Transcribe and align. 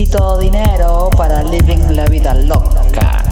Necesito 0.00 0.38
dinero 0.38 1.10
para 1.14 1.42
living 1.42 1.94
la 1.94 2.06
vida 2.06 2.32
loca. 2.32 3.22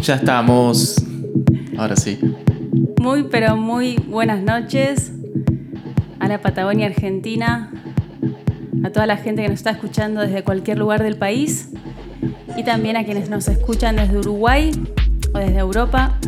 Ya 0.00 0.14
estamos. 0.14 1.05
Ahora 1.78 1.96
sí. 1.96 2.18
Muy, 3.00 3.24
pero 3.24 3.56
muy 3.56 3.96
buenas 4.08 4.42
noches 4.42 5.12
a 6.18 6.28
la 6.28 6.40
Patagonia 6.40 6.86
Argentina, 6.86 7.70
a 8.82 8.90
toda 8.90 9.06
la 9.06 9.16
gente 9.16 9.42
que 9.42 9.48
nos 9.48 9.58
está 9.58 9.70
escuchando 9.70 10.22
desde 10.22 10.42
cualquier 10.42 10.78
lugar 10.78 11.02
del 11.02 11.16
país 11.16 11.70
y 12.56 12.64
también 12.64 12.96
a 12.96 13.04
quienes 13.04 13.28
nos 13.28 13.48
escuchan 13.48 13.96
desde 13.96 14.18
Uruguay 14.18 14.70
o 15.34 15.38
desde 15.38 15.58
Europa. 15.58 16.18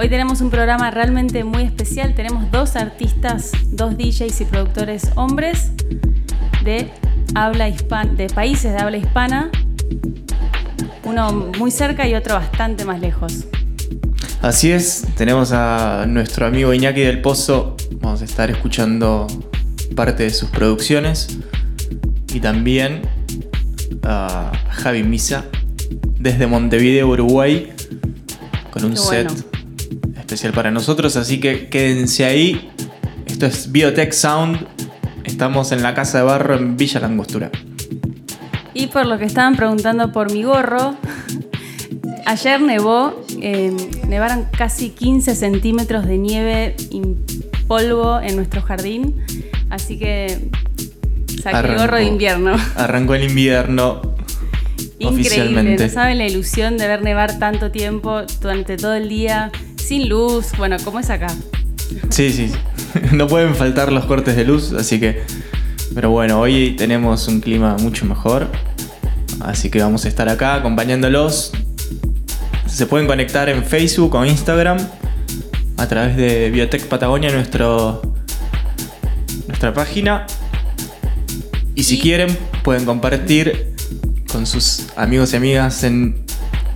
Hoy 0.00 0.08
tenemos 0.08 0.40
un 0.40 0.50
programa 0.50 0.90
realmente 0.90 1.44
muy 1.44 1.62
especial. 1.62 2.14
Tenemos 2.14 2.50
dos 2.50 2.76
artistas, 2.76 3.52
dos 3.68 3.96
DJs 3.96 4.40
y 4.40 4.44
productores 4.46 5.10
hombres 5.16 5.70
de 6.64 6.90
habla 7.34 7.68
hispana, 7.68 8.12
de 8.14 8.28
países 8.28 8.72
de 8.72 8.78
habla 8.78 8.96
hispana, 8.96 9.50
uno 11.04 11.50
muy 11.58 11.70
cerca 11.70 12.08
y 12.08 12.14
otro 12.14 12.34
bastante 12.34 12.84
más 12.84 13.00
lejos. 13.00 13.46
Así 14.42 14.72
es, 14.72 15.06
tenemos 15.16 15.52
a 15.52 16.04
nuestro 16.08 16.46
amigo 16.46 16.74
Iñaki 16.74 17.00
del 17.00 17.22
Pozo. 17.22 17.76
Vamos 18.00 18.22
a 18.22 18.24
estar 18.24 18.50
escuchando 18.50 19.28
parte 19.94 20.24
de 20.24 20.30
sus 20.30 20.50
producciones. 20.50 21.38
Y 22.34 22.40
también 22.40 23.02
a 24.02 24.50
Javi 24.70 25.04
Misa 25.04 25.44
desde 26.18 26.48
Montevideo, 26.48 27.06
Uruguay, 27.06 27.72
con 28.72 28.84
un 28.84 28.96
set 28.96 29.30
especial 30.16 30.52
para 30.52 30.72
nosotros. 30.72 31.14
Así 31.14 31.38
que 31.38 31.68
quédense 31.68 32.24
ahí. 32.24 32.68
Esto 33.26 33.46
es 33.46 33.70
Biotech 33.70 34.10
Sound. 34.10 34.66
Estamos 35.22 35.70
en 35.70 35.84
la 35.84 35.94
Casa 35.94 36.18
de 36.18 36.24
Barro 36.24 36.56
en 36.56 36.76
Villa 36.76 36.98
Langostura. 36.98 37.48
Y 38.74 38.88
por 38.88 39.06
lo 39.06 39.18
que 39.18 39.24
estaban 39.24 39.54
preguntando 39.54 40.10
por 40.10 40.32
mi 40.32 40.42
gorro, 40.42 40.96
ayer 42.26 42.60
nevó, 42.60 43.21
eh, 43.44 43.72
nevaron 44.08 44.46
casi 44.56 44.90
15 44.90 45.34
centímetros 45.34 46.06
de 46.06 46.16
nieve 46.18 46.76
y 46.90 47.02
polvo 47.66 48.20
en 48.20 48.36
nuestro 48.36 48.62
jardín, 48.62 49.16
así 49.70 49.98
que 49.98 50.48
saqué 51.42 51.68
el 51.72 51.76
gorro 51.76 51.96
de 51.96 52.02
Arrancó- 52.04 52.08
invierno. 52.08 52.56
Arrancó 52.76 53.14
el 53.14 53.24
invierno 53.24 54.00
Increíble, 54.98 55.76
no 55.76 55.88
saben 55.88 56.18
la 56.18 56.26
ilusión 56.28 56.78
de 56.78 56.86
ver 56.86 57.02
nevar 57.02 57.38
tanto 57.40 57.72
tiempo 57.72 58.22
durante 58.40 58.76
todo 58.76 58.94
el 58.94 59.08
día, 59.08 59.50
sin 59.76 60.08
luz, 60.08 60.52
bueno, 60.56 60.76
como 60.84 61.00
es 61.00 61.10
acá. 61.10 61.26
Sí, 62.10 62.30
sí. 62.32 62.52
No 63.12 63.26
pueden 63.26 63.54
faltar 63.54 63.90
los 63.90 64.04
cortes 64.04 64.36
de 64.36 64.44
luz, 64.44 64.72
así 64.74 65.00
que. 65.00 65.22
Pero 65.94 66.10
bueno, 66.10 66.38
hoy 66.40 66.74
tenemos 66.76 67.26
un 67.26 67.40
clima 67.40 67.76
mucho 67.80 68.04
mejor. 68.06 68.48
Así 69.40 69.70
que 69.70 69.80
vamos 69.80 70.04
a 70.04 70.08
estar 70.08 70.28
acá 70.28 70.54
acompañándolos. 70.56 71.52
Se 72.72 72.86
pueden 72.86 73.06
conectar 73.06 73.48
en 73.48 73.64
Facebook 73.64 74.14
o 74.14 74.24
Instagram 74.24 74.78
a 75.76 75.86
través 75.86 76.16
de 76.16 76.50
Biotech 76.50 76.86
Patagonia, 76.86 77.30
nuestro, 77.30 78.00
nuestra 79.46 79.72
página. 79.74 80.26
Y 81.74 81.84
si 81.84 81.96
Y- 81.96 82.00
quieren, 82.00 82.36
pueden 82.62 82.84
compartir 82.84 83.74
con 84.30 84.46
sus 84.46 84.86
amigos 84.96 85.32
y 85.32 85.36
amigas 85.36 85.84
en, 85.84 86.24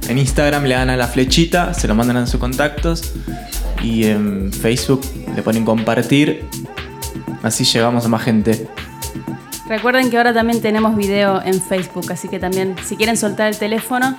en 0.08 0.18
Instagram, 0.18 0.64
le 0.64 0.74
dan 0.74 0.90
a 0.90 0.96
la 0.96 1.08
flechita, 1.08 1.72
se 1.72 1.88
lo 1.88 1.94
mandan 1.94 2.18
a 2.18 2.26
sus 2.26 2.38
contactos. 2.38 3.12
Y 3.82 4.04
en 4.04 4.52
Facebook 4.52 5.00
le 5.34 5.42
ponen 5.42 5.64
compartir. 5.64 6.44
Así 7.42 7.64
llegamos 7.64 8.04
a 8.04 8.08
más 8.08 8.22
gente. 8.22 8.66
Recuerden 9.68 10.10
que 10.10 10.16
ahora 10.18 10.32
también 10.32 10.60
tenemos 10.60 10.96
video 10.96 11.42
en 11.42 11.60
Facebook, 11.60 12.12
así 12.12 12.28
que 12.28 12.38
también 12.38 12.76
si 12.84 12.96
quieren 12.96 13.16
soltar 13.16 13.48
el 13.48 13.58
teléfono, 13.58 14.16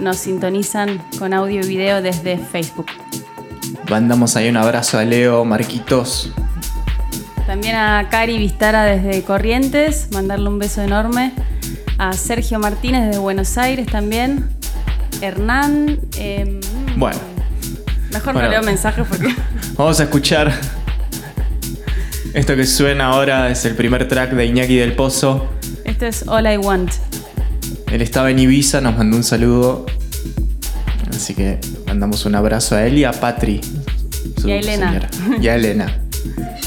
nos 0.00 0.16
sintonizan 0.18 1.02
con 1.18 1.32
audio 1.34 1.60
y 1.64 1.66
video 1.68 2.02
desde 2.02 2.38
Facebook. 2.38 2.86
Mandamos 3.88 4.36
ahí 4.36 4.48
un 4.48 4.56
abrazo 4.56 4.98
a 4.98 5.04
Leo, 5.04 5.44
Marquitos. 5.44 6.32
También 7.46 7.76
a 7.76 8.08
Cari 8.10 8.38
Vistara 8.38 8.84
desde 8.84 9.22
Corrientes, 9.22 10.08
mandarle 10.12 10.48
un 10.48 10.58
beso 10.58 10.82
enorme. 10.82 11.32
A 11.98 12.12
Sergio 12.12 12.58
Martínez 12.58 13.06
desde 13.06 13.18
Buenos 13.18 13.56
Aires 13.56 13.86
también. 13.86 14.50
Hernán. 15.20 15.98
em, 16.18 16.60
Bueno, 16.96 17.18
mejor 18.12 18.34
bueno. 18.34 18.48
no 18.48 18.52
leo 18.52 18.62
mensajes 18.62 19.06
porque. 19.08 19.34
vamos 19.76 19.98
a 20.00 20.02
escuchar. 20.04 20.52
Esto 22.34 22.54
que 22.54 22.66
suena 22.66 23.06
ahora 23.06 23.48
es 23.50 23.64
el 23.64 23.74
primer 23.76 24.06
track 24.08 24.32
de 24.32 24.44
Iñaki 24.44 24.76
del 24.76 24.92
Pozo. 24.94 25.46
Esto 25.84 26.04
es 26.04 26.26
All 26.28 26.52
I 26.52 26.58
Want. 26.58 26.90
Él 27.96 28.02
estaba 28.02 28.30
en 28.30 28.38
Ibiza, 28.38 28.82
nos 28.82 28.98
mandó 28.98 29.16
un 29.16 29.24
saludo. 29.24 29.86
Así 31.08 31.32
que 31.32 31.58
mandamos 31.86 32.26
un 32.26 32.34
abrazo 32.34 32.76
a 32.76 32.84
él 32.86 32.98
y 32.98 33.04
a 33.04 33.10
Patri. 33.10 33.58
su 34.38 34.46
Y 34.50 34.52
a 34.52 34.56
Elena. 34.58 34.88
señora. 34.88 35.40
Y 35.42 35.48
a 35.48 35.54
Elena. 35.54 36.00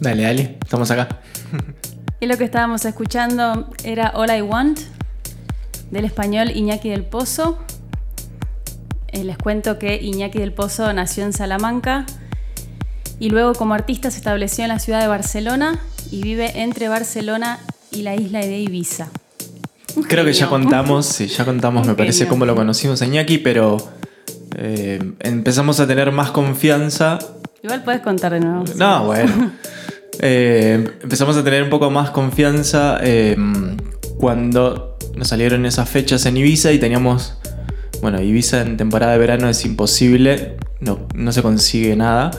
Dale, 0.00 0.22
dale, 0.22 0.58
estamos 0.62 0.90
acá. 0.90 1.08
Y 2.20 2.26
lo 2.26 2.36
que 2.36 2.44
estábamos 2.44 2.84
escuchando 2.84 3.70
era 3.84 4.12
All 4.14 4.36
I 4.36 4.42
Want, 4.42 4.80
del 5.90 6.04
español 6.04 6.50
Iñaki 6.50 6.90
del 6.90 7.04
Pozo. 7.04 7.58
Eh, 9.08 9.24
les 9.24 9.38
cuento 9.38 9.78
que 9.78 9.96
Iñaki 10.02 10.38
del 10.38 10.52
Pozo 10.52 10.92
nació 10.92 11.24
en 11.24 11.32
Salamanca 11.32 12.06
y 13.20 13.30
luego 13.30 13.54
como 13.54 13.74
artista 13.74 14.10
se 14.10 14.18
estableció 14.18 14.64
en 14.64 14.68
la 14.68 14.78
ciudad 14.78 15.00
de 15.00 15.08
Barcelona 15.08 15.78
y 16.10 16.22
vive 16.22 16.60
entre 16.62 16.88
Barcelona 16.88 17.58
y 17.90 18.02
la 18.02 18.14
isla 18.14 18.40
de 18.40 18.58
Ibiza. 18.58 19.08
Un 19.96 20.02
Creo 20.04 20.24
que 20.24 20.32
ya 20.32 20.48
contamos, 20.48 21.06
sí, 21.06 21.26
ya 21.26 21.44
contamos, 21.44 21.82
Un 21.82 21.92
me 21.92 21.94
parece, 21.96 22.26
cómo 22.26 22.44
lo 22.44 22.54
conocimos 22.54 23.02
a 23.02 23.06
Iñaki, 23.06 23.38
pero 23.38 23.78
eh, 24.56 25.00
empezamos 25.20 25.80
a 25.80 25.86
tener 25.86 26.12
más 26.12 26.30
confianza. 26.30 27.18
Igual 27.62 27.82
puedes 27.82 28.00
contar 28.00 28.32
de 28.32 28.40
nuevo. 28.40 28.64
No, 28.76 29.06
bueno. 29.06 29.52
Eh, 30.20 30.96
empezamos 31.00 31.36
a 31.36 31.44
tener 31.44 31.62
un 31.62 31.70
poco 31.70 31.92
más 31.92 32.10
confianza 32.10 32.98
eh, 33.02 33.36
cuando 34.16 34.98
nos 35.14 35.28
salieron 35.28 35.64
esas 35.64 35.88
fechas 35.88 36.26
en 36.26 36.36
Ibiza 36.36 36.72
y 36.72 36.80
teníamos. 36.80 37.38
Bueno, 38.02 38.20
Ibiza 38.20 38.62
en 38.62 38.76
temporada 38.76 39.12
de 39.12 39.18
verano 39.18 39.48
es 39.48 39.64
imposible, 39.64 40.56
no, 40.80 41.06
no 41.14 41.30
se 41.30 41.40
consigue 41.40 41.94
nada. 41.94 42.32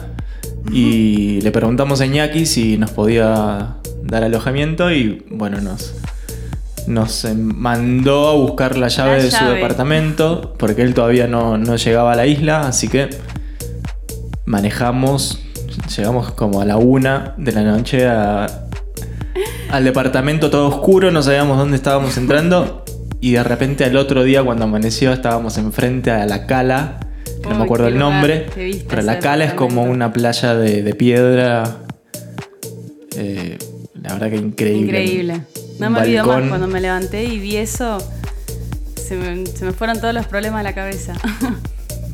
Y 0.70 1.40
le 1.40 1.50
preguntamos 1.52 2.02
a 2.02 2.06
Iñaki 2.06 2.44
si 2.44 2.76
nos 2.76 2.90
podía 2.90 3.76
dar 4.02 4.24
alojamiento 4.24 4.92
y 4.92 5.24
bueno, 5.30 5.62
nos, 5.62 5.94
nos 6.86 7.26
mandó 7.34 8.28
a 8.28 8.34
buscar 8.34 8.76
la 8.76 8.88
llave 8.88 9.18
La 9.18 9.22
de 9.24 9.30
su 9.30 9.44
departamento 9.46 10.54
porque 10.58 10.82
él 10.82 10.92
todavía 10.92 11.26
no, 11.26 11.56
no 11.56 11.76
llegaba 11.76 12.12
a 12.12 12.16
la 12.16 12.26
isla, 12.26 12.68
así 12.68 12.88
que 12.88 13.08
manejamos, 14.50 15.40
llegamos 15.96 16.32
como 16.32 16.60
a 16.60 16.64
la 16.64 16.76
una 16.76 17.34
de 17.38 17.52
la 17.52 17.62
noche 17.62 18.06
a- 18.06 18.46
al 19.70 19.84
departamento 19.84 20.50
todo 20.50 20.66
oscuro, 20.68 21.10
no 21.10 21.22
sabíamos 21.22 21.56
dónde 21.56 21.76
estábamos 21.76 22.16
entrando 22.16 22.84
y 23.20 23.32
de 23.32 23.42
repente 23.44 23.84
al 23.84 23.96
otro 23.96 24.24
día 24.24 24.42
cuando 24.42 24.64
amaneció 24.64 25.12
estábamos 25.12 25.56
enfrente 25.58 26.10
a 26.10 26.26
la 26.26 26.46
cala, 26.46 26.98
que 27.42 27.48
no 27.48 27.56
me 27.58 27.64
acuerdo 27.64 27.86
el 27.86 27.96
nombre, 27.98 28.46
pero 28.88 29.02
la 29.02 29.18
cala 29.20 29.44
es 29.44 29.54
como 29.54 29.82
una 29.84 30.12
playa 30.12 30.54
de, 30.54 30.82
de 30.82 30.94
piedra. 30.94 31.76
eh, 33.16 33.58
la 34.02 34.14
verdad 34.14 34.30
que 34.30 34.36
increíble. 34.36 35.02
Increíble. 35.04 35.40
No 35.78 35.90
me 35.90 36.00
olvido 36.00 36.26
más 36.26 36.48
cuando 36.48 36.66
me 36.66 36.80
levanté 36.80 37.24
y 37.24 37.38
vi 37.38 37.56
eso. 37.56 37.98
Se 38.96 39.16
me, 39.16 39.46
se 39.46 39.64
me 39.64 39.72
fueron 39.72 40.00
todos 40.00 40.14
los 40.14 40.26
problemas 40.26 40.60
a 40.60 40.62
la 40.64 40.74
cabeza. 40.74 41.14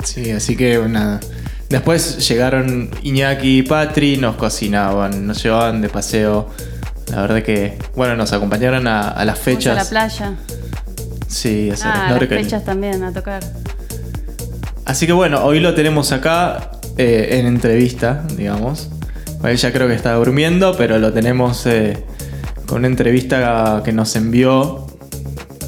Sí, 0.05 0.31
así 0.31 0.57
que 0.57 0.78
nada. 0.88 1.19
Después 1.69 2.27
llegaron 2.29 2.91
Iñaki 3.03 3.59
y 3.59 3.63
Patri, 3.63 4.17
nos 4.17 4.37
cocinaban, 4.37 5.27
nos 5.27 5.43
llevaban 5.43 5.81
de 5.81 5.89
paseo. 5.89 6.49
La 7.11 7.23
verdad 7.23 7.43
que, 7.43 7.79
bueno, 7.97 8.17
nos 8.17 8.33
acompañaron 8.33 8.87
a, 8.87 9.09
a 9.09 9.25
las 9.25 9.39
Fuimos 9.39 9.67
a 9.67 9.75
la 9.75 9.85
fechas. 9.85 9.89
playa. 9.91 10.35
Sí, 11.29 11.71
a 11.71 11.75
hacer 11.75 11.87
Ah, 11.93 12.17
las 12.19 12.29
fechas 12.29 12.65
también 12.65 13.03
a 13.03 13.13
tocar. 13.13 13.43
Así 14.85 15.07
que 15.07 15.13
bueno, 15.13 15.45
hoy 15.45 15.59
lo 15.61 15.75
tenemos 15.75 16.13
acá 16.13 16.71
eh, 16.97 17.39
en 17.41 17.47
entrevista, 17.47 18.25
digamos. 18.37 18.89
Él 19.45 19.57
ya 19.57 19.73
creo 19.73 19.89
que 19.89 19.95
está 19.95 20.15
durmiendo, 20.15 20.77
pero 20.77 20.99
lo 20.99 21.13
tenemos 21.13 21.67
eh, 21.67 22.05
con 22.67 22.79
una 22.79 22.87
entrevista 22.89 23.83
que 23.85 23.93
nos 23.93 24.15
envió 24.17 24.87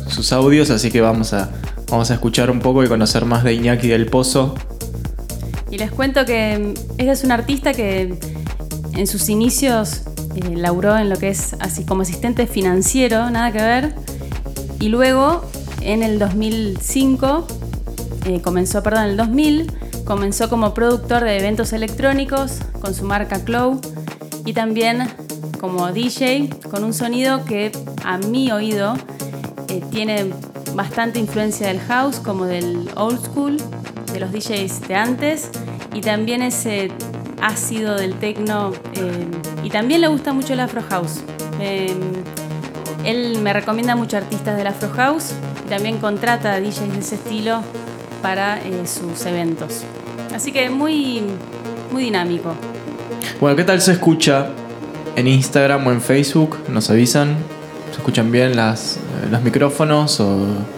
sus 0.09 0.33
audios, 0.33 0.71
así 0.71 0.91
que 0.91 1.01
vamos 1.01 1.33
a, 1.33 1.51
vamos 1.91 2.11
a 2.11 2.15
escuchar 2.15 2.51
un 2.51 2.61
poco 2.61 2.83
y 2.85 2.89
conocer 2.89 3.25
más 3.25 3.43
de 3.45 3.55
Iñaki 3.55 3.89
del 3.89 4.07
Pozo. 4.07 4.55
Y 5.71 5.79
les 5.79 5.91
cuento 5.91 6.25
que 6.25 6.75
ella 6.99 7.13
es 7.13 7.25
una 7.25 7.35
artista 7.35 7.73
que 7.73 8.19
en 8.95 9.07
sus 9.07 9.29
inicios 9.29 10.03
eh, 10.35 10.57
laburó 10.57 10.97
en 10.97 11.09
lo 11.09 11.17
que 11.17 11.29
es 11.29 11.55
así 11.61 11.85
como 11.85 12.03
asistente 12.03 12.47
financiero, 12.47 13.31
nada 13.31 13.53
que 13.53 13.63
ver. 13.63 13.95
Y 14.81 14.89
luego, 14.89 15.45
en 15.81 16.03
el 16.03 16.19
2005, 16.19 17.47
eh, 18.27 18.41
comenzó, 18.41 18.83
perdón, 18.83 19.05
en 19.05 19.11
el 19.11 19.17
2000, 19.17 19.73
comenzó 20.05 20.49
como 20.49 20.75
productor 20.75 21.25
de 21.25 21.39
eventos 21.39 21.73
electrónicos 21.73 22.59
con 22.81 22.95
su 22.95 23.05
marca 23.05 23.45
Clow 23.45 23.81
y 24.45 24.53
también 24.53 25.07
como 25.61 25.93
DJ 25.93 26.49
con 26.71 26.85
un 26.85 26.95
sonido 26.95 27.45
que 27.45 27.73
a 28.05 28.19
mi 28.19 28.51
oído 28.51 28.95
eh, 29.69 29.83
tiene 29.91 30.31
bastante 30.75 31.19
influencia 31.19 31.67
del 31.69 31.81
house 31.81 32.21
como 32.21 32.47
del 32.47 32.89
old 32.95 33.23
school, 33.25 33.59
de 34.13 34.21
los 34.21 34.33
DJs 34.33 34.89
de 34.89 34.95
antes 34.95 35.51
y 35.95 36.01
también 36.01 36.43
ese 36.43 36.91
ácido 37.41 37.97
del 37.97 38.15
techno 38.15 38.73
eh, 38.95 39.27
y 39.63 39.71
también 39.71 40.01
le 40.01 40.09
gusta 40.09 40.33
mucho 40.33 40.53
el 40.55 40.61
afro 40.61 40.83
house. 40.89 41.21
Eh, 41.61 41.95
él 43.05 43.39
me 43.41 43.53
recomienda 43.53 43.97
mucho 43.97 44.17
artistas 44.17 44.57
del 44.57 44.67
Afro 44.67 44.91
House 44.91 45.33
y 45.65 45.69
también 45.69 45.99
contrata 45.99 46.55
a 46.55 46.61
DJs 46.61 46.93
de 46.93 46.99
ese 46.99 47.15
estilo 47.15 47.63
para 48.23 48.59
eh, 48.59 48.87
sus 48.87 49.25
eventos. 49.27 49.85
Así 50.35 50.53
que 50.53 50.69
muy, 50.69 51.23
muy 51.93 52.03
dinámico. 52.03 52.55
Bueno, 53.41 53.57
¿qué 53.57 53.65
tal 53.65 53.81
se 53.81 53.93
escucha 53.93 54.49
en 55.17 55.29
Instagram 55.29 55.87
o 55.87 55.93
en 55.93 56.01
Facebook? 56.01 56.59
Nos 56.69 56.91
avisan. 56.91 57.37
¿Se 57.93 57.99
escuchan 57.99 58.31
bien 58.31 58.57
las, 58.57 58.97
eh, 58.97 59.29
los 59.31 59.43
micrófonos 59.43 60.21
o...? 60.21 60.78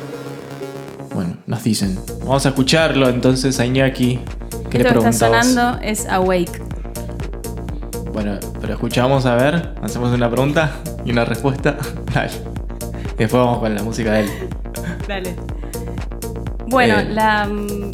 Nos 1.51 1.65
dicen. 1.65 1.99
Vamos 2.21 2.47
a 2.47 2.51
escucharlo 2.51 3.09
entonces 3.09 3.59
a 3.59 3.67
Iñaki. 3.67 4.21
¿Qué 4.71 4.79
le 4.79 4.87
Esto 4.87 5.03
que 5.03 5.09
está 5.09 5.27
sonando 5.27 5.81
es 5.83 6.07
Awake. 6.07 6.63
Bueno, 8.13 8.39
pero 8.61 8.75
escuchamos 8.75 9.27
a 9.27 9.35
ver, 9.35 9.75
hacemos 9.83 10.15
una 10.15 10.31
pregunta 10.31 10.71
y 11.05 11.11
una 11.11 11.25
respuesta. 11.25 11.77
Dale. 12.15 12.31
Después 13.19 13.33
vamos 13.33 13.59
con 13.59 13.75
la 13.75 13.83
música 13.83 14.13
de 14.13 14.21
él. 14.21 14.31
Dale. 15.09 15.35
Bueno, 16.69 17.01
Eh. 17.01 17.09
la 17.09 17.47
mm, 17.47 17.91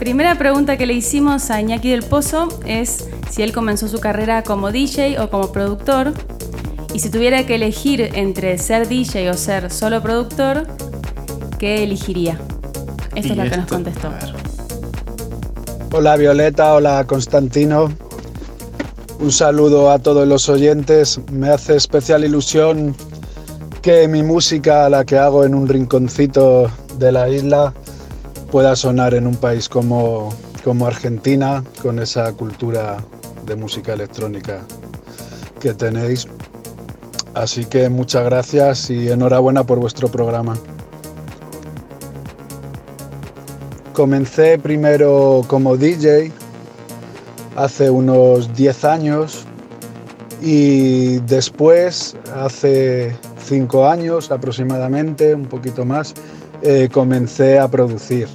primera 0.00 0.34
pregunta 0.34 0.76
que 0.76 0.84
le 0.84 0.94
hicimos 0.94 1.48
a 1.52 1.60
Iñaki 1.60 1.90
del 1.90 2.02
Pozo 2.02 2.48
es 2.66 3.08
si 3.30 3.42
él 3.44 3.52
comenzó 3.52 3.86
su 3.86 4.00
carrera 4.00 4.42
como 4.42 4.72
DJ 4.72 5.20
o 5.20 5.30
como 5.30 5.52
productor. 5.52 6.12
Y 6.92 6.98
si 6.98 7.08
tuviera 7.08 7.46
que 7.46 7.54
elegir 7.54 8.10
entre 8.14 8.58
ser 8.58 8.88
DJ 8.88 9.30
o 9.30 9.34
ser 9.34 9.70
solo 9.70 10.02
productor, 10.02 10.66
¿qué 11.60 11.84
elegiría? 11.84 12.36
Esto 13.20 13.34
es 13.34 13.38
lo 13.38 13.50
que 13.50 13.56
nos 13.58 13.66
contestó. 13.66 14.08
Hola 15.92 16.16
Violeta, 16.16 16.72
hola 16.72 17.04
Constantino. 17.06 17.92
Un 19.18 19.30
saludo 19.30 19.90
a 19.90 19.98
todos 19.98 20.26
los 20.26 20.48
oyentes. 20.48 21.20
Me 21.30 21.50
hace 21.50 21.76
especial 21.76 22.24
ilusión 22.24 22.96
que 23.82 24.08
mi 24.08 24.22
música, 24.22 24.88
la 24.88 25.04
que 25.04 25.18
hago 25.18 25.44
en 25.44 25.54
un 25.54 25.68
rinconcito 25.68 26.70
de 26.96 27.12
la 27.12 27.28
isla, 27.28 27.74
pueda 28.50 28.74
sonar 28.74 29.12
en 29.12 29.26
un 29.26 29.36
país 29.36 29.68
como, 29.68 30.34
como 30.64 30.86
Argentina, 30.86 31.62
con 31.82 31.98
esa 31.98 32.32
cultura 32.32 33.04
de 33.44 33.54
música 33.54 33.92
electrónica 33.92 34.62
que 35.60 35.74
tenéis. 35.74 36.26
Así 37.34 37.66
que 37.66 37.90
muchas 37.90 38.24
gracias 38.24 38.88
y 38.88 39.10
enhorabuena 39.10 39.64
por 39.64 39.78
vuestro 39.78 40.08
programa. 40.08 40.56
Comencé 43.92 44.58
primero 44.58 45.42
como 45.48 45.76
DJ 45.76 46.30
hace 47.56 47.90
unos 47.90 48.54
10 48.54 48.84
años 48.84 49.44
y 50.40 51.18
después, 51.20 52.16
hace 52.34 53.16
5 53.44 53.88
años 53.88 54.30
aproximadamente, 54.30 55.34
un 55.34 55.46
poquito 55.46 55.84
más, 55.84 56.14
eh, 56.62 56.88
comencé 56.90 57.58
a 57.58 57.68
producir. 57.68 58.28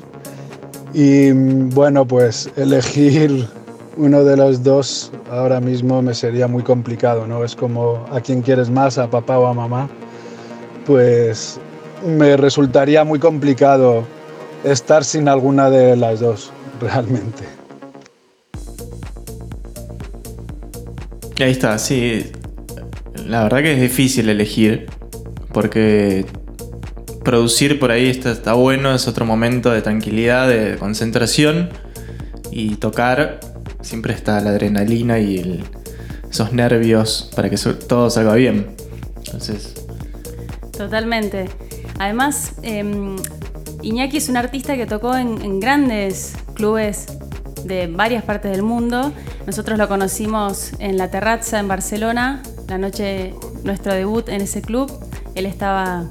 Y 0.94 1.32
mm, 1.32 1.70
bueno, 1.70 2.06
pues 2.06 2.50
elegir 2.58 3.48
uno 3.98 4.24
de 4.24 4.38
los 4.38 4.62
dos 4.62 5.12
ahora 5.32 5.62
mismo 5.62 6.02
me 6.02 6.14
sería 6.14 6.48
muy 6.48 6.64
complicado, 6.64 7.26
¿no? 7.28 7.44
Es 7.44 7.56
como 7.56 8.06
a 8.12 8.20
quién 8.20 8.42
quieres 8.42 8.70
más, 8.70 8.98
a 8.98 9.10
papá 9.10 9.40
o 9.40 9.48
a 9.48 9.54
mamá. 9.54 9.90
Pues 10.86 11.60
me 12.06 12.38
resultaría 12.38 13.04
muy 13.04 13.20
complicado 13.20 14.04
estar 14.66 15.04
sin 15.04 15.28
alguna 15.28 15.70
de 15.70 15.96
las 15.96 16.20
dos, 16.20 16.52
realmente. 16.82 17.44
Y 21.38 21.44
ahí 21.44 21.52
está, 21.52 21.78
sí. 21.78 22.32
La 23.28 23.44
verdad 23.44 23.60
que 23.60 23.74
es 23.74 23.82
difícil 23.82 24.30
elegir. 24.30 24.88
Porque 25.52 26.26
producir 27.24 27.80
por 27.80 27.92
ahí 27.92 28.10
está, 28.10 28.32
está 28.32 28.54
bueno, 28.54 28.94
es 28.94 29.08
otro 29.08 29.26
momento 29.26 29.72
de 29.72 29.82
tranquilidad, 29.82 30.48
de 30.48 30.78
concentración. 30.78 31.70
Y 32.52 32.76
tocar 32.76 33.40
siempre 33.82 34.14
está 34.14 34.40
la 34.42 34.52
adrenalina 34.52 35.20
y 35.20 35.38
el- 35.38 35.64
esos 36.30 36.54
nervios 36.54 37.30
para 37.36 37.50
que 37.50 37.58
todo 37.58 38.10
salga 38.10 38.36
bien. 38.36 38.76
Entonces, 39.26 39.74
Totalmente. 40.78 41.46
Además, 42.00 42.54
eh, 42.64 42.84
Iñaki 43.86 44.18
es 44.18 44.30
un 44.30 44.38
artista 44.38 44.76
que 44.76 44.88
tocó 44.88 45.16
en, 45.16 45.60
grandes 45.60 46.34
clubes 46.56 47.06
de 47.66 47.86
varias 47.86 48.24
partes 48.24 48.52
del 48.52 48.64
mundo. 48.64 49.14
Nosotros 49.46 49.78
lo 49.78 49.88
conocimos 49.88 50.72
en 50.80 50.98
La 50.98 51.12
Terrazza 51.12 51.60
en 51.60 51.68
Barcelona, 51.68 52.42
la 52.68 52.80
noche 52.80 53.36
nuestro 53.64 53.94
debut 53.94 54.28
en 54.30 54.42
ese 54.42 54.64
club. 54.64 54.92
Él 55.36 55.46
estaba, 55.46 56.08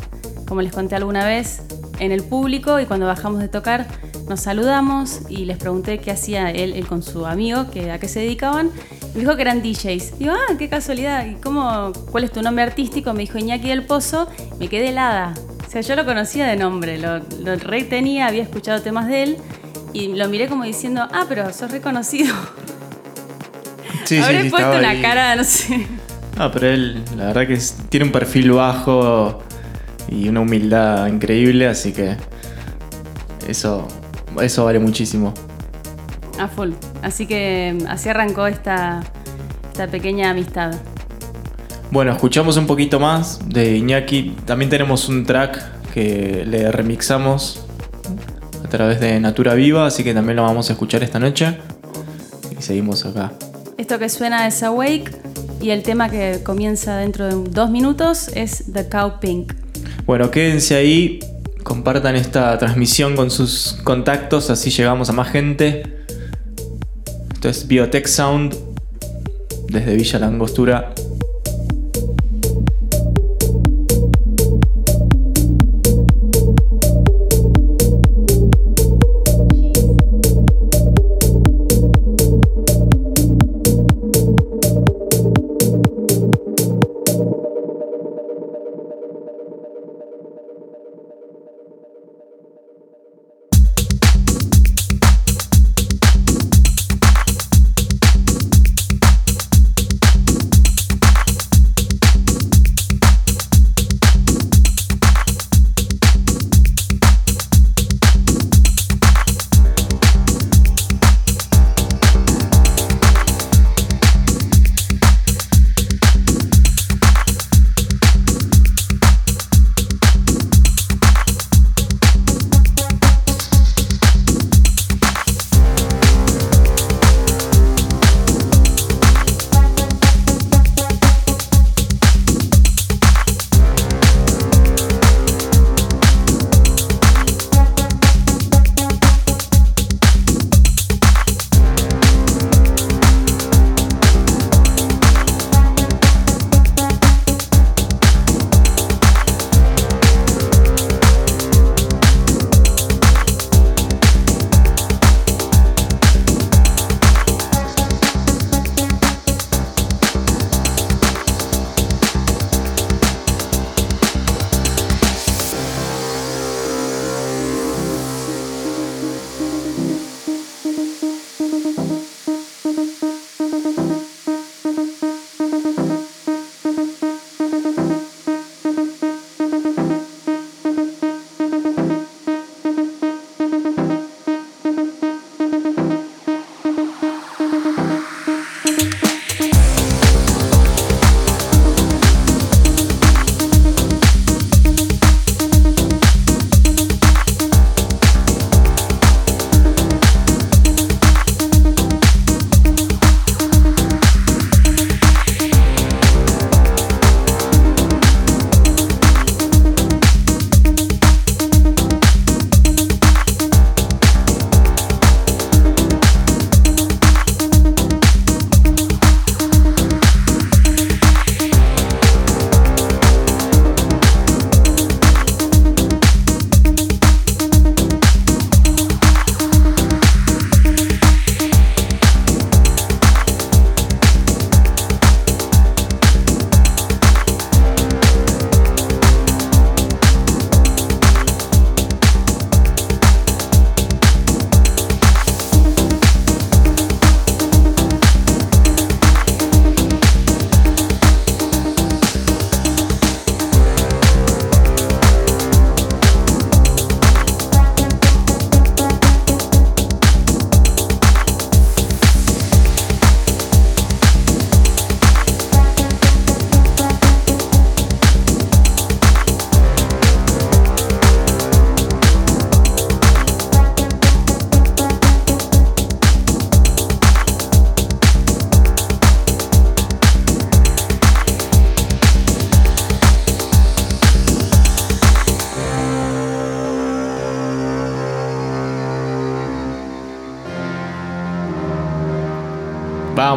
como 0.47 0.63
les 0.63 0.73
conté 0.73 0.95
alguna 0.95 1.27
vez, 1.27 1.63
en 1.99 2.13
el 2.13 2.23
público 2.23 2.79
y 2.79 2.87
cuando 2.87 3.07
bajamos 3.07 3.41
de 3.41 3.49
tocar 3.49 3.89
nos 4.29 4.41
saludamos 4.43 5.23
y 5.29 5.45
les 5.45 5.59
pregunté 5.59 5.99
qué 5.99 6.13
hacía 6.13 6.51
él, 6.51 6.75
él 6.75 6.87
con 6.87 7.03
su 7.03 7.27
amigo, 7.27 7.71
que, 7.73 7.91
a 7.91 7.99
qué 7.99 8.07
se 8.07 8.21
dedicaban. 8.21 8.71
Me 9.15 9.21
dijo 9.21 9.35
que 9.35 9.43
eran 9.43 9.63
DJs. 9.63 10.21
Digo, 10.21 10.33
ah, 10.33 10.55
qué 10.59 10.69
casualidad. 10.69 11.27
¿Y 11.27 11.35
cómo, 11.35 11.93
cuál 12.13 12.23
es 12.23 12.31
tu 12.31 12.41
nombre 12.41 12.63
artístico? 12.63 13.13
Me 13.15 13.21
dijo 13.21 13.37
Iñaki 13.37 13.69
del 13.69 13.85
Pozo. 13.85 14.29
Me 14.61 14.69
quedé 14.69 14.91
helada. 14.91 15.35
O 15.67 15.71
sea, 15.71 15.81
yo 15.81 15.97
lo 15.97 16.05
conocía 16.05 16.47
de 16.47 16.57
nombre, 16.57 16.99
lo, 16.99 17.19
lo 17.41 17.57
re 17.57 17.83
tenía, 17.85 18.27
había 18.29 18.43
escuchado 18.43 18.81
temas 18.83 19.09
de 19.09 19.23
él 19.25 19.37
y 19.93 20.09
lo 20.15 20.29
miré 20.29 20.49
como 20.49 20.65
diciendo, 20.65 21.07
ah, 21.13 21.25
pero 21.29 21.53
sos 21.53 21.71
reconocido. 21.71 22.35
Sí, 24.05 24.19
Habré 24.19 24.39
sí, 24.39 24.45
sí, 24.45 24.51
puesto 24.51 24.79
una 24.79 24.91
ahí. 24.91 25.03
cara, 25.03 25.35
no 25.37 25.45
sé. 25.45 25.87
Ah, 26.37 26.51
pero 26.53 26.69
él, 26.69 27.03
la 27.17 27.27
verdad 27.27 27.47
que 27.47 27.55
es- 27.55 27.77
tiene 27.89 28.07
un 28.07 28.13
perfil 28.13 28.53
bajo 28.53 29.43
y 30.09 30.29
una 30.29 30.41
humildad 30.41 31.07
increíble, 31.07 31.67
así 31.67 31.93
que 31.93 32.17
eso, 33.49 33.89
eso 34.43 34.65
vale 34.65 34.79
muchísimo. 34.79 35.33
A 36.39 36.49
full. 36.49 36.73
Así 37.03 37.27
que 37.27 37.79
así 37.89 38.09
arrancó 38.09 38.47
esta, 38.47 39.03
esta 39.71 39.87
pequeña 39.87 40.31
amistad. 40.31 40.75
Bueno, 41.95 42.11
escuchamos 42.11 42.57
un 42.57 42.67
poquito 42.67 42.99
más 42.99 43.39
de 43.47 43.77
Iñaki. 43.77 44.35
También 44.47 44.69
tenemos 44.69 45.09
un 45.09 45.25
track 45.25 45.93
que 45.93 46.45
le 46.45 46.73
remixamos 46.73 47.65
a 48.65 48.69
través 48.69 48.99
de 48.99 49.21
Natura 49.21 49.55
Viva, 49.55 49.87
así 49.87 50.03
que 50.03 50.13
también 50.13 50.35
lo 50.35 50.43
vamos 50.43 50.69
a 50.71 50.73
escuchar 50.73 51.05
esta 51.05 51.21
noche. 51.21 51.57
Y 52.59 52.61
seguimos 52.61 53.07
acá. 53.07 53.33
Esto 53.79 54.01
que 54.01 54.09
suena 54.09 54.49
es 54.49 54.61
Awake 54.65 55.05
y 55.61 55.71
el 55.71 55.85
tema 55.85 56.11
que 56.11 56.41
comienza 56.43 56.97
dentro 56.97 57.29
de 57.29 57.51
dos 57.51 57.71
minutos 57.71 58.27
es 58.35 58.65
The 58.73 58.89
Cow 58.89 59.21
Pink. 59.21 59.53
Bueno, 60.05 60.33
quédense 60.33 60.75
ahí, 60.75 61.21
compartan 61.63 62.17
esta 62.17 62.59
transmisión 62.59 63.15
con 63.15 63.31
sus 63.31 63.79
contactos, 63.85 64.51
así 64.51 64.71
llegamos 64.71 65.11
a 65.11 65.13
más 65.13 65.29
gente. 65.29 66.05
Esto 67.35 67.49
es 67.49 67.69
Biotech 67.69 68.09
Sound 68.09 68.57
desde 69.69 69.95
Villa 69.95 70.19
Langostura. 70.19 70.93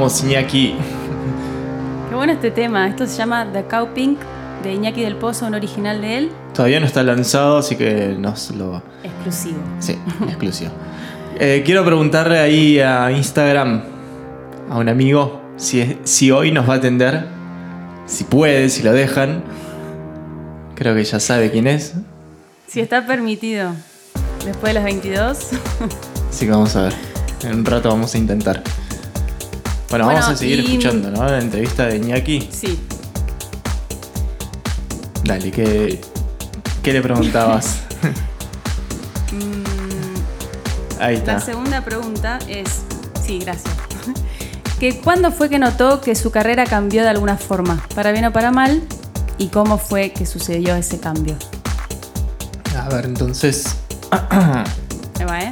Vamos, 0.07 0.23
Iñaki. 0.23 0.73
Qué 2.07 2.15
bueno 2.15 2.31
este 2.31 2.49
tema. 2.49 2.87
Esto 2.87 3.05
se 3.07 3.17
llama 3.17 3.45
The 3.51 3.65
Cow 3.65 3.93
Pink 3.93 4.17
de 4.63 4.71
Iñaki 4.73 5.01
del 5.01 5.17
Pozo, 5.17 5.45
un 5.47 5.53
original 5.53 5.99
de 5.99 6.17
él, 6.17 6.31
Todavía 6.53 6.79
no 6.79 6.85
está 6.85 7.03
lanzado, 7.03 7.57
así 7.57 7.75
que 7.75 8.15
nos 8.17 8.51
lo. 8.51 8.81
exclusivo. 9.03 9.59
Sí, 9.79 9.97
exclusivo. 10.29 10.71
Eh, 11.37 11.61
quiero 11.65 11.83
preguntarle 11.83 12.39
ahí 12.39 12.79
a 12.79 13.11
Instagram 13.11 13.83
a 14.69 14.77
un 14.77 14.87
amigo 14.87 15.41
si, 15.57 15.97
si 16.05 16.31
hoy 16.31 16.53
nos 16.53 16.69
va 16.69 16.75
a 16.75 16.77
atender. 16.77 17.27
Si 18.05 18.23
puede, 18.23 18.69
si 18.69 18.83
lo 18.83 18.93
dejan. 18.93 19.43
Creo 20.75 20.95
que 20.95 21.03
ya 21.03 21.19
sabe 21.19 21.51
quién 21.51 21.67
es. 21.67 21.95
Si 22.65 22.79
está 22.79 23.05
permitido 23.05 23.71
después 24.45 24.69
de 24.69 24.73
las 24.75 24.85
22. 24.85 25.37
Así 26.29 26.45
que 26.45 26.51
vamos 26.51 26.77
a 26.77 26.83
ver. 26.83 26.93
En 27.43 27.55
un 27.55 27.65
rato 27.65 27.89
vamos 27.89 28.15
a 28.15 28.17
intentar. 28.17 28.63
Bueno, 29.89 30.05
Bueno, 30.05 30.19
vamos 30.19 30.35
a 30.35 30.35
seguir 30.37 30.59
y- 30.59 30.65
escuchando, 30.65 31.11
¿no? 31.11 31.23
La 31.25 31.39
entrevista 31.39 31.85
de 31.87 31.97
Iñaki. 31.97 32.49
sí. 32.51 32.79
Dale, 35.23 35.51
¿qué, 35.51 35.99
qué 36.83 36.93
le 36.93 37.01
preguntabas? 37.01 37.79
Mm, 39.29 41.01
Ahí 41.01 41.15
La 41.17 41.19
está. 41.19 41.39
segunda 41.41 41.83
pregunta 41.83 42.39
es, 42.47 42.69
sí, 43.25 43.39
gracias. 43.39 43.73
que 44.79 45.01
¿Cuándo 45.01 45.33
fue 45.33 45.49
que 45.49 45.59
notó 45.59 45.99
que 45.99 46.15
su 46.15 46.31
carrera 46.31 46.63
cambió 46.65 47.03
de 47.03 47.09
alguna 47.09 47.35
forma, 47.37 47.85
para 47.93 48.13
bien 48.13 48.23
o 48.23 48.31
para 48.31 48.51
mal? 48.51 48.81
¿Y 49.37 49.47
cómo 49.49 49.77
fue 49.77 50.11
que 50.13 50.25
sucedió 50.25 50.75
ese 50.77 50.97
cambio? 50.99 51.35
A 52.79 52.87
ver, 52.87 53.03
entonces. 53.05 53.65
Ahí 54.11 55.25
va, 55.29 55.41
¿eh? 55.41 55.51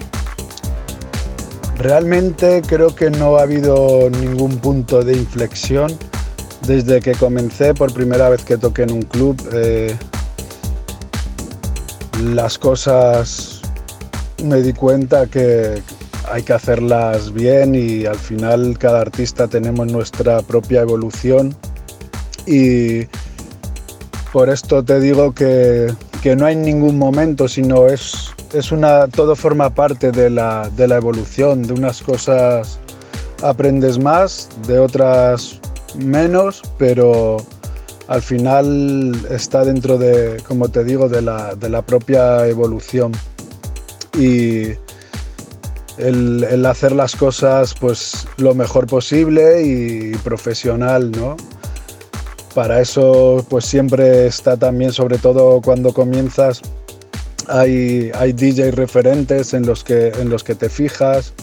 Realmente 1.78 2.62
creo 2.68 2.96
que 2.96 3.10
no 3.10 3.38
ha 3.38 3.44
habido 3.44 4.10
ningún 4.10 4.58
punto 4.58 5.04
de 5.04 5.14
inflexión 5.14 5.92
desde 6.66 7.02
que 7.02 7.14
comencé 7.14 7.74
por 7.74 7.94
primera 7.94 8.30
vez 8.30 8.44
que 8.44 8.58
toqué 8.58 8.84
en 8.84 8.92
un 8.92 9.02
club. 9.04 9.38
eh, 9.54 9.96
las 12.24 12.58
cosas 12.58 13.62
me 14.44 14.62
di 14.62 14.74
cuenta 14.74 15.28
que 15.28 15.82
hay 16.32 16.44
que 16.44 16.54
hacerlas 16.54 17.34
bien 17.34 17.76
y 17.76 18.06
al 18.06 18.18
final 18.18 18.78
cada 18.78 19.02
artista 19.02 19.48
tenemos 19.48 19.92
nuestra 19.92 20.42
propia 20.42 20.82
evolución 20.82 21.56
y 22.48 23.06
por 24.32 24.50
esto 24.50 24.84
te 24.84 25.00
digo 25.00 25.34
que, 25.34 25.94
que 26.22 26.36
no 26.36 26.46
hay 26.46 26.56
ningún 26.56 26.98
momento, 26.98 27.48
sino 27.48 27.88
es, 27.88 28.35
es 28.54 28.72
una, 28.72 29.08
todo 29.08 29.36
forma 29.36 29.70
parte 29.70 30.12
de 30.12 30.30
la, 30.30 30.70
de 30.70 30.88
la 30.88 30.98
evolución. 30.98 31.64
De 31.64 31.74
unas 31.74 32.02
cosas 32.02 32.80
aprendes 33.42 34.00
más, 34.00 34.50
de 34.68 34.80
otras 34.80 35.60
menos, 35.98 36.62
pero 36.78 37.38
al 38.08 38.22
final 38.22 39.16
está 39.30 39.66
dentro 39.66 39.98
de, 39.98 40.42
como 40.48 40.70
te 40.70 40.84
digo, 40.84 41.10
de 41.10 41.22
la, 41.22 41.56
de 41.56 41.70
la 41.70 41.82
propia 41.82 42.48
evolución. 42.48 43.12
Y 44.18 44.74
el, 45.98 46.66
hacer 46.66 46.92
las 46.92 47.16
cosas 47.16 47.74
pues 47.74 48.28
lo 48.38 48.54
mejor 48.54 48.88
posible 48.88 49.64
y 49.64 50.16
profesional, 50.18 51.12
¿no? 51.12 51.38
Para 52.54 52.82
eso 52.82 53.46
pues 53.50 53.66
siempre 53.66 54.28
está 54.28 54.58
también, 54.58 54.94
sobre 54.94 55.18
todo 55.18 55.62
cuando 55.62 55.94
comienzas, 55.94 56.62
hay, 57.48 58.12
hay 58.16 58.34
DJ 58.34 58.72
referentes 58.72 59.54
en 59.54 59.66
los 59.66 59.84
que, 59.84 60.10
en 60.10 60.30
los 60.30 60.44
que 60.44 60.56
te 60.56 60.70
fijas, 60.70 61.34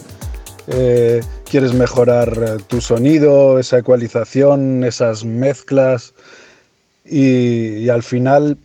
eh, 0.67 1.21
quieres 1.49 1.73
mejorar 1.73 2.33
eh, 2.37 2.63
tu 2.67 2.81
sonido, 2.81 3.59
esa 3.59 3.79
ecualización, 3.79 4.83
esas 4.83 5.25
mezclas 5.25 6.13
y, 7.05 7.77
y 7.77 7.89
al 7.89 8.03
final 8.03 8.57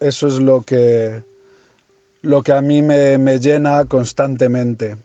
eso 0.00 0.28
es 0.28 0.34
lo 0.34 0.62
que, 0.62 1.22
lo 2.22 2.42
que 2.42 2.52
a 2.52 2.60
mí 2.60 2.82
me, 2.82 3.18
me 3.18 3.38
llena 3.38 3.84
constantemente. 3.84 4.96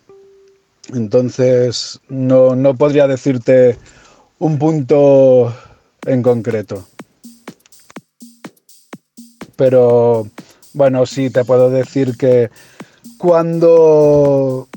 Entonces 0.94 2.00
no, 2.10 2.56
no 2.56 2.76
podría 2.76 3.08
decirte 3.08 3.78
un 4.40 4.58
punto 4.58 5.54
en 6.06 6.24
concreto. 6.24 6.86
Pero 9.56 10.28
bueno, 10.74 11.06
sí 11.06 11.30
te 11.30 11.44
puedo 11.46 11.70
decir 11.70 12.18
que 12.18 12.50
cuando 13.18 14.68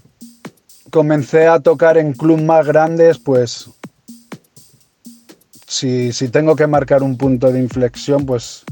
comencé 0.91 1.47
a 1.47 1.61
tocar 1.61 1.99
en 1.99 2.13
clubes 2.13 2.45
más 2.45 2.67
grandes, 2.67 3.19
pues 3.19 3.71
si, 5.67 6.13
si 6.13 6.29
tengo 6.29 6.55
que 6.57 6.67
marcar 6.67 7.03
un 7.03 7.17
punto 7.17 7.51
de 7.51 7.61
inflexión, 7.61 8.27
pues 8.27 8.65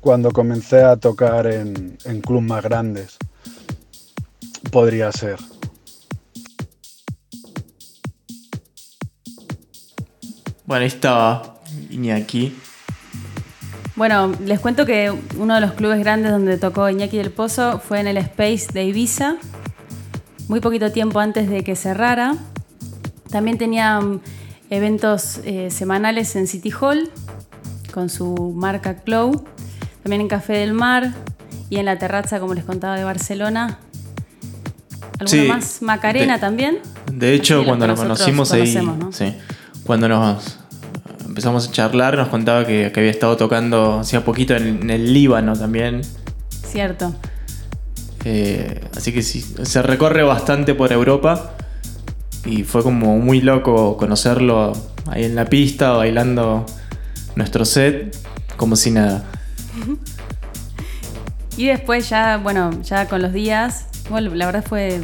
cuando 0.00 0.30
comencé 0.30 0.82
a 0.82 0.96
tocar 0.96 1.46
en, 1.46 1.98
en 2.04 2.46
más 2.46 2.62
grandes. 2.62 3.18
Podría 4.70 5.12
ser. 5.12 5.38
Bueno, 10.64 10.82
ahí 10.82 10.88
estaba 10.88 11.60
Iñaki. 11.90 12.56
Bueno, 14.00 14.32
les 14.46 14.58
cuento 14.60 14.86
que 14.86 15.12
uno 15.36 15.54
de 15.56 15.60
los 15.60 15.72
clubes 15.74 15.98
grandes 15.98 16.32
donde 16.32 16.56
tocó 16.56 16.88
Iñaki 16.88 17.18
del 17.18 17.30
Pozo 17.30 17.80
fue 17.80 18.00
en 18.00 18.06
el 18.06 18.16
Space 18.16 18.68
de 18.72 18.84
Ibiza, 18.84 19.36
muy 20.48 20.60
poquito 20.60 20.90
tiempo 20.90 21.20
antes 21.20 21.50
de 21.50 21.62
que 21.62 21.76
cerrara. 21.76 22.34
También 23.28 23.58
tenía 23.58 24.00
mm, 24.00 24.20
eventos 24.70 25.40
eh, 25.44 25.70
semanales 25.70 26.34
en 26.34 26.46
City 26.46 26.72
Hall 26.80 27.10
con 27.92 28.08
su 28.08 28.54
marca 28.56 28.94
Clow, 29.02 29.44
también 30.02 30.22
en 30.22 30.28
Café 30.28 30.54
del 30.54 30.72
Mar 30.72 31.12
y 31.68 31.76
en 31.76 31.84
la 31.84 31.98
terraza, 31.98 32.40
como 32.40 32.54
les 32.54 32.64
contaba, 32.64 32.96
de 32.96 33.04
Barcelona. 33.04 33.80
¿Alguno 35.18 35.28
Sí, 35.28 35.46
más? 35.46 35.82
Macarena 35.82 36.36
de- 36.36 36.40
también. 36.40 36.78
De 37.12 37.34
hecho, 37.34 37.66
cuando 37.66 37.86
nos 37.86 38.00
conocimos 38.00 38.50
ahí. 38.52 38.78
Sí. 39.12 39.34
Cuando 39.84 40.08
nos 40.08 40.56
empezamos 41.40 41.68
a 41.68 41.72
charlar, 41.72 42.18
nos 42.18 42.28
contaba 42.28 42.66
que, 42.66 42.92
que 42.92 43.00
había 43.00 43.10
estado 43.10 43.34
tocando 43.38 44.00
hacía 44.00 44.22
poquito 44.22 44.54
en, 44.54 44.82
en 44.82 44.90
el 44.90 45.14
Líbano 45.14 45.56
también. 45.56 46.02
Cierto. 46.50 47.14
Eh, 48.26 48.84
así 48.94 49.10
que 49.10 49.22
sí, 49.22 49.40
se 49.40 49.80
recorre 49.80 50.22
bastante 50.22 50.74
por 50.74 50.92
Europa. 50.92 51.52
Y 52.44 52.64
fue 52.64 52.82
como 52.82 53.18
muy 53.18 53.40
loco 53.40 53.96
conocerlo 53.96 54.72
ahí 55.06 55.24
en 55.24 55.34
la 55.34 55.46
pista, 55.46 55.92
bailando 55.92 56.66
nuestro 57.36 57.64
set, 57.64 58.14
como 58.56 58.76
si 58.76 58.90
nada. 58.90 59.24
Y 61.56 61.66
después 61.66 62.08
ya, 62.08 62.38
bueno, 62.38 62.70
ya 62.82 63.06
con 63.06 63.20
los 63.20 63.34
días, 63.34 63.86
bueno, 64.08 64.34
la 64.34 64.46
verdad 64.46 64.64
fue, 64.66 64.98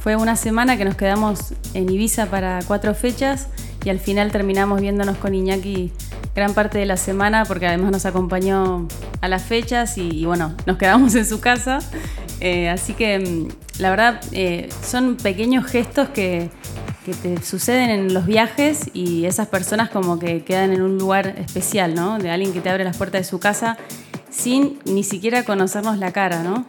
fue 0.00 0.16
una 0.16 0.36
semana 0.36 0.78
que 0.78 0.86
nos 0.86 0.94
quedamos 0.94 1.52
en 1.74 1.90
Ibiza 1.90 2.26
para 2.26 2.60
cuatro 2.66 2.94
fechas 2.94 3.48
y 3.84 3.90
al 3.90 3.98
final 3.98 4.30
terminamos 4.30 4.80
viéndonos 4.80 5.16
con 5.18 5.34
Iñaki 5.34 5.92
gran 6.34 6.54
parte 6.54 6.78
de 6.78 6.86
la 6.86 6.96
semana 6.96 7.44
porque 7.44 7.66
además 7.66 7.90
nos 7.90 8.06
acompañó 8.06 8.86
a 9.20 9.28
las 9.28 9.42
fechas 9.42 9.98
y, 9.98 10.08
y 10.08 10.24
bueno, 10.24 10.54
nos 10.66 10.78
quedamos 10.78 11.14
en 11.14 11.26
su 11.26 11.40
casa. 11.40 11.80
Eh, 12.40 12.68
así 12.68 12.94
que 12.94 13.18
mm, 13.18 13.80
la 13.80 13.90
verdad 13.90 14.20
eh, 14.32 14.68
son 14.84 15.16
pequeños 15.16 15.66
gestos 15.66 16.08
que, 16.08 16.50
que 17.04 17.14
te 17.14 17.42
suceden 17.42 17.90
en 17.90 18.14
los 18.14 18.26
viajes 18.26 18.90
y 18.94 19.26
esas 19.26 19.48
personas 19.48 19.90
como 19.90 20.18
que 20.18 20.42
quedan 20.42 20.72
en 20.72 20.82
un 20.82 20.98
lugar 20.98 21.34
especial, 21.38 21.94
¿no? 21.94 22.18
De 22.18 22.30
alguien 22.30 22.52
que 22.52 22.60
te 22.60 22.70
abre 22.70 22.84
las 22.84 22.96
puertas 22.96 23.22
de 23.22 23.24
su 23.24 23.38
casa 23.38 23.76
sin 24.30 24.78
ni 24.84 25.04
siquiera 25.04 25.44
conocernos 25.44 25.98
la 25.98 26.12
cara, 26.12 26.42
¿no? 26.42 26.64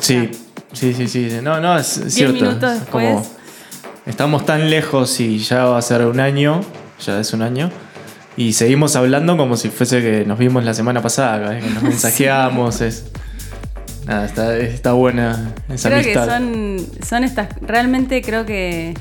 Sí, 0.00 0.30
sí, 0.72 0.94
sí, 0.94 1.08
sí. 1.08 1.28
No, 1.42 1.60
no, 1.60 1.78
es 1.78 1.98
es 1.98 2.14
cierto. 2.14 2.34
minutos 2.34 2.80
como 2.90 3.04
después. 3.04 3.37
Estamos 4.08 4.44
tan 4.46 4.70
lejos 4.70 5.20
y 5.20 5.38
ya 5.38 5.66
va 5.66 5.78
a 5.78 5.82
ser 5.82 6.04
un 6.06 6.18
año, 6.18 6.62
ya 7.04 7.20
es 7.20 7.32
un 7.32 7.42
año. 7.42 7.70
Y 8.36 8.52
seguimos 8.54 8.96
hablando 8.96 9.36
como 9.36 9.56
si 9.56 9.68
fuese 9.68 10.00
que 10.00 10.24
nos 10.24 10.38
vimos 10.38 10.64
la 10.64 10.74
semana 10.74 11.02
pasada, 11.02 11.50
vez 11.50 11.64
que 11.64 11.70
nos 11.70 11.82
mensajeamos. 11.92 12.80
Es, 12.80 13.04
nada, 14.06 14.26
está, 14.26 14.56
está 14.56 14.92
buena 14.92 15.54
esa 15.68 15.88
creo 15.90 16.00
amistad. 16.00 16.24
que 16.24 16.30
son, 16.30 16.86
son 17.06 17.24
estas. 17.24 17.48
Realmente 17.60 18.22
creo 18.22 18.46
que, 18.46 18.94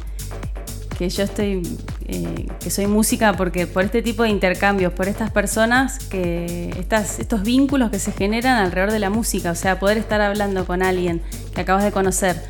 que 0.98 1.10
yo 1.10 1.24
estoy. 1.24 1.62
eh, 2.08 2.48
que 2.60 2.70
soy 2.72 2.88
música 2.88 3.34
porque 3.34 3.68
por 3.68 3.84
este 3.84 4.02
tipo 4.02 4.24
de 4.24 4.30
intercambios, 4.30 4.92
por 4.94 5.08
estas 5.08 5.30
personas, 5.30 6.00
que 6.00 6.74
estas, 6.80 7.20
estos 7.20 7.44
vínculos 7.44 7.92
que 7.92 8.00
se 8.00 8.12
generan 8.12 8.58
alrededor 8.58 8.92
de 8.92 9.00
la 9.00 9.10
música. 9.12 9.52
O 9.52 9.56
sea, 9.56 9.80
poder 9.80 9.98
estar 9.98 10.20
hablando 10.20 10.66
con 10.66 10.82
alguien 10.82 11.22
que 11.54 11.62
acabas 11.62 11.84
de 11.84 11.92
conocer 11.92 12.42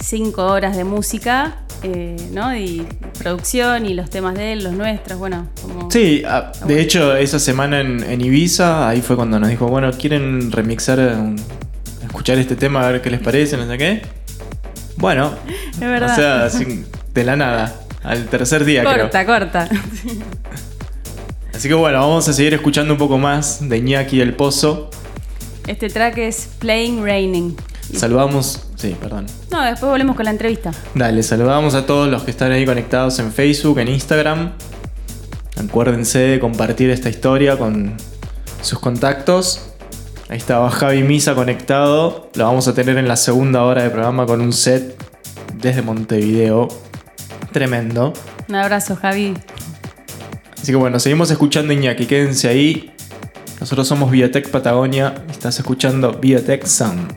cinco 0.00 0.44
horas 0.46 0.76
de 0.76 0.84
música, 0.84 1.56
eh, 1.82 2.16
¿no? 2.32 2.54
Y 2.56 2.86
producción 3.18 3.86
y 3.86 3.94
los 3.94 4.10
temas 4.10 4.34
de 4.34 4.52
él, 4.52 4.64
los 4.64 4.72
nuestros, 4.72 5.18
bueno, 5.18 5.48
como. 5.62 5.90
Sí, 5.90 6.22
ah, 6.26 6.52
de 6.66 6.80
hecho, 6.80 7.14
esa 7.16 7.38
semana 7.38 7.80
en, 7.80 8.02
en 8.02 8.20
Ibiza, 8.20 8.88
ahí 8.88 9.02
fue 9.02 9.16
cuando 9.16 9.38
nos 9.38 9.48
dijo, 9.48 9.66
bueno, 9.68 9.90
¿quieren 9.92 10.50
remixar, 10.52 10.98
un- 10.98 11.36
escuchar 12.04 12.38
este 12.38 12.56
tema, 12.56 12.86
a 12.86 12.90
ver 12.92 13.02
qué 13.02 13.10
les 13.10 13.20
parece, 13.20 13.56
no 13.56 13.66
sé 13.68 13.78
qué? 13.78 14.02
Bueno, 14.96 15.32
Es 15.72 15.80
verdad. 15.80 16.12
o 16.12 16.16
sea, 16.16 16.44
así, 16.46 16.84
de 17.14 17.24
la 17.24 17.36
nada. 17.36 17.74
al 18.02 18.26
tercer 18.26 18.64
día, 18.64 18.82
creo. 18.84 19.02
Corta, 19.10 19.26
corta. 19.26 19.68
Así 21.54 21.68
que 21.68 21.74
bueno, 21.74 21.98
vamos 22.00 22.28
a 22.28 22.34
seguir 22.34 22.52
escuchando 22.52 22.92
un 22.92 22.98
poco 22.98 23.16
más 23.16 23.66
de 23.66 23.78
Iñaki 23.78 24.18
del 24.18 24.34
Pozo. 24.34 24.90
Este 25.66 25.88
track 25.88 26.18
es 26.18 26.50
Playing 26.58 27.02
Raining. 27.02 27.56
Saludamos. 27.94 28.65
Sí, 28.76 28.94
perdón. 29.00 29.26
No, 29.50 29.62
después 29.62 29.90
volvemos 29.90 30.16
con 30.16 30.26
la 30.26 30.30
entrevista. 30.30 30.70
Dale, 30.94 31.22
saludamos 31.22 31.74
a 31.74 31.86
todos 31.86 32.08
los 32.08 32.22
que 32.22 32.30
están 32.30 32.52
ahí 32.52 32.64
conectados 32.64 33.18
en 33.18 33.32
Facebook, 33.32 33.78
en 33.78 33.88
Instagram. 33.88 34.52
Acuérdense 35.56 36.18
de 36.18 36.38
compartir 36.38 36.90
esta 36.90 37.08
historia 37.08 37.56
con 37.58 37.96
sus 38.60 38.78
contactos. 38.78 39.72
Ahí 40.28 40.36
estaba 40.36 40.70
Javi 40.70 41.02
Misa 41.02 41.34
conectado. 41.34 42.30
Lo 42.34 42.44
vamos 42.44 42.68
a 42.68 42.74
tener 42.74 42.98
en 42.98 43.08
la 43.08 43.16
segunda 43.16 43.62
hora 43.62 43.82
de 43.82 43.90
programa 43.90 44.26
con 44.26 44.40
un 44.40 44.52
set 44.52 45.02
desde 45.54 45.82
Montevideo. 45.82 46.68
Tremendo. 47.52 48.12
Un 48.48 48.54
abrazo, 48.56 48.96
Javi. 48.96 49.34
Así 50.60 50.72
que 50.72 50.76
bueno, 50.76 50.98
seguimos 50.98 51.30
escuchando 51.30 51.72
Iñaki. 51.72 52.06
Quédense 52.06 52.48
ahí. 52.48 52.92
Nosotros 53.60 53.88
somos 53.88 54.10
Biotech 54.10 54.50
Patagonia. 54.50 55.14
Estás 55.30 55.58
escuchando 55.58 56.12
Biotech 56.12 56.66
Sound. 56.66 57.16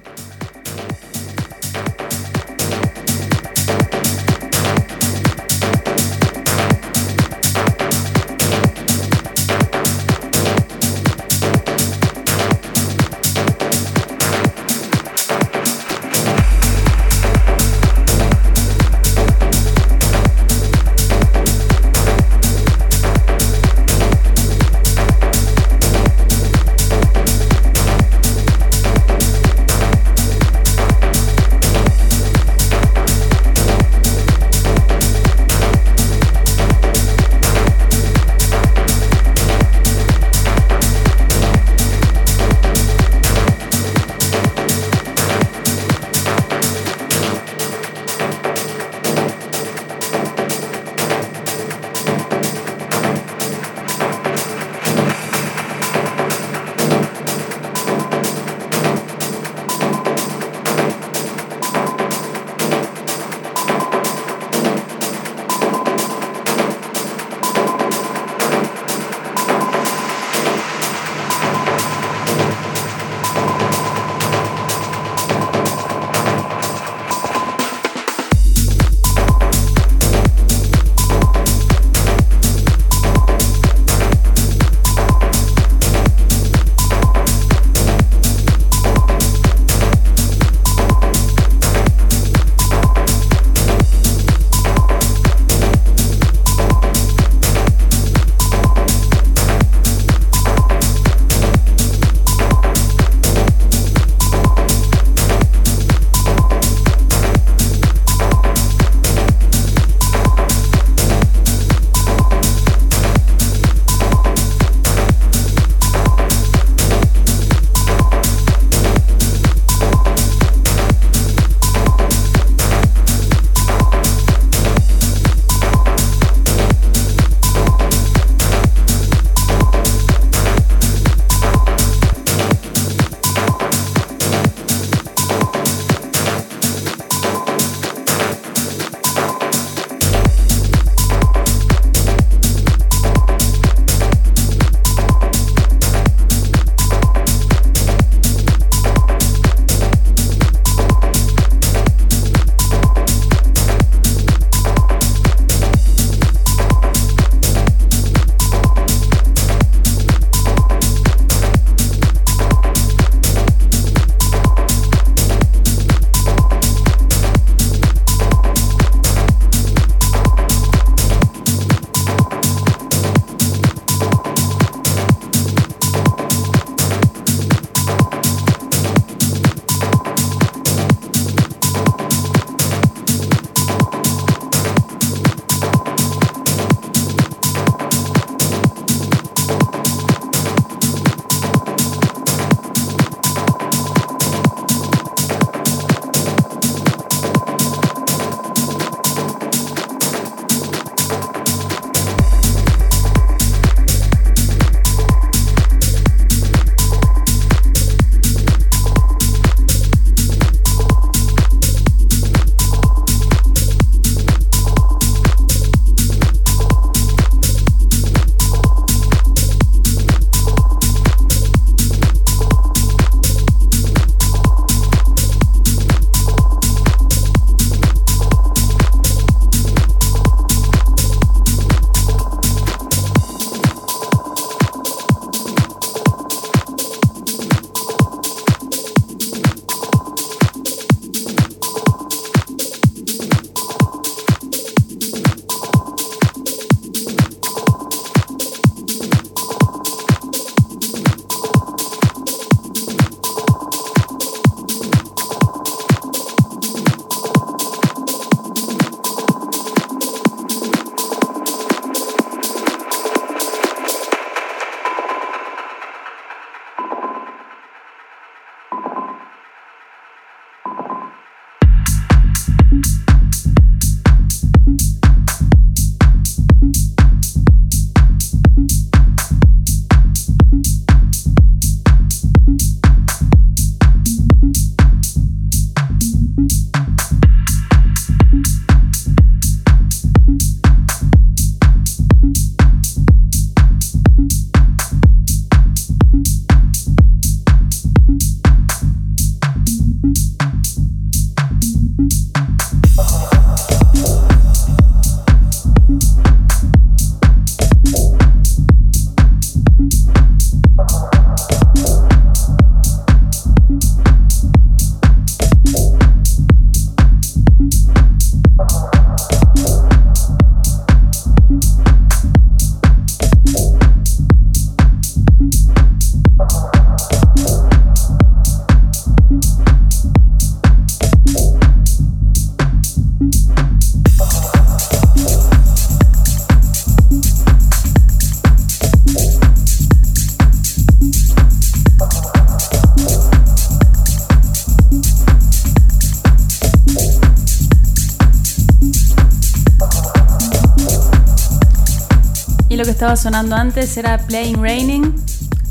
Estaba 353.10 353.32
sonando 353.32 353.56
antes 353.56 353.98
era 353.98 354.20
Playing 354.20 354.62
Raining. 354.62 355.16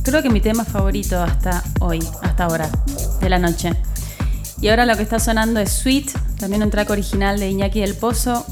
Creo 0.02 0.24
que 0.24 0.28
mi 0.28 0.40
tema 0.40 0.64
favorito 0.64 1.22
hasta 1.22 1.62
hoy, 1.78 2.00
hasta 2.20 2.46
ahora, 2.46 2.68
de 3.20 3.28
la 3.30 3.38
noche. 3.38 3.74
Y 4.60 4.66
ahora 4.66 4.84
lo 4.86 4.96
que 4.96 5.04
está 5.04 5.20
sonando 5.20 5.60
es 5.60 5.70
Sweet, 5.70 6.10
también 6.40 6.64
un 6.64 6.70
track 6.70 6.90
original 6.90 7.38
de 7.38 7.48
Iñaki 7.48 7.80
del 7.80 7.94
Pozo, 7.94 8.44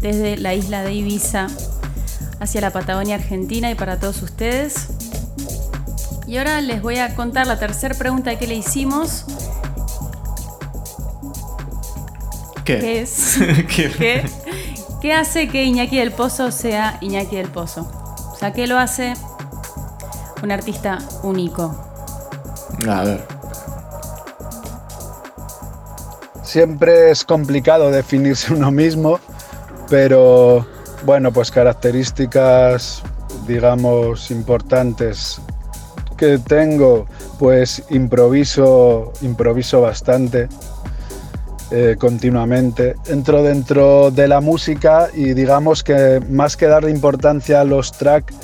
desde 0.00 0.36
la 0.36 0.52
isla 0.52 0.82
de 0.82 0.94
Ibiza 0.94 1.46
hacia 2.40 2.60
la 2.60 2.72
Patagonia 2.72 3.14
Argentina 3.14 3.70
y 3.70 3.76
para 3.76 4.00
todos 4.00 4.20
ustedes. 4.20 4.88
Y 6.26 6.38
ahora 6.38 6.60
les 6.60 6.82
voy 6.82 6.98
a 6.98 7.14
contar 7.14 7.46
la 7.46 7.60
tercera 7.60 7.94
pregunta 7.94 8.36
que 8.36 8.48
le 8.48 8.56
hicimos. 8.56 9.26
¿Qué? 12.64 12.80
Que 12.80 13.00
es, 13.00 13.36
¿Qué? 13.38 13.92
¿qué, 13.96 14.30
qué 15.00 15.12
hace 15.12 15.46
que 15.46 15.62
Iñaki 15.62 15.98
del 15.98 16.10
Pozo 16.10 16.50
sea 16.50 16.98
Iñaki 17.00 17.36
del 17.36 17.48
Pozo? 17.48 17.97
O 18.40 18.52
¿qué 18.52 18.66
lo 18.66 18.78
hace 18.78 19.14
un 20.42 20.52
artista 20.52 20.98
único? 21.22 21.74
A 22.88 23.02
ver. 23.04 23.26
Siempre 26.42 27.10
es 27.10 27.24
complicado 27.24 27.90
definirse 27.90 28.54
uno 28.54 28.70
mismo, 28.70 29.18
pero 29.90 30.64
bueno, 31.04 31.32
pues 31.32 31.50
características, 31.50 33.02
digamos, 33.46 34.30
importantes 34.30 35.40
que 36.16 36.38
tengo, 36.38 37.06
pues 37.38 37.82
improviso, 37.90 39.12
improviso 39.20 39.80
bastante. 39.80 40.48
Eh, 41.70 41.96
continuamente. 41.98 42.96
Entro 43.06 43.42
dentro 43.42 44.10
de 44.10 44.26
la 44.26 44.40
música 44.40 45.08
y 45.14 45.34
digamos 45.34 45.82
que 45.82 46.20
más 46.30 46.56
que 46.56 46.66
darle 46.66 46.90
importancia 46.90 47.60
a 47.60 47.64
los 47.64 47.92
tracks 47.92 48.34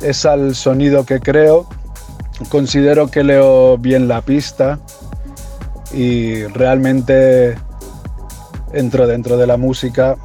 es 0.00 0.24
al 0.24 0.54
sonido 0.54 1.04
que 1.04 1.20
creo. 1.20 1.66
Considero 2.50 3.10
que 3.10 3.24
leo 3.24 3.78
bien 3.78 4.06
la 4.06 4.22
pista 4.22 4.78
y 5.92 6.44
realmente 6.44 7.58
entro 8.72 9.06
dentro 9.06 9.36
de 9.36 9.46
la 9.46 9.56
música 9.56 10.16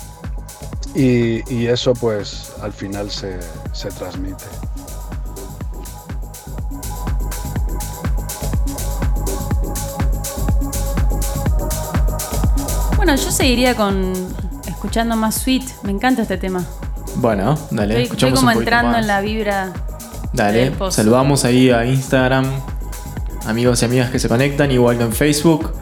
y, 0.93 1.41
y 1.51 1.67
eso 1.67 1.93
pues 1.93 2.53
al 2.61 2.71
final 2.71 3.09
se, 3.09 3.39
se 3.71 3.89
transmite. 3.89 4.43
Bueno, 13.05 13.21
yo 13.21 13.31
seguiría 13.31 13.75
con 13.75 14.13
escuchando 14.65 15.17
más 15.17 15.35
Sweet. 15.35 15.63
Me 15.83 15.91
encanta 15.91 16.21
este 16.21 16.37
tema. 16.37 16.63
Bueno, 17.17 17.59
dale, 17.69 18.01
Estoy, 18.01 18.03
estoy 18.03 18.03
escuchamos 18.03 18.39
como 18.39 18.47
un 18.47 18.53
poquito 18.53 18.61
entrando 18.61 18.91
más. 18.93 19.01
en 19.01 19.07
la 19.07 19.19
vibra 19.19 19.73
Dale, 20.31 20.71
saludamos 20.89 21.43
ahí 21.43 21.69
a 21.69 21.85
Instagram, 21.85 22.45
amigos 23.45 23.81
y 23.81 23.85
amigas 23.85 24.09
que 24.09 24.19
se 24.19 24.29
conectan, 24.29 24.71
igual 24.71 24.97
que 24.97 25.03
en 25.03 25.11
Facebook. 25.11 25.73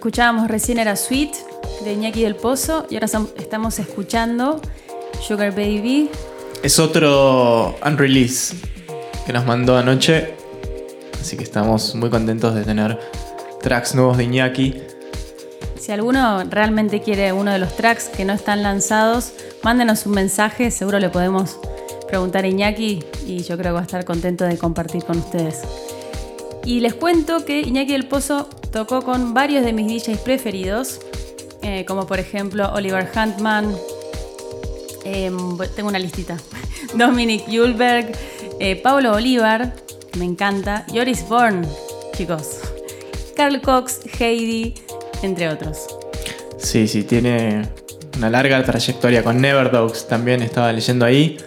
Escuchábamos 0.00 0.48
recién 0.48 0.78
era 0.78 0.96
Sweet 0.96 1.34
de 1.84 1.92
Iñaki 1.92 2.22
del 2.22 2.34
Pozo 2.34 2.86
y 2.88 2.94
ahora 2.94 3.06
estamos 3.36 3.78
escuchando 3.78 4.58
Sugar 5.20 5.50
Baby. 5.50 6.08
Es 6.62 6.78
otro 6.78 7.76
unrelease 7.84 8.56
que 9.26 9.34
nos 9.34 9.44
mandó 9.44 9.76
anoche, 9.76 10.32
así 11.20 11.36
que 11.36 11.44
estamos 11.44 11.94
muy 11.96 12.08
contentos 12.08 12.54
de 12.54 12.64
tener 12.64 12.98
tracks 13.60 13.94
nuevos 13.94 14.16
de 14.16 14.24
Iñaki. 14.24 14.80
Si 15.78 15.92
alguno 15.92 16.44
realmente 16.44 17.02
quiere 17.02 17.34
uno 17.34 17.52
de 17.52 17.58
los 17.58 17.76
tracks 17.76 18.08
que 18.08 18.24
no 18.24 18.32
están 18.32 18.62
lanzados, 18.62 19.34
mándenos 19.62 20.06
un 20.06 20.12
mensaje, 20.12 20.70
seguro 20.70 20.98
le 20.98 21.10
podemos 21.10 21.58
preguntar 22.08 22.44
a 22.44 22.48
Iñaki 22.48 23.04
y 23.26 23.42
yo 23.42 23.58
creo 23.58 23.72
que 23.72 23.74
va 23.74 23.80
a 23.80 23.82
estar 23.82 24.06
contento 24.06 24.46
de 24.46 24.56
compartir 24.56 25.04
con 25.04 25.18
ustedes. 25.18 25.60
Y 26.64 26.80
les 26.80 26.94
cuento 26.94 27.44
que 27.44 27.60
Iñaki 27.60 27.92
del 27.92 28.06
Pozo 28.06 28.48
tocó 28.72 29.02
con 29.02 29.34
varios 29.34 29.64
de 29.64 29.72
mis 29.72 29.86
DJs 29.86 30.18
preferidos, 30.18 31.00
eh, 31.62 31.84
como 31.86 32.06
por 32.06 32.18
ejemplo 32.18 32.72
Oliver 32.72 33.08
Huntman, 33.14 33.74
em, 35.04 35.58
tengo 35.74 35.88
una 35.88 35.98
listita, 35.98 36.36
Dominic 36.94 37.44
Julberg, 37.46 38.12
eh, 38.58 38.76
Pablo 38.76 39.12
Olivar, 39.12 39.74
me 40.18 40.24
encanta, 40.24 40.84
Joris 40.92 41.28
Born, 41.28 41.66
chicos, 42.16 42.60
Carl 43.36 43.60
Cox, 43.60 44.00
Heidi, 44.18 44.74
entre 45.22 45.48
otros. 45.48 45.86
Sí, 46.58 46.86
sí, 46.88 47.04
tiene 47.04 47.68
una 48.16 48.30
larga 48.30 48.62
trayectoria 48.64 49.24
con 49.24 49.40
Neverdogs, 49.40 50.06
también 50.06 50.42
estaba 50.42 50.72
leyendo 50.72 51.04
ahí. 51.04 51.38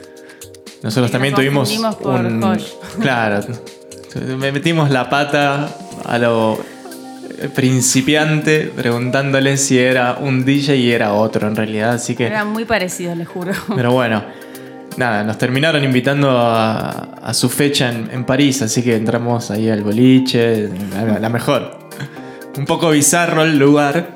Nosotros 0.81 1.11
también 1.11 1.33
tuvimos 1.33 1.71
un, 2.01 2.59
claro, 2.99 3.45
me 4.37 4.51
metimos 4.51 4.89
la 4.89 5.09
pata 5.09 5.69
a 6.05 6.17
lo 6.17 6.72
principiante 7.49 8.71
preguntándole 8.75 9.57
si 9.57 9.77
era 9.79 10.17
un 10.19 10.45
DJ 10.45 10.77
y 10.77 10.91
era 10.91 11.13
otro 11.13 11.47
en 11.47 11.55
realidad, 11.55 11.91
así 11.91 12.15
que... 12.15 12.25
Eran 12.25 12.49
muy 12.49 12.65
parecidos, 12.65 13.17
les 13.17 13.27
juro. 13.27 13.51
Pero 13.75 13.91
bueno, 13.91 14.23
nada, 14.97 15.23
nos 15.23 15.37
terminaron 15.37 15.83
invitando 15.83 16.29
a, 16.31 17.33
su 17.33 17.49
fecha 17.49 17.89
en, 17.89 18.25
París, 18.25 18.61
así 18.61 18.83
que 18.83 18.95
entramos 18.95 19.51
ahí 19.51 19.69
al 19.69 19.83
boliche, 19.83 20.69
la, 21.19 21.29
mejor. 21.29 21.79
Un 22.57 22.65
poco 22.65 22.91
bizarro 22.91 23.43
el 23.43 23.57
lugar, 23.57 24.13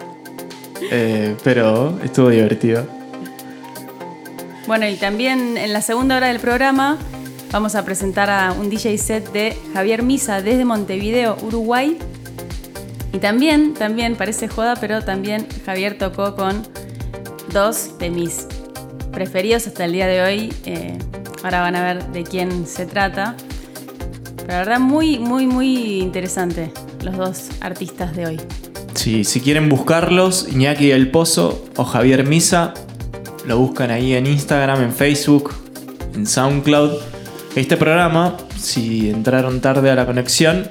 eh, 0.92 1.36
pero 1.44 2.00
estuvo 2.04 2.30
divertido. 2.30 2.86
Bueno, 4.68 4.88
y 4.88 4.96
también 4.96 5.58
en 5.58 5.74
la 5.74 5.82
segunda 5.82 6.18
hora 6.18 6.28
del 6.28 6.40
programa 6.40 6.98
vamos 7.52 7.76
a 7.76 7.86
presentar 7.86 8.30
a 8.30 8.52
un 8.52 8.70
DJ 8.70 8.98
set 8.98 9.32
de 9.32 9.58
Javier 9.74 10.04
Misa 10.04 10.42
desde 10.42 10.66
Montevideo, 10.66 11.38
Uruguay. 11.42 11.98
Y 13.18 13.20
también, 13.20 13.74
también, 13.74 14.16
parece 14.16 14.48
joda, 14.48 14.76
pero 14.80 15.02
también 15.02 15.48
Javier 15.66 15.98
tocó 15.98 16.36
con 16.36 16.62
dos 17.52 17.98
de 17.98 18.12
mis 18.12 18.46
preferidos 19.12 19.66
hasta 19.66 19.86
el 19.86 19.94
día 19.94 20.06
de 20.06 20.22
hoy. 20.22 20.54
Eh, 20.66 21.00
ahora 21.44 21.62
van 21.62 21.76
a 21.76 21.82
ver 21.82 22.06
de 22.10 22.22
quién 22.22 22.68
se 22.68 22.86
trata. 22.86 23.36
Pero 24.36 24.50
la 24.50 24.58
verdad, 24.60 24.80
muy, 24.80 25.18
muy, 25.18 25.48
muy 25.48 25.98
interesante 26.00 26.72
los 27.04 27.18
dos 27.18 27.50
artistas 27.60 28.16
de 28.16 28.28
hoy. 28.28 28.42
Sí, 28.94 29.24
si 29.24 29.42
quieren 29.42 29.68
buscarlos, 29.68 30.48
Iñaki 30.52 30.92
El 30.92 31.10
Pozo 31.10 31.66
o 31.76 31.86
Javier 31.86 32.24
Misa, 32.24 32.76
lo 33.48 33.58
buscan 33.58 33.90
ahí 33.90 34.14
en 34.14 34.28
Instagram, 34.28 34.84
en 34.84 34.94
Facebook, 34.94 35.56
en 36.14 36.28
SoundCloud. 36.28 36.92
Este 37.56 37.78
programa, 37.78 38.38
si 38.60 39.10
entraron 39.10 39.60
tarde 39.60 39.90
a 39.90 39.96
la 39.96 40.06
conexión, 40.06 40.70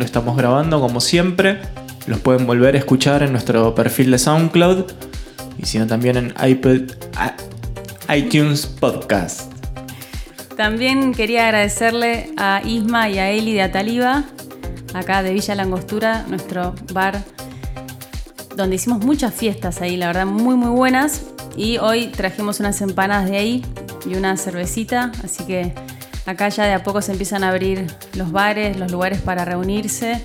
lo 0.00 0.06
estamos 0.06 0.34
grabando 0.34 0.80
como 0.80 0.98
siempre. 0.98 1.60
Los 2.06 2.20
pueden 2.20 2.46
volver 2.46 2.74
a 2.74 2.78
escuchar 2.78 3.22
en 3.22 3.32
nuestro 3.32 3.74
perfil 3.74 4.10
de 4.10 4.18
SoundCloud 4.18 4.86
y 5.58 5.66
si 5.66 5.78
no 5.78 5.86
también 5.86 6.16
en 6.16 6.34
iPod, 6.42 6.92
iTunes 8.08 8.66
Podcast. 8.66 9.52
También 10.56 11.12
quería 11.12 11.44
agradecerle 11.44 12.30
a 12.38 12.62
Isma 12.64 13.10
y 13.10 13.18
a 13.18 13.30
Eli 13.30 13.52
de 13.52 13.60
Ataliba, 13.60 14.24
acá 14.94 15.22
de 15.22 15.34
Villa 15.34 15.54
Langostura, 15.54 16.24
nuestro 16.28 16.74
bar 16.94 17.22
donde 18.56 18.76
hicimos 18.76 19.04
muchas 19.04 19.34
fiestas 19.34 19.82
ahí, 19.82 19.98
la 19.98 20.06
verdad 20.06 20.24
muy 20.24 20.56
muy 20.56 20.70
buenas. 20.70 21.26
Y 21.56 21.76
hoy 21.76 22.06
trajimos 22.06 22.58
unas 22.58 22.80
empanadas 22.80 23.28
de 23.28 23.36
ahí 23.36 23.66
y 24.06 24.14
una 24.14 24.34
cervecita, 24.38 25.12
así 25.22 25.44
que 25.44 25.74
Acá 26.26 26.48
ya 26.48 26.64
de 26.64 26.74
a 26.74 26.82
poco 26.82 27.02
se 27.02 27.12
empiezan 27.12 27.44
a 27.44 27.48
abrir 27.48 27.86
los 28.14 28.30
bares, 28.30 28.78
los 28.78 28.92
lugares 28.92 29.20
para 29.20 29.44
reunirse. 29.44 30.20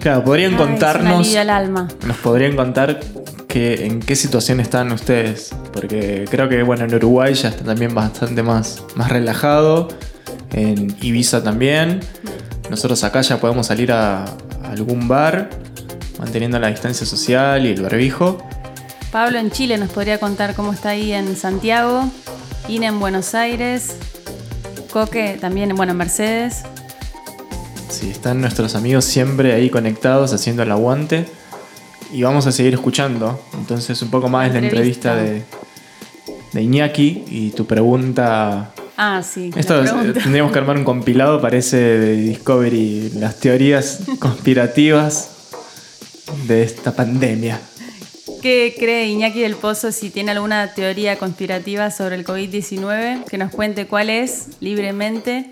Claro, 0.00 0.24
podrían 0.24 0.56
contarnos. 0.56 1.34
al 1.34 1.50
alma. 1.50 1.88
Nos 2.06 2.16
podrían 2.18 2.54
contar 2.54 3.00
que, 3.48 3.86
en 3.86 4.00
qué 4.00 4.14
situación 4.14 4.60
están 4.60 4.92
ustedes. 4.92 5.50
Porque 5.72 6.24
creo 6.30 6.48
que 6.48 6.62
bueno, 6.62 6.84
en 6.84 6.94
Uruguay 6.94 7.34
ya 7.34 7.48
está 7.48 7.64
también 7.64 7.94
bastante 7.94 8.42
más, 8.42 8.82
más 8.94 9.10
relajado. 9.10 9.88
En 10.52 10.96
Ibiza 11.00 11.42
también. 11.42 12.00
Nosotros 12.70 13.02
acá 13.02 13.22
ya 13.22 13.40
podemos 13.40 13.66
salir 13.66 13.92
a, 13.92 14.24
a 14.24 14.70
algún 14.70 15.08
bar, 15.08 15.50
manteniendo 16.18 16.58
la 16.58 16.68
distancia 16.68 17.06
social 17.06 17.66
y 17.66 17.70
el 17.70 17.82
barbijo. 17.82 18.38
Pablo 19.10 19.38
en 19.38 19.50
Chile 19.50 19.78
nos 19.78 19.90
podría 19.90 20.18
contar 20.20 20.54
cómo 20.54 20.72
está 20.72 20.90
ahí 20.90 21.12
en 21.12 21.34
Santiago, 21.34 22.04
Ina 22.68 22.88
en 22.88 23.00
Buenos 23.00 23.34
Aires, 23.34 23.96
Coque 24.92 25.36
también, 25.40 25.74
bueno, 25.76 25.94
Mercedes. 25.94 26.62
Sí, 27.90 28.10
están 28.10 28.40
nuestros 28.40 28.74
amigos 28.74 29.04
siempre 29.04 29.52
ahí 29.52 29.70
conectados 29.70 30.32
haciendo 30.32 30.62
el 30.62 30.70
aguante. 30.70 31.26
Y 32.12 32.22
vamos 32.22 32.46
a 32.46 32.52
seguir 32.52 32.74
escuchando. 32.74 33.40
Entonces, 33.54 34.00
un 34.00 34.10
poco 34.10 34.28
más 34.28 34.52
la 34.52 34.60
entrevista, 34.60 35.14
de, 35.14 35.42
de 36.52 36.62
Iñaki 36.62 37.24
y 37.28 37.50
tu 37.50 37.66
pregunta. 37.66 38.72
Ah, 38.96 39.22
sí. 39.22 39.50
Esto 39.56 39.82
tendríamos 40.14 40.52
que 40.52 40.58
armar 40.58 40.76
un 40.76 40.84
compilado, 40.84 41.40
parece 41.40 41.76
de 41.76 42.16
Discovery, 42.16 43.10
las 43.16 43.36
teorías 43.40 44.00
conspirativas 44.18 45.30
de 46.46 46.62
esta 46.62 46.92
pandemia. 46.92 47.60
¿Qué 48.42 48.76
cree 48.78 49.06
Iñaki 49.06 49.40
del 49.40 49.56
Pozo 49.56 49.90
si 49.90 50.10
tiene 50.10 50.30
alguna 50.30 50.72
teoría 50.72 51.16
conspirativa 51.16 51.90
sobre 51.90 52.14
el 52.14 52.24
COVID-19? 52.24 53.24
Que 53.24 53.36
nos 53.36 53.50
cuente 53.50 53.86
cuál 53.86 54.10
es 54.10 54.48
libremente. 54.60 55.50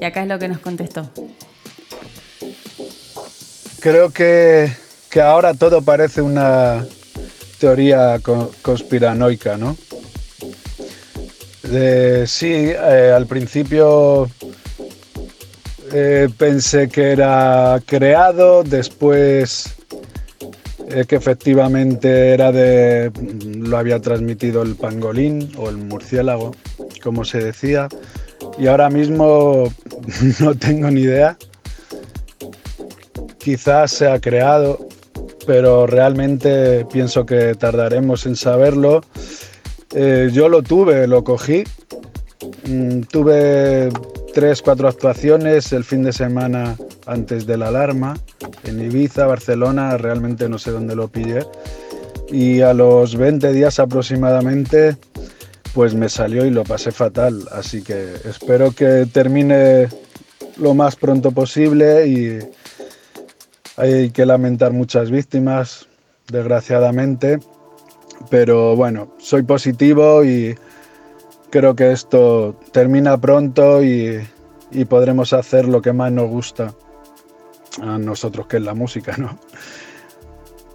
Y 0.00 0.04
acá 0.04 0.22
es 0.22 0.28
lo 0.28 0.38
que 0.38 0.48
nos 0.48 0.58
contestó. 0.58 1.08
Creo 3.78 4.10
que, 4.10 4.72
ahora 5.22 5.54
todo 5.54 5.82
parece 5.82 6.22
una 6.22 6.84
teoría 7.58 8.20
conspiranoica, 8.62 9.56
¿no? 9.56 9.76
sí, 12.26 12.52
eh, 12.52 13.12
al 13.14 13.26
principio 13.26 14.28
eh, 15.92 16.28
pensé 16.36 16.88
que 16.88 17.12
era 17.12 17.80
creado, 17.86 18.62
después 18.62 19.74
eh, 20.94 21.04
que 21.06 21.16
efectivamente 21.16 22.30
era 22.34 22.52
de. 22.52 23.10
lo 23.56 23.78
había 23.78 24.00
transmitido 24.00 24.62
el 24.62 24.74
pangolín 24.74 25.50
o 25.56 25.70
el 25.70 25.78
murciélago, 25.78 26.54
como 27.02 27.24
se 27.24 27.38
decía, 27.38 27.88
y 28.58 28.66
ahora 28.66 28.90
mismo 28.90 29.72
no 30.40 30.54
tengo 30.54 30.90
ni 30.90 31.02
idea. 31.02 31.38
Quizás 33.38 33.90
se 33.90 34.08
ha 34.08 34.20
creado, 34.20 34.86
pero 35.46 35.86
realmente 35.86 36.84
pienso 36.92 37.24
que 37.24 37.54
tardaremos 37.54 38.26
en 38.26 38.36
saberlo. 38.36 39.00
Eh, 39.94 40.30
yo 40.32 40.48
lo 40.48 40.62
tuve, 40.62 41.06
lo 41.06 41.24
cogí. 41.24 41.64
Mm, 42.66 43.00
tuve 43.02 43.88
tres, 44.34 44.62
cuatro 44.62 44.88
actuaciones 44.88 45.72
el 45.72 45.84
fin 45.84 46.02
de 46.02 46.12
semana 46.12 46.76
antes 47.06 47.46
de 47.46 47.56
la 47.56 47.68
alarma 47.68 48.14
en 48.64 48.80
Ibiza, 48.80 49.26
Barcelona, 49.26 49.96
realmente 49.96 50.48
no 50.48 50.58
sé 50.58 50.70
dónde 50.70 50.94
lo 50.94 51.08
pillé. 51.08 51.46
Y 52.28 52.60
a 52.60 52.72
los 52.72 53.16
20 53.16 53.52
días 53.52 53.78
aproximadamente, 53.78 54.96
pues 55.74 55.94
me 55.94 56.08
salió 56.08 56.46
y 56.46 56.50
lo 56.50 56.64
pasé 56.64 56.92
fatal. 56.92 57.46
Así 57.52 57.82
que 57.82 58.14
espero 58.24 58.72
que 58.72 59.06
termine 59.12 59.88
lo 60.56 60.74
más 60.74 60.96
pronto 60.96 61.32
posible 61.32 62.06
y 62.06 62.38
hay 63.76 64.10
que 64.10 64.26
lamentar 64.26 64.72
muchas 64.72 65.10
víctimas, 65.10 65.88
desgraciadamente. 66.28 67.38
Pero 68.30 68.76
bueno, 68.76 69.14
soy 69.18 69.42
positivo 69.42 70.24
y 70.24 70.56
creo 71.50 71.74
que 71.74 71.92
esto 71.92 72.56
termina 72.70 73.20
pronto 73.20 73.82
y, 73.82 74.20
y 74.70 74.84
podremos 74.84 75.32
hacer 75.32 75.66
lo 75.66 75.82
que 75.82 75.92
más 75.92 76.12
nos 76.12 76.30
gusta 76.30 76.72
a 77.80 77.98
nosotros 77.98 78.46
que 78.46 78.58
es 78.58 78.62
la 78.62 78.74
música, 78.74 79.16
¿no? 79.16 79.38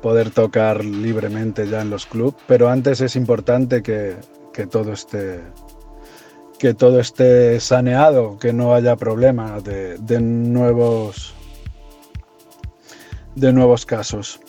Poder 0.02 0.32
tocar 0.32 0.84
libremente 0.84 1.68
ya 1.68 1.82
en 1.82 1.90
los 1.90 2.06
clubs, 2.06 2.38
pero 2.48 2.70
antes 2.70 3.02
es 3.02 3.16
importante 3.16 3.82
que, 3.82 4.16
todo 4.70 4.94
esté 4.94 5.42
que 6.60 6.74
todo 6.74 7.00
esté 7.00 7.60
saneado, 7.60 8.40
que 8.40 8.52
no 8.52 8.74
haya 8.74 8.96
problemas 8.96 9.64
de, 9.64 9.98
nuevos 10.20 11.36
de 13.36 13.54
nuevos 13.54 13.86
casos. 13.86 14.40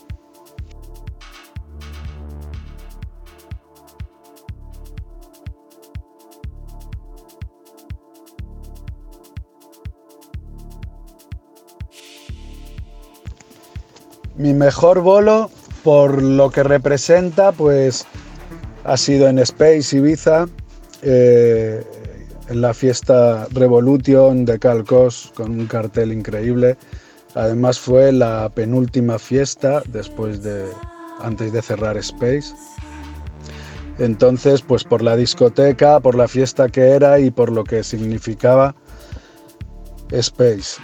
Mi 14.39 14.55
mejor 14.55 15.01
bolo, 15.01 15.51
por 15.82 16.22
lo 16.22 16.51
que 16.51 16.62
representa, 16.62 17.51
pues 17.51 18.07
ha 18.84 18.97
sido 18.97 19.26
en 19.26 19.41
Space 19.41 19.97
Ibiza, 19.97 20.47
eh, 21.03 21.84
en 22.49 22.61
la 22.61 22.72
fiesta 22.72 23.49
Revolution 23.51 24.45
de 24.45 24.61
Calcos, 24.61 25.32
con 25.34 25.51
un 25.51 25.66
cartel 25.66 26.12
increíble. 26.12 26.76
Además 27.34 27.80
fue 27.80 28.12
la 28.12 28.49
penúltima 28.55 29.18
fiesta 29.18 29.82
después 29.89 30.41
de, 30.45 30.66
antes 31.20 31.53
de 31.53 31.61
cerrar 31.61 31.97
Space. 31.97 32.55
Entonces, 33.99 34.62
pues 34.62 34.84
por 34.84 35.03
la 35.03 35.16
discoteca, 35.16 35.99
por 35.99 36.14
la 36.14 36.28
fiesta 36.28 36.68
que 36.68 36.91
era 36.91 37.18
y 37.18 37.32
por 37.32 37.51
lo 37.51 37.64
que 37.64 37.82
significaba 37.82 38.76
Space. 40.12 40.80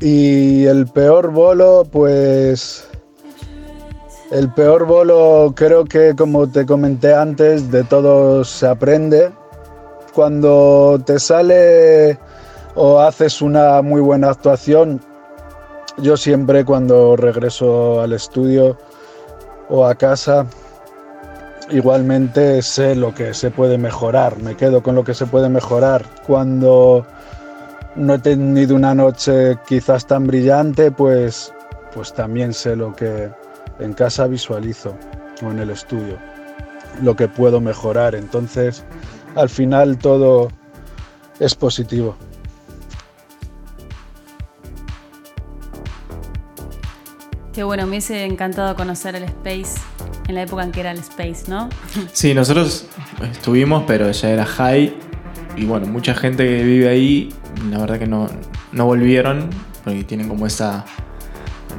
Y 0.00 0.66
el 0.66 0.86
peor 0.86 1.30
bolo, 1.30 1.86
pues... 1.90 2.88
El 4.30 4.52
peor 4.52 4.86
bolo 4.86 5.52
creo 5.54 5.84
que 5.84 6.14
como 6.16 6.48
te 6.48 6.66
comenté 6.66 7.14
antes, 7.14 7.70
de 7.70 7.84
todo 7.84 8.42
se 8.44 8.66
aprende. 8.66 9.30
Cuando 10.12 11.00
te 11.04 11.18
sale 11.18 12.18
o 12.74 12.98
haces 13.00 13.42
una 13.42 13.80
muy 13.82 14.00
buena 14.00 14.30
actuación, 14.30 15.00
yo 15.98 16.16
siempre 16.16 16.64
cuando 16.64 17.16
regreso 17.16 18.00
al 18.00 18.12
estudio 18.12 18.76
o 19.68 19.86
a 19.86 19.94
casa, 19.94 20.46
igualmente 21.70 22.62
sé 22.62 22.94
lo 22.94 23.14
que 23.14 23.34
se 23.34 23.50
puede 23.50 23.78
mejorar, 23.78 24.38
me 24.38 24.56
quedo 24.56 24.82
con 24.82 24.94
lo 24.94 25.04
que 25.04 25.14
se 25.14 25.26
puede 25.26 25.48
mejorar. 25.48 26.04
Cuando 26.26 27.06
no 27.96 28.14
he 28.14 28.18
tenido 28.18 28.74
una 28.74 28.94
noche 28.94 29.56
quizás 29.66 30.06
tan 30.06 30.26
brillante, 30.26 30.90
pues, 30.90 31.52
pues 31.92 32.12
también 32.12 32.52
sé 32.52 32.76
lo 32.76 32.94
que 32.94 33.30
en 33.78 33.92
casa 33.92 34.26
visualizo 34.26 34.96
o 35.42 35.50
en 35.50 35.58
el 35.58 35.70
estudio, 35.70 36.18
lo 37.02 37.14
que 37.16 37.28
puedo 37.28 37.60
mejorar. 37.60 38.14
Entonces, 38.14 38.84
al 39.34 39.48
final 39.48 39.98
todo 39.98 40.48
es 41.38 41.54
positivo. 41.54 42.16
Qué 47.52 47.62
bueno, 47.62 47.84
me 47.84 47.90
hubiese 47.90 48.24
encantado 48.24 48.74
conocer 48.74 49.14
el 49.14 49.22
Space 49.24 49.80
en 50.26 50.34
la 50.34 50.42
época 50.42 50.64
en 50.64 50.72
que 50.72 50.80
era 50.80 50.90
el 50.90 50.98
Space, 50.98 51.44
¿no? 51.48 51.68
Sí, 52.12 52.34
nosotros 52.34 52.86
estuvimos, 53.30 53.84
pero 53.86 54.10
ya 54.10 54.30
era 54.30 54.44
high. 54.44 54.92
Y 55.56 55.64
bueno, 55.64 55.86
mucha 55.86 56.14
gente 56.14 56.44
que 56.44 56.64
vive 56.64 56.88
ahí, 56.88 57.32
la 57.70 57.78
verdad 57.78 57.98
que 57.98 58.06
no, 58.06 58.28
no 58.72 58.86
volvieron, 58.86 59.50
porque 59.84 60.04
tienen 60.04 60.28
como 60.28 60.46
esa 60.46 60.84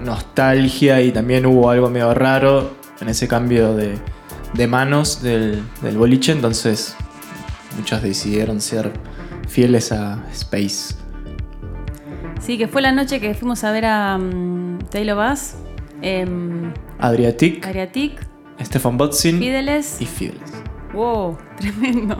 nostalgia 0.03 1.01
y 1.01 1.11
también 1.11 1.45
hubo 1.45 1.69
algo 1.69 1.89
medio 1.89 2.13
raro 2.13 2.75
en 2.99 3.09
ese 3.09 3.27
cambio 3.27 3.75
de, 3.75 3.97
de 4.53 4.67
manos 4.67 5.21
del, 5.21 5.63
del 5.81 5.97
boliche, 5.97 6.31
entonces 6.31 6.95
muchos 7.77 8.01
decidieron 8.01 8.61
ser 8.61 8.91
fieles 9.47 9.91
a 9.91 10.23
Space. 10.31 10.95
Sí, 12.41 12.57
que 12.57 12.67
fue 12.67 12.81
la 12.81 12.91
noche 12.91 13.19
que 13.19 13.33
fuimos 13.33 13.63
a 13.63 13.71
ver 13.71 13.85
a 13.85 14.17
um, 14.17 14.77
Taylor 14.89 15.15
Bass, 15.15 15.55
em, 16.01 16.71
Adriatic, 16.99 17.65
Ariatic, 17.65 18.19
Stefan 18.61 18.97
Botzin 18.97 19.39
Fideles. 19.39 20.01
y 20.01 20.05
Fideles. 20.05 20.51
Wow, 20.93 21.37
tremendo. 21.59 22.17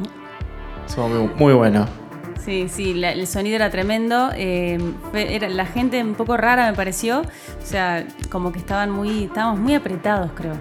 Estuvo 0.88 1.08
muy, 1.08 1.30
muy 1.36 1.54
bueno. 1.54 2.05
Sí, 2.46 2.68
sí, 2.70 2.94
la- 2.94 3.12
el 3.12 3.26
sonido 3.28 3.56
era 3.56 3.70
tremendo. 3.72 4.30
eh, 4.36 4.78
era, 5.14 5.50
la 5.50 5.66
gente 5.66 6.02
un 6.04 6.14
poco 6.14 6.38
rara 6.38 6.70
me 6.70 6.76
pareció. 6.78 7.22
O 7.22 7.66
sea, 7.66 8.06
como 8.30 8.52
que 8.52 8.60
estaban 8.60 8.92
muy, 8.92 9.24
estábamos 9.26 9.60
muy 9.60 9.74
apretados, 9.74 10.32
creo. 10.36 10.54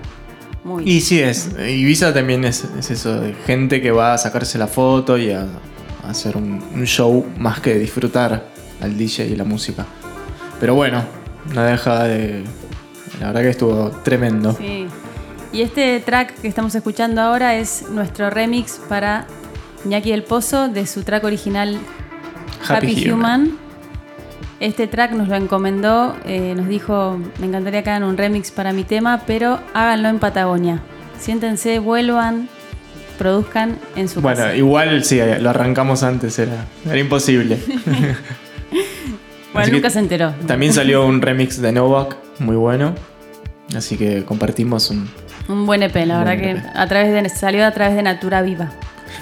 Muy. 0.65 0.89
Y 0.91 1.01
sí, 1.03 1.21
es. 1.21 1.51
Ibiza 1.59 2.15
también 2.15 2.45
es, 2.45 2.65
es 2.79 2.91
eso 2.91 3.21
de 3.21 3.35
gente 3.47 3.83
que 3.83 3.91
va 3.91 4.15
a 4.15 4.19
sacarse 4.19 4.57
la 4.57 4.67
foto 4.67 5.19
y 5.19 5.31
a, 5.31 5.43
a 6.03 6.09
hacer 6.11 6.39
un, 6.39 6.63
un 6.75 6.85
show 6.87 7.27
más 7.37 7.61
que 7.61 7.75
disfrutar 7.75 8.47
al 8.81 8.97
DJ 8.97 9.27
y 9.27 9.37
la 9.37 9.45
música. 9.45 9.85
Pero 10.59 10.75
bueno, 10.75 11.05
no 11.55 11.63
deja 11.63 12.05
de. 12.05 12.45
La 13.21 13.27
verdad 13.27 13.43
que 13.43 13.51
estuvo 13.51 13.91
tremendo. 14.03 14.55
Sí. 14.59 14.87
Y 15.53 15.61
este 15.63 16.01
track 16.01 16.41
que 16.41 16.49
estamos 16.49 16.75
escuchando 16.75 17.21
ahora 17.21 17.55
es 17.57 17.85
nuestro 17.91 18.31
remix 18.31 18.81
para 18.89 19.27
Iñaki 19.85 20.11
del 20.11 20.23
Pozo 20.23 20.69
de 20.69 20.87
su 20.87 21.03
track 21.03 21.25
original 21.25 21.79
Happy, 22.69 22.93
Happy 22.93 23.11
Human. 23.11 23.41
Human. 23.43 23.59
Este 24.61 24.87
track 24.87 25.13
nos 25.13 25.29
lo 25.29 25.35
encomendó, 25.37 26.17
eh, 26.25 26.55
nos 26.57 26.69
dijo, 26.69 27.19
me 27.39 27.47
encantaría 27.47 27.83
que 27.83 27.91
hagan 27.91 28.05
un 28.05 28.17
remix 28.17 28.51
para 28.51 28.73
mi 28.73 28.85
tema, 28.85 29.23
pero 29.27 29.59
háganlo 29.75 30.09
en 30.09 30.19
Patagonia. 30.19 30.81
Siéntense, 31.19 31.81
vuelvan, 31.81 32.49
produzcan 33.19 33.79
en 33.97 34.09
su 34.09 34.21
Bueno, 34.21 34.39
casa. 34.39 34.57
igual 34.57 35.05
sí, 35.05 35.21
lo 35.41 35.51
arrancamos 35.51 36.03
antes, 36.03 36.39
era, 36.39 36.67
era 36.87 36.99
imposible. 36.99 37.59
Bueno, 39.53 39.75
nunca 39.75 39.89
se 39.89 40.01
enteró. 40.01 40.33
También 40.49 40.73
salió 40.73 41.07
un 41.07 41.23
remix 41.23 41.63
de 41.63 41.71
Novak, 41.71 42.17
muy 42.41 42.57
bueno. 42.57 42.93
Así 43.77 43.97
que 43.97 44.25
compartimos 44.25 44.91
un. 44.91 45.09
Un 45.47 45.65
buen 45.65 45.81
EP, 45.85 45.95
la 46.07 46.19
verdad 46.19 46.37
que 46.37 46.51
EP. 46.51 46.65
a 46.75 46.87
través 46.89 47.13
de, 47.13 47.29
salió 47.29 47.65
a 47.65 47.71
través 47.71 47.95
de 47.95 48.03
Natura 48.03 48.43
Viva. 48.43 48.73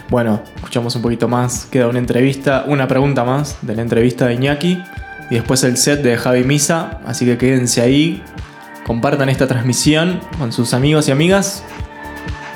Bueno, 0.08 0.42
escuchamos 0.56 0.94
un 0.96 1.02
poquito 1.02 1.28
más. 1.28 1.66
Queda 1.66 1.88
una 1.88 1.98
entrevista, 1.98 2.64
una 2.66 2.88
pregunta 2.88 3.24
más 3.24 3.58
de 3.62 3.76
la 3.76 3.82
entrevista 3.82 4.26
de 4.26 4.34
Iñaki. 4.34 4.82
Y 5.30 5.34
después 5.36 5.64
el 5.64 5.76
set 5.76 6.02
de 6.02 6.16
Javi 6.16 6.44
Misa. 6.44 7.00
Así 7.06 7.24
que 7.24 7.38
quédense 7.38 7.80
ahí. 7.80 8.22
Compartan 8.86 9.28
esta 9.28 9.46
transmisión 9.46 10.20
con 10.38 10.52
sus 10.52 10.74
amigos 10.74 11.08
y 11.08 11.12
amigas. 11.12 11.62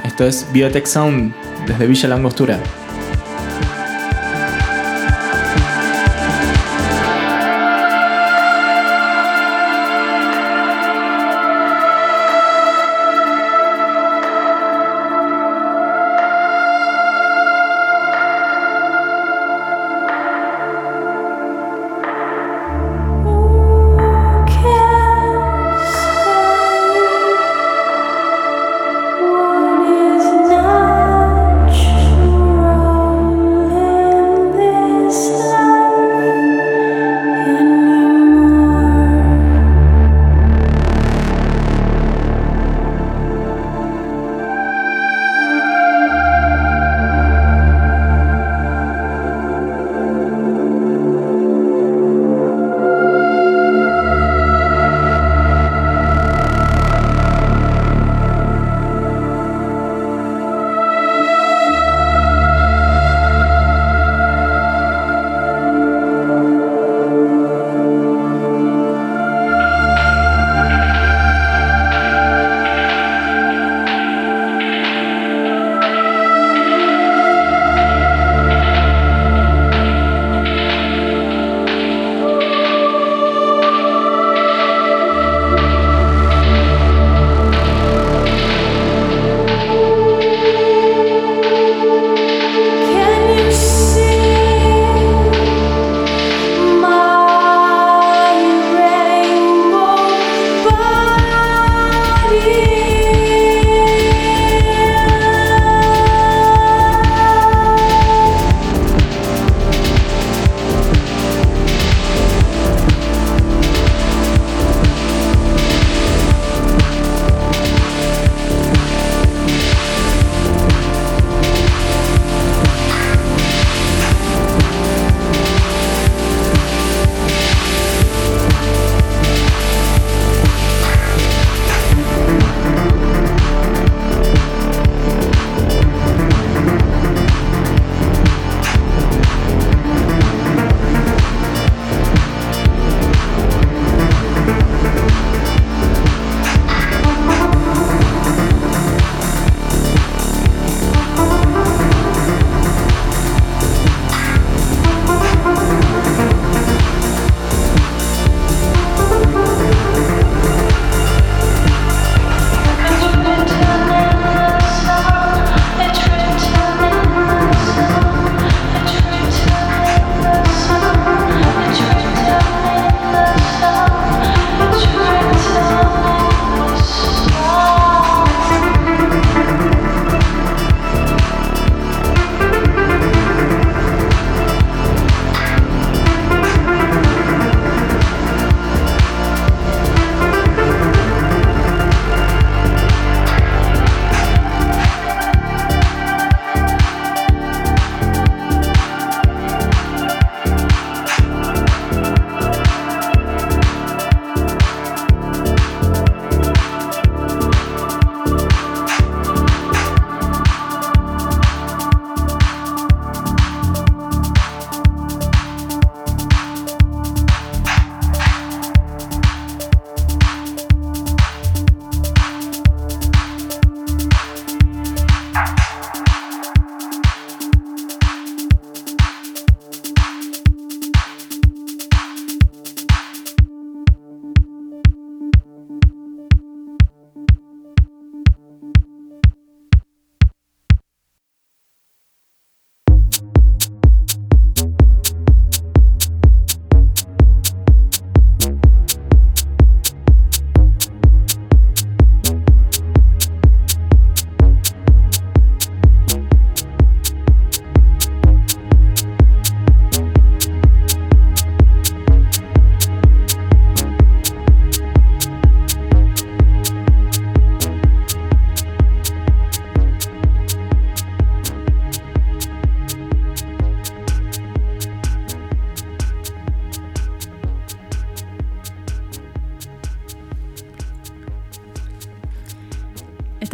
Esto 0.05 0.25
es 0.25 0.47
Biotech 0.53 0.87
Sound 0.87 1.35
desde 1.67 1.87
Villa 1.87 2.09
La 2.09 2.86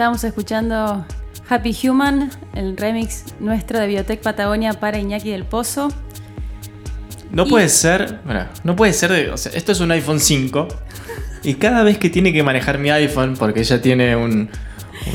estábamos 0.03 0.25
escuchando 0.25 1.07
Happy 1.49 1.77
Human, 1.89 2.29
el 2.57 2.77
remix 2.77 3.25
nuestro 3.39 3.79
de 3.79 3.87
Biotech 3.87 4.21
Patagonia 4.21 4.73
para 4.73 4.99
Iñaki 4.99 5.31
del 5.31 5.45
Pozo. 5.45 5.93
No 7.31 7.47
Y- 7.47 7.51
puede 7.51 7.69
ser, 7.69 8.19
no 8.65 8.75
puede 8.75 8.95
ser 8.95 9.13
de, 9.13 9.31
o 9.31 9.37
sea, 9.37 9.53
esto 9.55 9.71
es 9.71 9.79
un 9.79 9.93
iPhone 9.93 10.19
5 10.19 10.67
y 11.45 11.55
cada 11.55 11.85
vez 11.85 11.99
que 11.99 12.11
tiene 12.11 12.33
que 12.33 12.43
manejar 12.43 12.79
mi 12.79 12.91
iPhone, 12.91 13.37
porque 13.39 13.61
ella 13.61 13.81
tiene 13.81 14.17
un, 14.17 14.51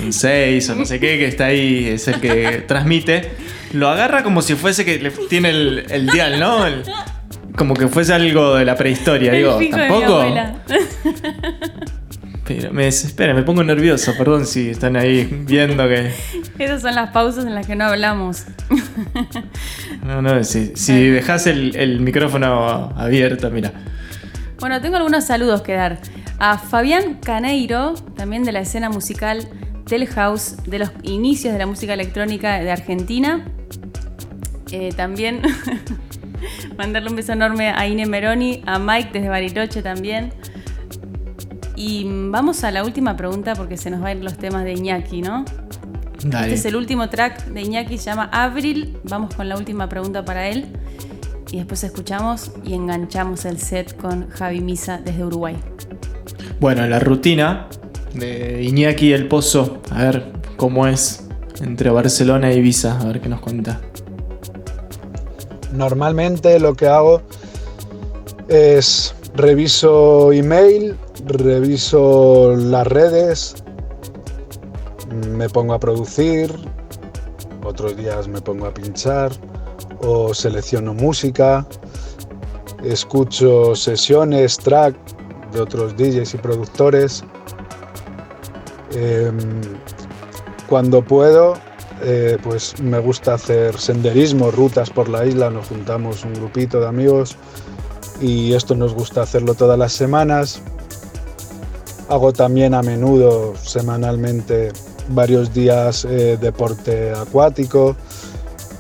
un 0.02 0.14
6 0.14 0.70
o 0.70 0.76
no 0.76 0.86
sé 0.86 1.02
qué, 1.02 1.18
que 1.18 1.28
está 1.28 1.48
ahí, 1.48 1.86
es 1.90 2.08
el 2.08 2.22
que 2.22 2.64
transmite, 2.66 3.32
lo 3.74 3.90
agarra 3.90 4.24
como 4.24 4.42
si 4.42 4.56
fuese 4.56 4.86
que 4.86 5.00
le- 5.00 5.12
tiene 5.28 5.50
el, 5.50 5.86
el 5.90 6.08
dial, 6.08 6.40
¿no? 6.40 6.66
El- 6.66 6.84
como 7.58 7.74
que 7.74 7.88
fuese 7.90 8.14
algo 8.14 8.56
de 8.56 8.64
la 8.64 8.78
prehistoria, 8.78 9.32
El 9.34 9.38
digo, 9.40 9.60
tampoco. 9.70 10.24
Pero 12.48 12.72
me 12.72 12.86
desespera, 12.86 13.34
me 13.34 13.44
pongo 13.44 13.64
nervioso, 13.64 14.14
perdón 14.18 14.46
si 14.46 14.70
están 14.70 14.96
ahí 14.96 15.26
viendo 15.46 15.88
que... 15.88 16.14
Esas 16.60 16.82
son 16.82 16.96
las 16.96 17.12
pausas 17.12 17.46
en 17.46 17.54
las 17.54 17.68
que 17.68 17.76
no 17.76 17.86
hablamos. 17.86 18.46
No, 20.06 20.22
no, 20.22 20.44
si, 20.46 20.76
si 20.76 21.10
dejas 21.10 21.46
el, 21.48 21.76
el 21.76 22.00
micrófono 22.00 22.94
abierto, 22.96 23.52
mira. 23.52 23.74
Bueno, 24.60 24.80
tengo 24.80 24.96
algunos 24.96 25.26
saludos 25.26 25.62
que 25.62 25.74
dar. 25.74 26.00
A 26.40 26.58
Fabián 26.58 27.16
Caneiro, 27.16 27.96
también 28.16 28.44
de 28.44 28.54
la 28.54 28.62
escena 28.62 28.90
musical 28.90 29.48
del 29.86 30.08
house, 30.08 30.56
de 30.66 30.80
los 30.80 30.92
inicios 31.04 31.52
de 31.54 31.60
la 31.60 31.66
música 31.66 31.94
electrónica 31.94 32.60
de 32.60 32.72
Argentina. 32.72 33.46
Eh, 34.72 34.94
también 34.96 35.42
mandarle 36.78 37.10
un 37.10 37.16
beso 37.16 37.34
enorme 37.34 37.70
a 37.70 37.88
Ine 37.88 38.06
Meroni, 38.06 38.64
a 38.66 38.80
Mike 38.80 39.10
desde 39.14 39.30
Bariloche 39.30 39.82
también. 39.82 40.32
Y 41.78 42.06
vamos 42.32 42.64
a 42.64 42.72
la 42.72 42.84
última 42.84 43.16
pregunta 43.16 43.54
porque 43.54 43.78
se 43.78 43.92
nos 43.92 44.02
van 44.02 44.08
a 44.08 44.12
ir 44.14 44.24
los 44.24 44.36
temas 44.38 44.64
de 44.64 44.74
Iñaki, 44.74 45.22
¿no? 45.22 45.46
Dale. 46.24 46.48
Este 46.48 46.56
es 46.56 46.66
el 46.66 46.76
último 46.76 47.08
track 47.08 47.46
de 47.46 47.62
Iñaki, 47.62 48.00
se 48.00 48.06
llama 48.06 48.30
Avril. 48.34 48.98
Vamos 49.04 49.36
con 49.36 49.48
la 49.48 49.56
última 49.56 49.88
pregunta 49.88 50.26
para 50.26 50.48
él. 50.48 50.66
Y 51.52 51.58
después 51.58 51.84
escuchamos 51.84 52.52
y 52.66 52.74
enganchamos 52.74 53.46
el 53.46 53.60
set 53.60 53.96
con 53.96 54.28
Javi 54.30 54.60
Misa 54.60 54.98
desde 54.98 55.24
Uruguay. 55.24 55.56
Bueno, 56.60 56.86
la 56.88 57.00
rutina 57.00 57.68
de 58.16 58.64
Iñaki 58.64 59.10
y 59.10 59.14
el 59.14 59.28
Pozo. 59.28 59.84
A 59.92 60.02
ver 60.02 60.34
cómo 60.58 60.88
es 60.88 61.28
entre 61.62 61.92
Barcelona 61.92 62.52
y 62.52 62.58
Ibiza. 62.58 63.00
A 63.00 63.06
ver 63.06 63.22
qué 63.22 63.30
nos 63.30 63.40
cuenta. 63.40 63.80
Normalmente 65.74 66.60
lo 66.60 66.74
que 66.74 66.88
hago 66.88 67.22
es 68.48 69.14
reviso 69.38 70.34
email, 70.34 70.98
reviso 71.26 72.56
las 72.58 72.88
redes, 72.88 73.56
me 75.36 75.48
pongo 75.48 75.76
a 75.76 75.80
producir, 75.80 76.52
otros 77.64 77.96
días 77.96 78.28
me 78.28 78.42
pongo 78.42 78.66
a 78.66 78.74
pinchar 78.74 79.32
o 80.02 80.34
selecciono 80.34 80.96
música, 80.96 81.68
escucho 82.84 83.76
sesiones, 83.76 84.58
track 84.58 84.96
de 85.54 85.62
otros 85.62 85.96
DJs 85.96 86.34
y 86.34 86.38
productores. 86.38 87.24
Em, 88.92 89.38
cuando 90.68 91.04
puedo, 91.04 91.54
eh, 92.02 92.38
pues 92.42 92.80
me 92.82 93.00
gusta 93.00 93.36
hacer 93.36 93.78
senderismo, 93.78 94.50
rutas 94.50 94.90
por 94.90 95.08
la 95.10 95.26
isla, 95.26 95.52
nos 95.52 95.68
juntamos 95.68 96.26
un 96.26 96.34
grupito 96.34 96.80
de 96.80 96.88
amigos 96.88 97.38
y 98.22 98.54
esto 98.54 98.76
nos 98.76 98.94
gusta 98.94 99.22
hacerlo 99.22 99.54
todas 99.54 99.78
las 99.78 99.94
semanas. 99.94 100.62
Hago 102.10 102.34
también 102.34 102.74
a 102.74 102.82
menudo, 102.82 103.56
semanalmente, 103.62 104.72
varios 105.10 105.54
días 105.54 106.06
eh, 106.06 106.38
deporte 106.40 107.12
acuático. 107.12 107.96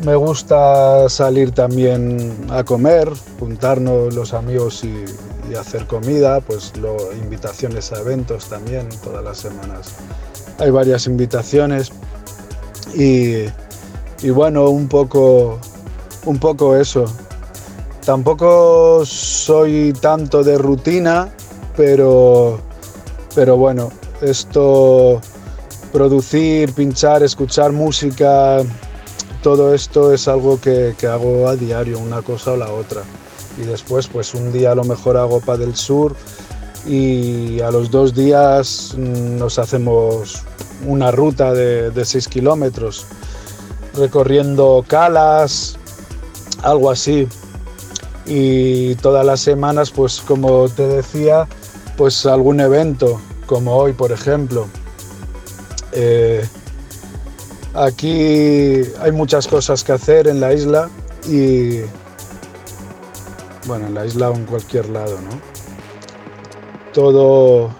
Me 0.03 0.15
gusta 0.15 1.09
salir 1.09 1.51
también 1.51 2.47
a 2.49 2.63
comer, 2.63 3.11
juntarnos 3.39 4.13
los 4.13 4.33
amigos 4.33 4.83
y, 4.83 5.05
hacer 5.57 5.87
comida, 5.87 6.41
pues 6.41 6.75
lo, 6.75 6.97
invitaciones 7.13 7.93
a 7.93 8.01
eventos 8.01 8.49
también 8.49 8.89
todas 9.01 9.23
las 9.23 9.37
semanas. 9.37 9.93
Hay 10.59 10.71
varias 10.71 11.07
invitaciones 11.07 11.93
y, 12.93 13.45
y 14.21 14.29
bueno, 14.29 14.69
un 14.69 14.89
poco, 14.89 15.57
un 16.25 16.37
poco 16.37 16.75
eso. 16.75 17.05
Tampoco 18.07 19.03
soy 19.05 19.91
tanto 19.99 20.41
de 20.41 20.57
rutina, 20.57 21.27
pero, 21.75 22.57
pero 23.35 23.57
bueno, 23.57 23.91
esto, 24.21 25.19
producir, 25.91 26.71
pinchar, 26.71 27.21
escuchar 27.21 27.73
música, 27.73 28.59
todo 29.43 29.73
esto 29.73 30.13
es 30.13 30.29
algo 30.29 30.57
que, 30.61 30.95
hago 31.05 31.49
a 31.49 31.57
diario, 31.57 31.99
una 31.99 32.21
cosa 32.21 32.53
o 32.53 32.55
la 32.55 32.71
otra. 32.71 33.01
Y 33.57 33.65
después, 33.65 34.07
pues 34.07 34.33
un 34.33 34.53
día 34.53 34.71
a 34.71 34.75
lo 34.75 34.85
mejor 34.85 35.17
hago 35.17 35.41
para 35.41 35.57
del 35.57 35.75
sur 35.75 36.15
y 36.85 37.59
a 37.59 37.71
los 37.71 37.91
dos 37.91 38.15
días 38.15 38.95
mm, 38.97 39.37
nos 39.37 39.59
hacemos 39.59 40.43
una 40.85 41.11
ruta 41.11 41.51
de, 41.51 41.91
de 41.91 42.05
6 42.05 42.29
kilómetros, 42.29 43.05
recorriendo 43.95 44.85
calas, 44.87 45.77
algo 46.63 46.89
así. 46.89 47.27
Y 48.27 48.95
todas 48.95 49.25
las 49.25 49.39
semanas, 49.39 49.91
pues 49.91 50.21
como 50.21 50.67
te 50.67 50.87
decía, 50.87 51.47
pues 51.95 52.25
algún 52.25 52.59
evento, 52.59 53.19
como 53.45 53.75
hoy, 53.75 53.93
por 53.93 54.11
ejemplo. 54.11 54.67
Eh, 55.93 56.45
aquí 57.73 58.81
hay 58.99 59.11
muchas 59.11 59.47
cosas 59.47 59.83
que 59.83 59.93
hacer 59.93 60.27
en 60.27 60.41
la 60.41 60.53
isla 60.53 60.89
y, 61.27 61.79
bueno, 63.65 63.87
en 63.87 63.93
la 63.93 64.05
isla 64.05 64.29
o 64.29 64.35
en 64.35 64.45
cualquier 64.45 64.89
lado, 64.89 65.17
¿no? 65.21 65.39
Todo 66.93 67.71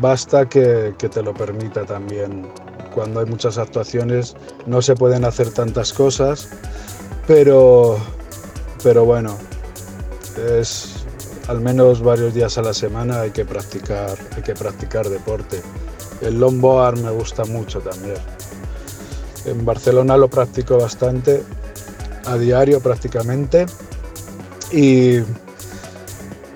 basta 0.00 0.48
que, 0.48 0.94
que 0.98 1.08
te 1.08 1.22
lo 1.22 1.34
permita 1.34 1.84
también. 1.84 2.48
Cuando 2.94 3.20
hay 3.20 3.26
muchas 3.26 3.58
actuaciones 3.58 4.34
no 4.66 4.82
se 4.82 4.94
pueden 4.96 5.24
hacer 5.24 5.52
tantas 5.52 5.92
cosas, 5.92 6.48
pero, 7.26 7.98
pero 8.82 9.04
bueno, 9.04 9.36
es 10.36 11.04
al 11.48 11.60
menos 11.60 12.00
varios 12.02 12.32
días 12.32 12.58
a 12.58 12.62
la 12.62 12.72
semana 12.72 13.22
hay 13.22 13.30
que 13.30 13.44
practicar, 13.44 14.16
hay 14.36 14.42
que 14.42 14.54
practicar 14.54 15.08
deporte. 15.08 15.60
El 16.20 16.38
longboard 16.38 16.98
me 16.98 17.10
gusta 17.10 17.44
mucho 17.44 17.80
también. 17.80 18.16
En 19.46 19.64
Barcelona 19.64 20.16
lo 20.16 20.28
practico 20.28 20.78
bastante, 20.78 21.42
a 22.26 22.36
diario 22.36 22.80
prácticamente. 22.80 23.66
Y 24.70 25.20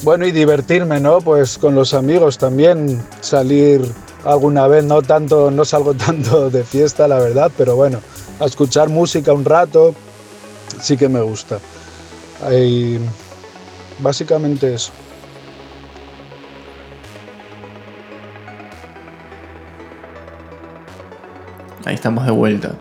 bueno, 0.05 0.27
y 0.27 0.33
divertirme, 0.33 1.01
¿no? 1.01 1.21
Pues 1.21 1.59
con 1.59 1.75
los 1.75 1.95
amigos 1.95 2.39
también, 2.39 3.03
salir 3.21 3.83
alguna 4.25 4.69
vez, 4.69 4.85
no 4.85 5.03
tanto, 5.03 5.51
no 5.51 5.65
salgo 5.65 5.95
tanto 6.07 6.51
de 6.51 6.63
fiesta, 6.63 7.09
la 7.09 7.19
verdad, 7.19 7.51
pero 7.57 7.75
bueno, 7.75 8.01
a 8.39 8.45
escuchar 8.45 8.89
música 8.91 9.33
un 9.33 9.45
rato, 9.45 9.95
sí 10.81 10.97
que 10.97 11.09
me 11.09 11.23
gusta. 11.23 11.59
Y 12.53 12.99
básicamente 13.99 14.75
eso. 14.75 14.93
Ahí 21.85 21.95
estamos 21.95 22.25
de 22.25 22.33
vuelta. 22.33 22.73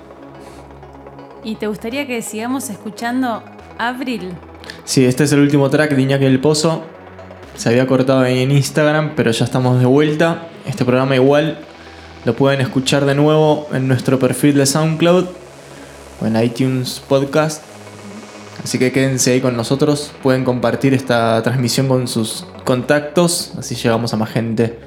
¿Y 1.43 1.55
te 1.55 1.67
gustaría 1.67 2.07
que 2.07 2.21
sigamos 2.21 2.69
escuchando 2.69 3.43
Avril? 3.77 4.33
Sí, 4.85 5.05
este 5.05 5.25
es 5.25 5.33
el 5.33 5.39
último 5.39 5.69
track 5.69 5.91
de 5.91 6.01
Iñaki 6.01 6.23
del 6.23 6.39
Pozo. 6.39 6.83
Se 7.55 7.69
había 7.69 7.85
cortado 7.85 8.21
ahí 8.21 8.39
en 8.39 8.51
Instagram, 8.51 9.13
pero 9.15 9.31
ya 9.31 9.43
estamos 9.43 9.79
de 9.79 9.85
vuelta. 9.85 10.47
Este 10.65 10.85
programa 10.85 11.15
igual 11.15 11.59
lo 12.23 12.35
pueden 12.35 12.61
escuchar 12.61 13.05
de 13.05 13.15
nuevo 13.15 13.67
en 13.73 13.87
nuestro 13.87 14.19
perfil 14.19 14.55
de 14.55 14.65
SoundCloud 14.65 15.25
o 16.21 16.25
en 16.25 16.41
iTunes 16.41 17.01
Podcast. 17.07 17.72
Así 18.63 18.79
que 18.79 18.91
quédense 18.91 19.31
ahí 19.31 19.41
con 19.41 19.57
nosotros. 19.57 20.11
Pueden 20.23 20.45
compartir 20.45 20.93
esta 20.93 21.41
transmisión 21.43 21.87
con 21.87 22.07
sus 22.07 22.45
contactos, 22.63 23.53
así 23.57 23.75
llegamos 23.75 24.13
a 24.13 24.17
más 24.17 24.29
gente. 24.29 24.79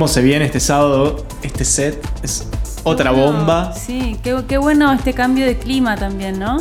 Cómo 0.00 0.08
se 0.08 0.22
viene 0.22 0.46
este 0.46 0.60
sábado. 0.60 1.26
Este 1.42 1.62
set 1.62 2.02
es 2.22 2.48
otra 2.84 3.10
Bueno, 3.10 3.32
bomba. 3.34 3.74
Sí, 3.74 4.18
qué, 4.22 4.34
qué 4.48 4.56
bueno 4.56 4.90
este 4.94 5.12
cambio 5.12 5.44
de 5.44 5.58
clima 5.58 5.94
también, 5.94 6.38
¿no? 6.38 6.56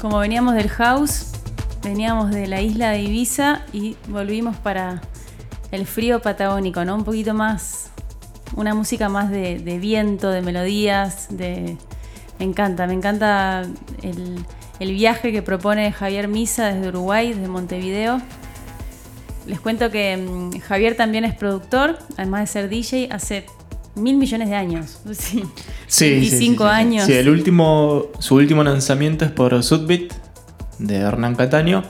Como 0.00 0.18
veníamos 0.18 0.56
del 0.56 0.68
house, 0.70 1.26
veníamos 1.84 2.32
de 2.32 2.48
la 2.48 2.60
isla 2.60 2.90
de 2.90 3.02
Ibiza 3.02 3.62
y 3.72 3.96
volvimos 4.08 4.56
para 4.56 5.00
el 5.70 5.86
frío 5.86 6.20
patagónico, 6.20 6.84
¿no? 6.84 6.96
Un 6.96 7.04
poquito 7.04 7.34
más, 7.34 7.90
una 8.56 8.74
música 8.74 9.08
más 9.08 9.30
de, 9.30 9.60
de 9.60 9.78
viento, 9.78 10.30
de 10.30 10.42
melodías, 10.42 11.28
de... 11.30 11.76
Me 12.40 12.46
encanta, 12.46 12.88
me 12.88 12.94
encanta 12.94 13.62
el, 14.02 14.44
el 14.80 14.90
viaje 14.90 15.30
que 15.30 15.40
propone 15.40 15.92
Javier 15.92 16.26
Misa 16.26 16.74
desde 16.74 16.88
Uruguay, 16.88 17.32
desde 17.32 17.46
Montevideo. 17.46 18.20
Les 19.46 19.60
cuento 19.60 19.92
que 19.92 20.16
mm, 20.16 20.58
Javier 20.58 20.96
también 20.96 21.24
es 21.24 21.32
productor, 21.36 21.95
además 22.26 22.40
de 22.42 22.46
ser 22.60 22.68
DJ, 22.68 23.08
hace 23.12 23.46
mil 23.94 24.16
millones 24.16 24.48
de 24.48 24.54
años. 24.56 24.98
Sí. 25.12 25.44
Sí, 25.86 26.10
25 26.10 26.28
sí, 26.30 26.38
sí, 26.38 26.40
sí, 26.40 26.56
sí. 26.56 26.62
años. 26.64 27.04
Sí, 27.06 27.12
el 27.12 27.28
último, 27.28 28.06
su 28.18 28.34
último 28.34 28.64
lanzamiento 28.64 29.24
es 29.24 29.30
por 29.30 29.62
Sudbit 29.62 30.12
de 30.78 30.96
Hernán 30.96 31.36
Cataño. 31.36 31.84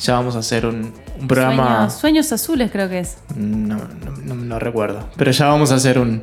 Ya 0.00 0.14
vamos 0.14 0.34
a 0.36 0.40
hacer 0.40 0.66
un, 0.66 0.92
un 1.20 1.28
programa. 1.28 1.88
Sueños, 1.90 1.94
Sueños 2.26 2.32
azules 2.32 2.70
creo 2.70 2.88
que 2.88 3.00
es. 3.00 3.18
No, 3.36 3.76
no, 3.76 4.16
no- 4.24 4.34
no 4.34 4.58
recuerdo. 4.58 5.08
Pero 5.16 5.30
ya 5.30 5.46
vamos 5.46 5.70
a 5.72 5.76
hacer 5.76 5.98
un, 5.98 6.22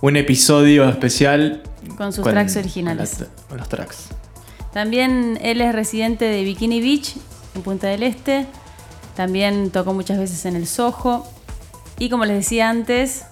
un 0.00 0.16
episodio 0.16 0.88
especial 0.88 1.62
Con 1.96 2.12
sus 2.12 2.24
tracks 2.24 2.56
originales. 2.56 3.10
Con, 3.10 3.20
la- 3.26 3.46
con 3.48 3.58
los 3.58 3.68
tracks. 3.68 4.08
También 4.72 5.38
él 5.42 5.60
es 5.60 5.72
residente 5.74 6.24
de 6.26 6.42
Bikini 6.44 6.80
Beach, 6.80 7.14
en 7.54 7.62
Punta 7.62 7.86
del 7.88 8.02
Este. 8.02 8.46
También 9.16 9.70
tocó 9.70 9.94
muchas 9.94 10.18
veces 10.18 10.44
en 10.44 10.54
el 10.56 10.66
Soho. 10.66 11.24
Y 11.98 12.10
como 12.10 12.24
les 12.24 12.36
decía 12.36 12.70
antes, 12.70 13.24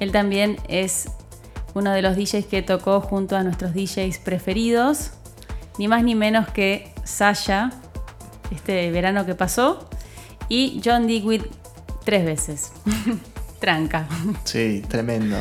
él 0.00 0.12
también 0.12 0.58
es 0.68 1.06
uno 1.74 1.90
de 1.92 2.02
los 2.02 2.16
DJs 2.16 2.46
que 2.46 2.62
tocó 2.62 3.00
junto 3.00 3.36
a 3.36 3.42
nuestros 3.42 3.72
DJs 3.74 4.18
preferidos. 4.18 5.12
Ni 5.78 5.88
más 5.88 6.02
ni 6.04 6.14
menos 6.14 6.48
que 6.48 6.92
Sasha, 7.04 7.72
este 8.50 8.90
verano 8.90 9.24
que 9.24 9.34
pasó. 9.34 9.88
Y 10.48 10.82
John 10.84 11.06
Digweed 11.06 11.42
tres 12.04 12.24
veces. 12.24 12.72
Tranca. 13.60 14.06
Sí, 14.44 14.82
tremendo. 14.88 15.36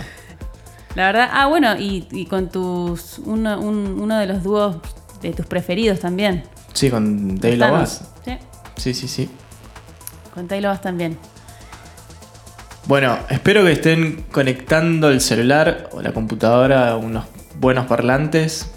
La 0.96 1.08
verdad, 1.08 1.30
ah, 1.34 1.48
bueno, 1.48 1.78
y, 1.78 2.08
y 2.12 2.26
con 2.28 2.50
tus. 2.50 3.20
Uno, 3.20 3.60
un- 3.60 4.00
uno 4.00 4.18
de 4.20 4.28
los 4.28 4.44
dúos 4.44 4.78
de 5.22 5.34
tus 5.34 5.46
preferidos 5.46 6.00
también. 6.00 6.44
Sí, 6.74 6.90
con 6.90 7.38
Taylor. 7.40 7.72
Bass. 7.72 8.04
Sí, 8.24 8.38
Sí, 8.78 8.94
sí, 8.94 9.08
sí. 9.08 9.30
con 10.34 10.48
Taylor 10.48 10.72
Bass 10.72 10.82
también. 10.82 11.18
Bueno, 12.88 13.18
espero 13.30 13.64
que 13.64 13.74
estén 13.74 14.26
conectando 14.32 15.10
el 15.10 15.22
celular 15.22 15.90
o 15.92 16.02
la 16.02 16.14
computadora 16.14 16.90
a 16.90 16.98
unos 16.98 17.26
buenos 17.60 17.86
parlantes. 17.86 18.72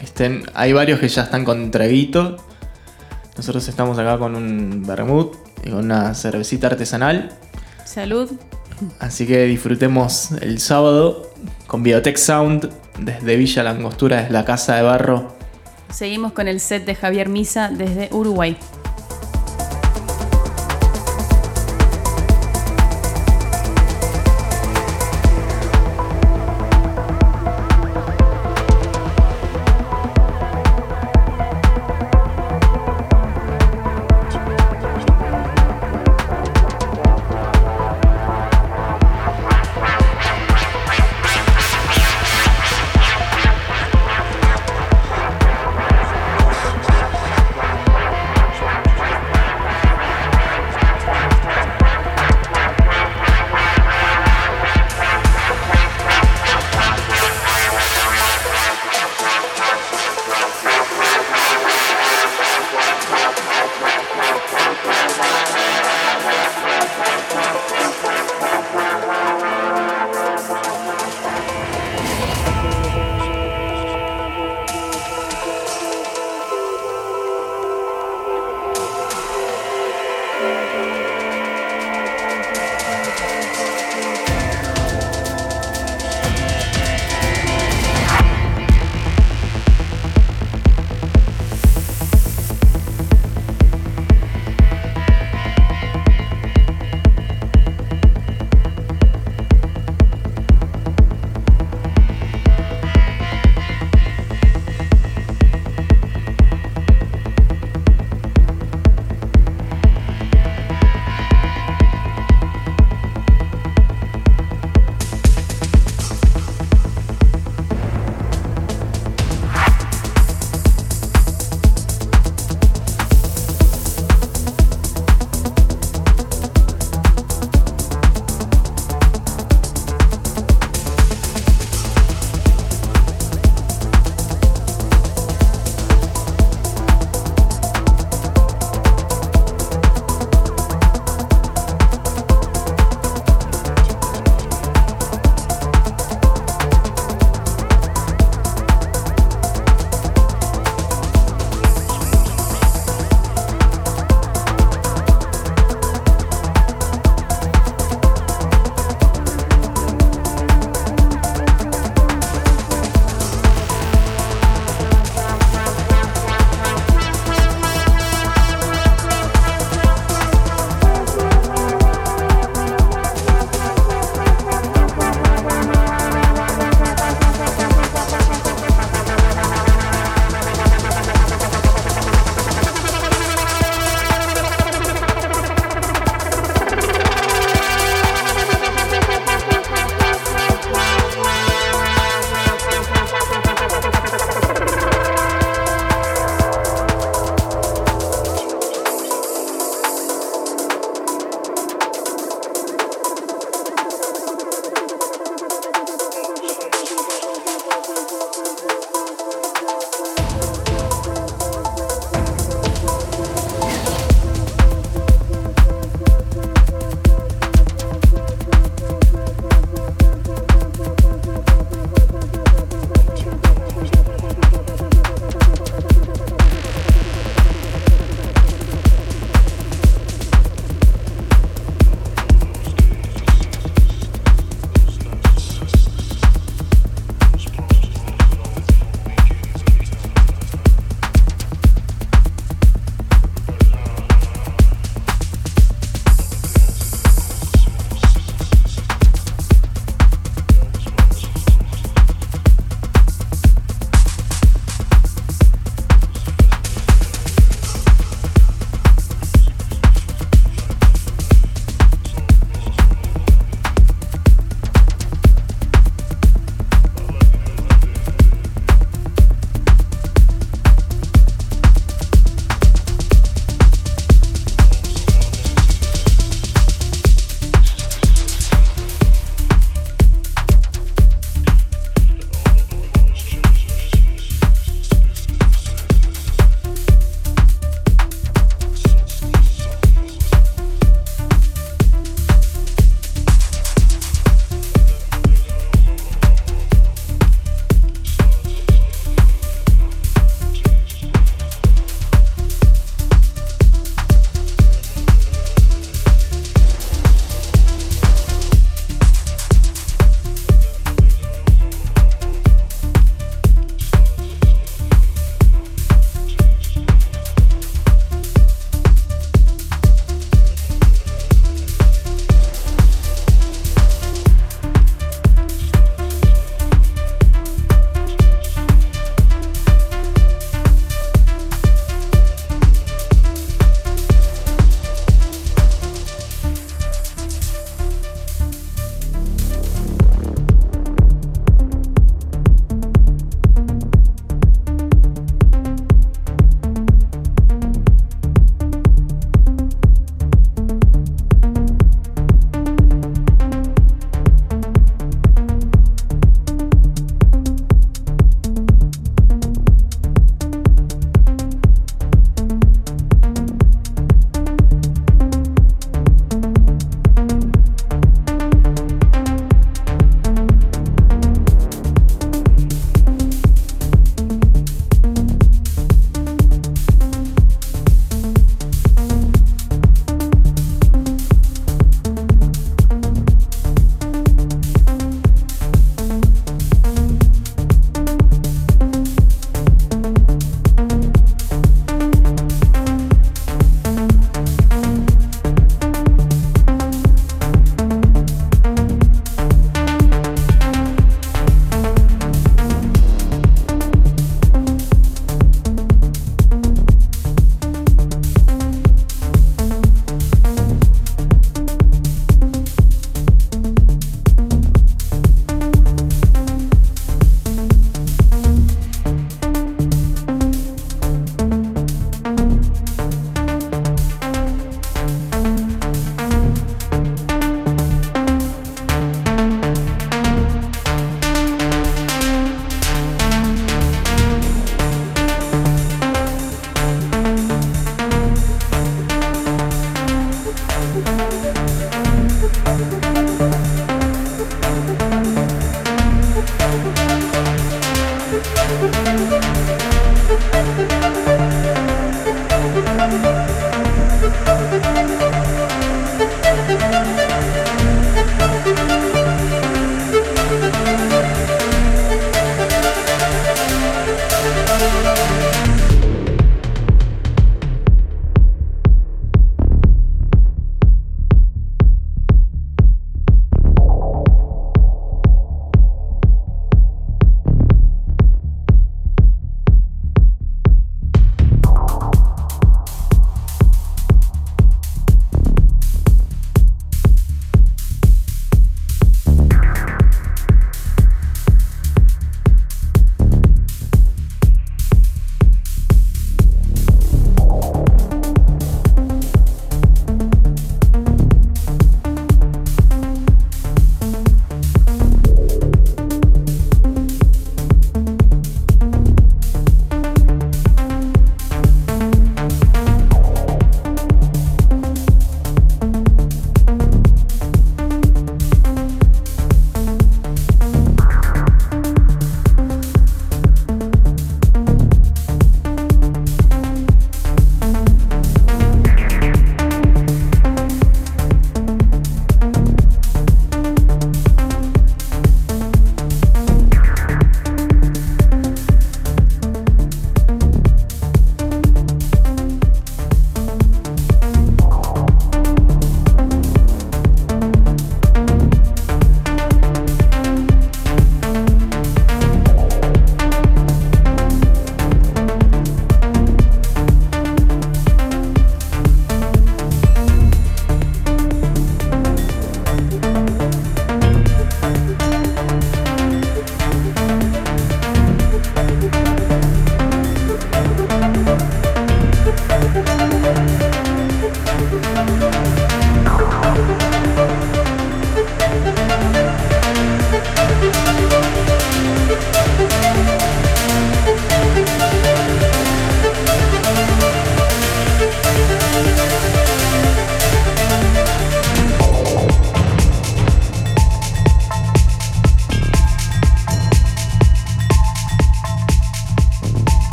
Estén, 0.00 0.44
hay 0.54 0.72
varios 0.72 0.98
que 1.00 1.08
ya 1.08 1.22
están 1.22 1.44
con 1.44 1.70
traguito. 1.70 2.36
Nosotros 3.36 3.68
estamos 3.68 3.98
acá 3.98 4.18
con 4.18 4.34
un 4.34 4.82
vermut 4.84 5.36
y 5.64 5.70
con 5.70 5.84
una 5.84 6.14
cervecita 6.14 6.66
artesanal. 6.66 7.30
Salud. 7.84 8.30
Así 8.98 9.26
que 9.26 9.44
disfrutemos 9.44 10.32
el 10.40 10.58
sábado 10.58 11.30
con 11.66 11.82
Biotech 11.82 12.16
Sound 12.16 12.70
desde 12.98 13.36
Villa 13.36 13.62
Langostura, 13.62 14.18
desde 14.18 14.32
la 14.32 14.44
Casa 14.44 14.76
de 14.76 14.82
Barro. 14.82 15.36
Seguimos 15.90 16.32
con 16.32 16.48
el 16.48 16.60
set 16.60 16.84
de 16.84 16.94
Javier 16.94 17.28
Misa 17.28 17.70
desde 17.70 18.08
Uruguay. 18.12 18.56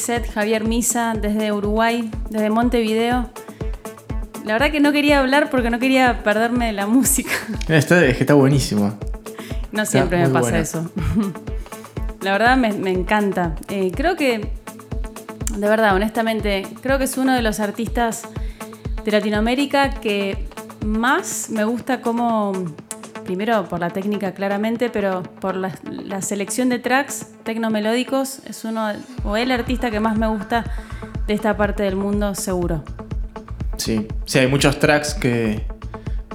Set 0.00 0.32
Javier 0.32 0.64
Misa 0.64 1.14
desde 1.14 1.52
Uruguay, 1.52 2.10
desde 2.30 2.50
Montevideo. 2.50 3.30
La 4.44 4.54
verdad 4.54 4.72
que 4.72 4.80
no 4.80 4.90
quería 4.90 5.20
hablar 5.20 5.50
porque 5.50 5.70
no 5.70 5.78
quería 5.78 6.22
perderme 6.22 6.72
la 6.72 6.86
música. 6.86 7.30
Está, 7.68 8.04
es 8.04 8.16
que 8.16 8.24
está 8.24 8.34
buenísimo. 8.34 8.98
No 9.70 9.84
siempre 9.86 10.18
me 10.18 10.28
pasa 10.28 10.40
buena. 10.40 10.58
eso. 10.58 10.90
La 12.22 12.32
verdad 12.32 12.56
me, 12.56 12.72
me 12.72 12.90
encanta. 12.90 13.54
Eh, 13.68 13.92
creo 13.94 14.16
que, 14.16 14.50
de 15.56 15.68
verdad, 15.68 15.94
honestamente, 15.94 16.66
creo 16.82 16.98
que 16.98 17.04
es 17.04 17.16
uno 17.16 17.32
de 17.32 17.40
los 17.40 17.60
artistas 17.60 18.24
de 19.04 19.12
Latinoamérica 19.12 19.90
que 20.00 20.46
más 20.84 21.48
me 21.48 21.64
gusta 21.64 22.02
como, 22.02 22.52
primero 23.24 23.64
por 23.68 23.80
la 23.80 23.90
técnica 23.90 24.32
claramente, 24.32 24.90
pero 24.90 25.22
por 25.22 25.56
la, 25.56 25.72
la 25.84 26.20
selección 26.20 26.68
de 26.68 26.78
tracks 26.78 27.28
tecnomelódicos, 27.44 28.39
es 28.60 28.64
uno, 28.64 28.92
o 29.24 29.36
el 29.36 29.50
artista 29.52 29.90
que 29.90 30.00
más 30.00 30.18
me 30.18 30.26
gusta 30.28 30.64
de 31.26 31.34
esta 31.34 31.56
parte 31.56 31.82
del 31.82 31.96
mundo, 31.96 32.34
seguro. 32.34 32.82
Sí, 33.76 34.06
sí, 34.26 34.38
hay 34.38 34.48
muchos 34.48 34.78
tracks 34.78 35.14
que, 35.14 35.66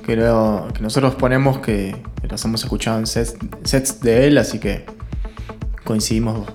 que, 0.03 0.15
que 0.15 0.81
nosotros 0.81 1.15
ponemos 1.15 1.59
que, 1.59 1.95
los 2.27 2.43
hemos 2.43 2.63
escuchado 2.63 2.97
en 2.97 3.05
sets, 3.05 4.01
de 4.01 4.27
él, 4.27 4.37
así 4.39 4.57
que 4.59 4.85
coincidimos 5.83 6.47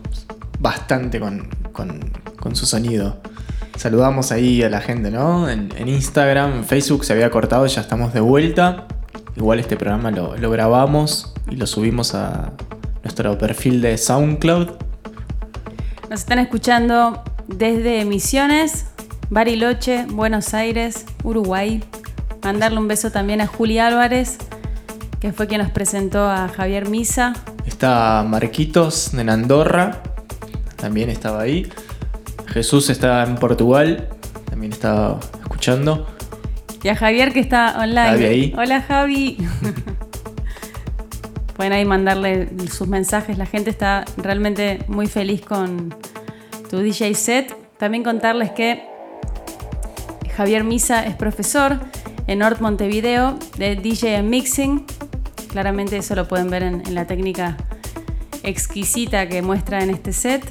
bastante 0.59 1.21
con, 1.21 1.49
con- 1.73 2.57
su 2.57 2.67
sonido. 2.67 3.21
Saludamos 3.77 4.33
ahí 4.33 4.63
a 4.65 4.69
la 4.69 4.81
gente, 4.81 5.13
¿no? 5.13 5.49
En, 5.49 5.71
Instagram, 5.87 6.53
en 6.55 6.65
Facebook 6.65 7.05
se 7.05 7.13
había 7.13 7.31
cortado, 7.31 7.65
ya 7.67 7.81
estamos 7.81 8.13
de 8.13 8.21
vuelta. 8.21 8.89
Igual 9.37 9.61
este 9.61 9.77
programa 9.77 10.11
lo 10.11 10.51
grabamos 10.51 11.33
y 11.49 11.57
lo 11.57 11.67
subimos 11.67 12.15
a 12.17 12.53
nuestro 13.05 13.39
perfil 13.39 13.81
de 13.81 13.97
SoundCloud. 13.97 14.69
Nos 16.11 16.23
están 16.23 16.41
escuchando 16.41 17.23
desde 17.47 18.05
Misiones, 18.05 18.87
Bariloche, 19.29 20.07
Buenos 20.09 20.55
Aires, 20.55 21.07
Uruguay. 21.23 21.85
Mandarle 22.43 22.81
un 22.81 22.89
beso 22.89 23.13
también 23.13 23.41
a 23.41 23.47
Juli 23.47 23.79
Álvarez, 23.79 24.39
que 25.21 25.33
fue 25.33 25.47
quien 25.47 25.63
nos 25.63 25.71
presentó 25.71 26.29
a 26.29 26.49
Javier 26.49 26.89
Misa. 26.89 27.35
Está 27.65 28.25
Marquitos 28.27 29.15
en 29.15 29.31
Andorra, 29.31 30.03
también 30.75 31.11
estaba 31.11 31.43
ahí. 31.43 31.71
Jesús 32.49 32.91
está 32.91 33.23
en 33.23 33.37
Portugal, 33.37 34.09
también 34.47 34.73
estaba 34.73 35.21
escuchando. 35.41 36.09
Y 36.83 36.89
a 36.89 36.97
Javier 36.97 37.33
que 37.33 37.39
está 37.39 37.77
online. 37.79 38.09
Javi 38.09 38.25
ahí. 38.25 38.55
Hola 38.59 38.83
Javi. 38.83 39.37
Pueden 41.61 41.75
ahí 41.75 41.85
mandarle 41.85 42.49
sus 42.71 42.89
mensajes. 42.89 43.37
La 43.37 43.45
gente 43.45 43.69
está 43.69 44.07
realmente 44.17 44.83
muy 44.89 45.07
feliz 45.07 45.43
con 45.43 45.95
tu 46.71 46.79
DJ 46.79 47.13
set. 47.13 47.55
También 47.77 48.03
contarles 48.03 48.51
que 48.51 48.83
Javier 50.35 50.65
Misa 50.65 51.05
es 51.05 51.15
profesor 51.17 51.79
en 52.27 52.39
North 52.39 52.61
Montevideo 52.63 53.39
de 53.59 53.77
DJ 53.77 54.23
Mixing. 54.23 54.87
Claramente 55.51 55.99
eso 55.99 56.15
lo 56.15 56.27
pueden 56.27 56.49
ver 56.49 56.63
en, 56.63 56.81
en 56.87 56.95
la 56.95 57.07
técnica 57.07 57.59
exquisita 58.43 59.29
que 59.29 59.43
muestra 59.43 59.83
en 59.83 59.91
este 59.91 60.15
set. 60.15 60.43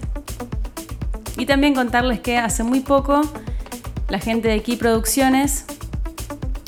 Y 1.40 1.48
también 1.48 1.73
contarles 1.73 2.19
que 2.19 2.38
hace 2.38 2.61
muy 2.61 2.81
poco 2.81 3.22
la 4.10 4.19
gente 4.19 4.48
de 4.48 4.61
Key 4.61 4.76
Producciones 4.76 5.65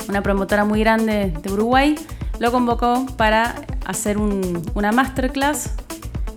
una 0.08 0.20
promotora 0.20 0.64
muy 0.64 0.80
grande 0.80 1.32
de 1.40 1.52
Uruguay, 1.52 1.94
lo 2.40 2.50
convocó 2.50 3.06
para 3.16 3.54
hacer 3.86 4.18
un- 4.18 4.62
una 4.74 4.92
masterclass 4.92 5.70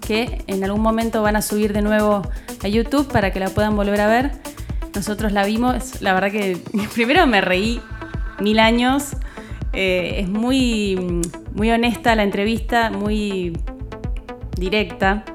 que 0.02 0.44
en 0.48 0.64
algún 0.64 0.82
momento 0.82 1.22
van 1.22 1.36
a 1.36 1.42
subir 1.42 1.74
de 1.74 1.82
nuevo 1.82 2.22
a 2.64 2.68
YouTube 2.68 3.08
para 3.12 3.32
que 3.32 3.40
la 3.40 3.50
puedan 3.50 3.76
volver 3.76 4.02
a 4.02 4.08
ver. 4.08 4.32
Nosotros 4.94 5.32
la 5.32 5.44
vimos, 5.46 6.02
la 6.02 6.14
verdad 6.14 6.32
que 6.32 6.58
primero 6.94 7.26
me 7.28 7.42
reí 7.42 7.82
mil 8.40 8.60
años, 8.60 9.16
Eh, 9.78 10.22
es 10.22 10.30
muy, 10.30 11.22
muy 11.54 11.70
honesta 11.70 12.16
la 12.16 12.24
entrevista, 12.24 12.90
muy 12.92 13.52
directa 14.58 15.26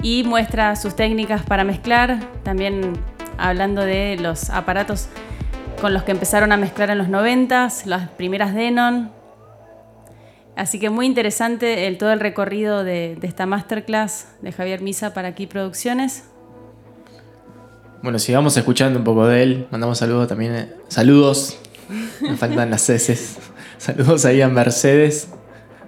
y 0.00 0.22
muestra 0.22 0.76
sus 0.76 0.94
técnicas 0.94 1.42
para 1.42 1.64
mezclar, 1.64 2.20
también 2.44 2.92
hablando 3.36 3.82
de 3.82 4.16
los 4.20 4.48
aparatos 4.50 5.08
con 5.80 5.92
los 5.92 6.04
que 6.04 6.12
empezaron 6.12 6.52
a 6.52 6.56
mezclar 6.56 6.90
en 6.90 6.98
los 6.98 7.08
90, 7.08 7.68
las 7.86 8.08
primeras 8.10 8.54
Denon. 8.54 9.10
Así 10.56 10.78
que 10.78 10.88
muy 10.88 11.06
interesante 11.06 11.86
el, 11.88 11.98
todo 11.98 12.12
el 12.12 12.20
recorrido 12.20 12.84
de, 12.84 13.16
de 13.20 13.26
esta 13.26 13.44
masterclass 13.46 14.28
de 14.40 14.52
Javier 14.52 14.80
Misa 14.82 15.12
para 15.12 15.28
aquí 15.28 15.46
Producciones. 15.46 16.24
Bueno, 18.02 18.18
sigamos 18.18 18.56
escuchando 18.56 18.98
un 18.98 19.04
poco 19.04 19.26
de 19.26 19.42
él. 19.42 19.66
Mandamos 19.70 19.98
saludos 19.98 20.28
también. 20.28 20.54
eh, 20.54 20.72
Saludos. 20.88 21.58
Me 22.20 22.36
faltan 22.36 22.70
las 22.70 22.88
heces. 22.88 23.38
Saludos 23.78 24.24
ahí 24.26 24.42
a 24.42 24.48
Mercedes. 24.48 25.28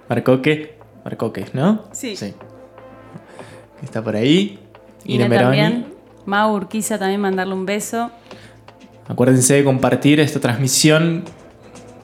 Marcoque. 0.09 0.77
Marcoque, 1.05 1.45
¿no? 1.53 1.85
Sí. 1.91 2.15
Sí. 2.15 2.33
Que 3.79 3.85
Está 3.85 4.03
por 4.03 4.15
ahí. 4.15 4.59
Meroni. 5.29 5.37
también. 5.37 5.93
Mau 6.25 6.53
Urquiza 6.55 6.97
también 6.97 7.21
mandarle 7.21 7.53
un 7.53 7.65
beso. 7.65 8.11
Acuérdense 9.07 9.53
de 9.53 9.63
compartir 9.63 10.19
esta 10.19 10.39
transmisión. 10.39 11.23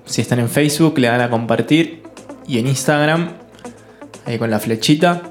Si 0.06 0.22
están 0.22 0.40
en 0.40 0.48
Facebook, 0.50 0.98
le 1.00 1.08
dan 1.08 1.22
a 1.22 1.30
compartir. 1.30 2.03
Y 2.48 2.60
en 2.60 2.68
Instagram, 2.68 3.34
ahí 4.26 4.38
con 4.38 4.50
la 4.50 4.60
flechita. 4.60 5.22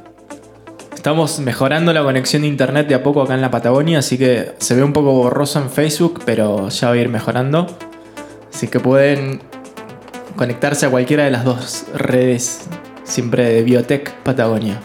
Estamos 0.95 1.41
mejorando 1.41 1.93
la 1.93 2.03
conexión 2.03 2.43
de 2.43 2.49
internet 2.49 2.87
de 2.87 2.95
a 2.95 3.03
poco 3.03 3.23
acá 3.23 3.35
en 3.35 3.41
la 3.41 3.51
Patagonia, 3.51 3.99
así 3.99 4.17
que 4.17 4.53
se 4.59 4.75
ve 4.75 4.85
un 4.85 4.93
poco 4.93 5.13
borroso 5.13 5.59
en 5.59 5.69
Facebook, 5.69 6.23
pero 6.25 6.69
ya 6.69 6.89
va 6.89 6.95
a 6.95 6.97
ir 6.97 7.09
mejorando. 7.09 7.67
Así 8.53 8.69
que 8.69 8.79
pueden 8.79 9.41
conectarse 10.37 10.87
a 10.87 10.91
cualquiera 10.91 11.25
de 11.25 11.31
las 11.31 11.45
dos 11.45 11.87
redes, 11.95 12.69
siempre 13.05 13.49
de 13.49 13.63
Biotech 13.63 14.13
Patagonia. 14.23 14.81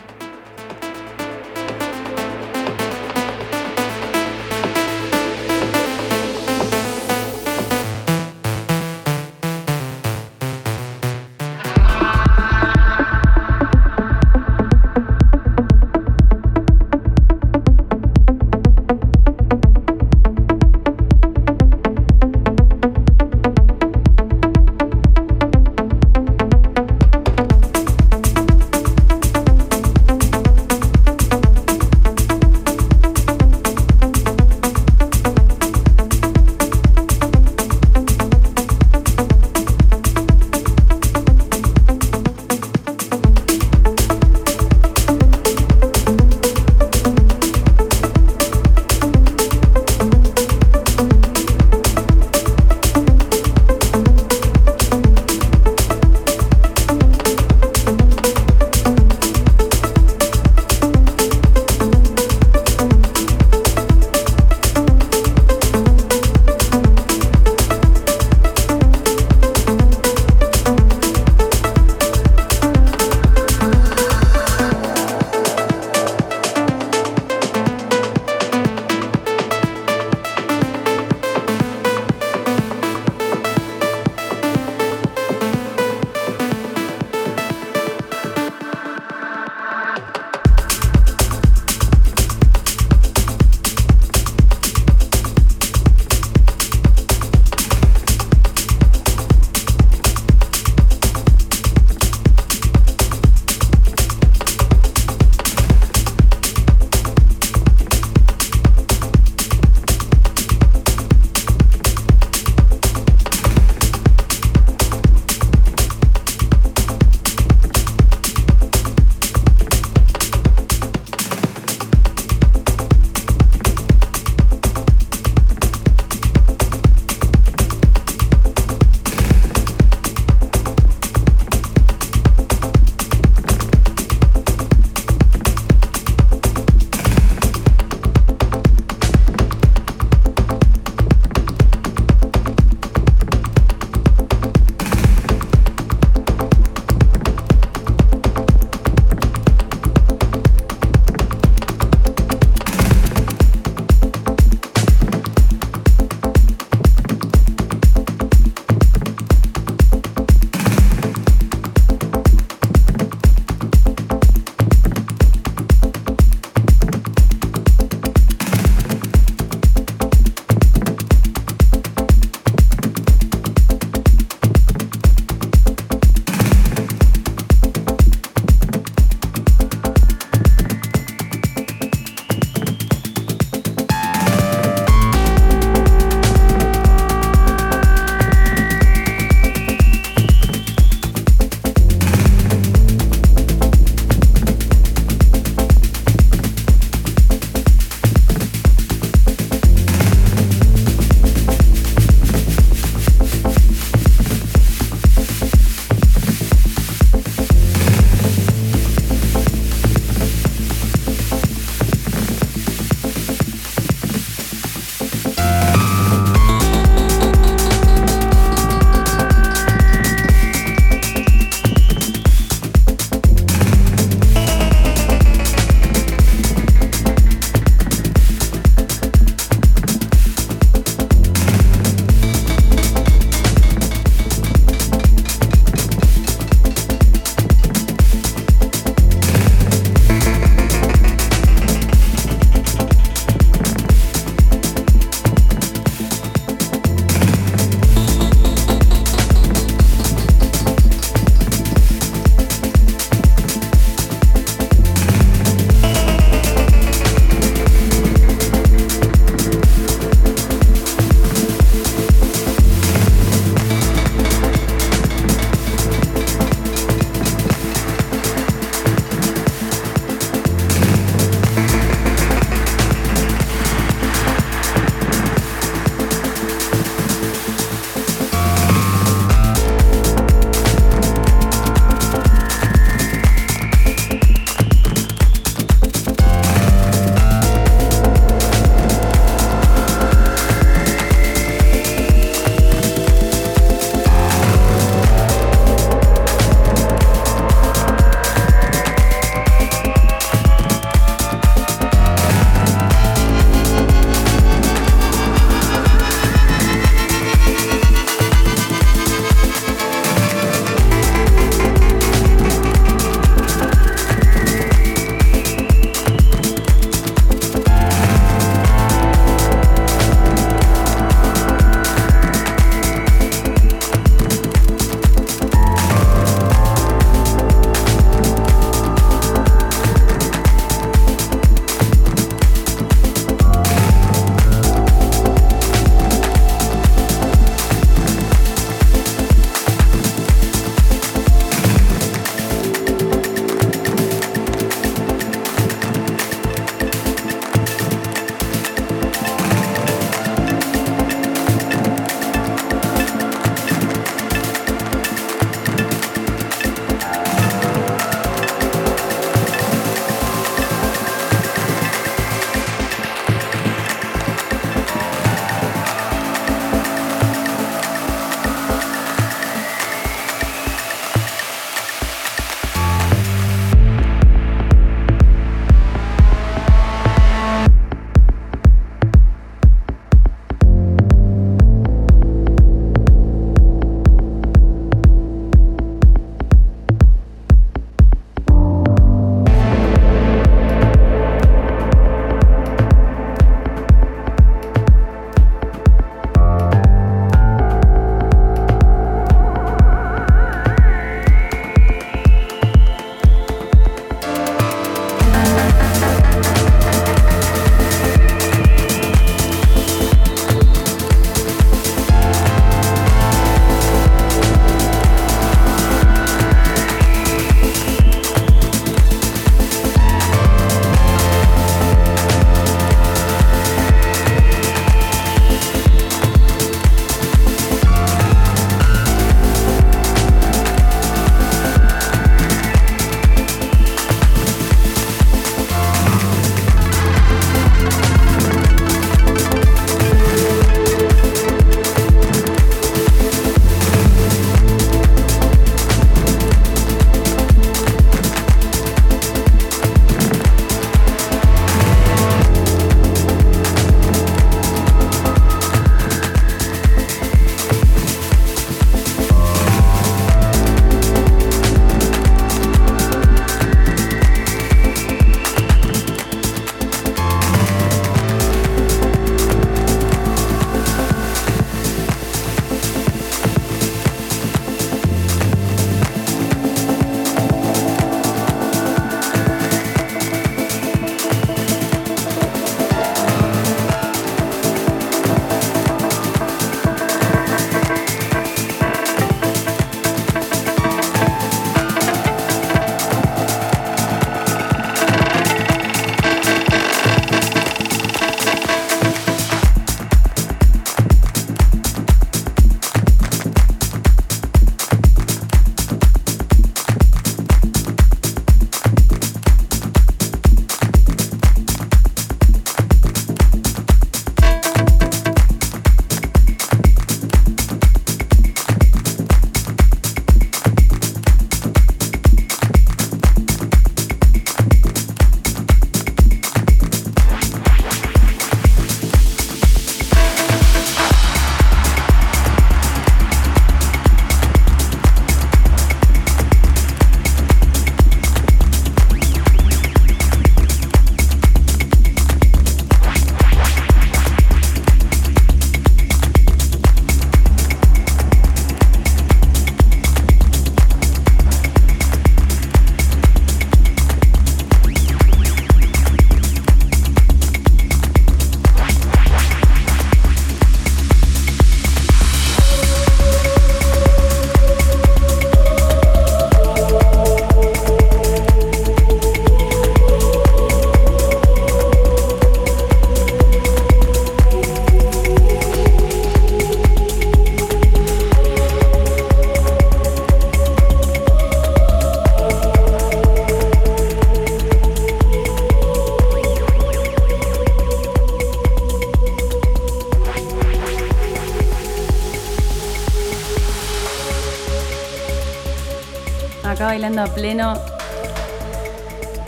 Acá 596.78 596.86
bailando 596.86 597.24
a 597.24 597.26
pleno 597.26 597.74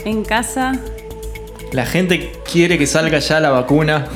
en 0.04 0.24
casa. 0.24 0.72
La 1.70 1.86
gente 1.86 2.32
quiere 2.50 2.76
que 2.76 2.88
salga 2.88 3.20
ya 3.20 3.38
la 3.38 3.50
vacuna. 3.50 4.08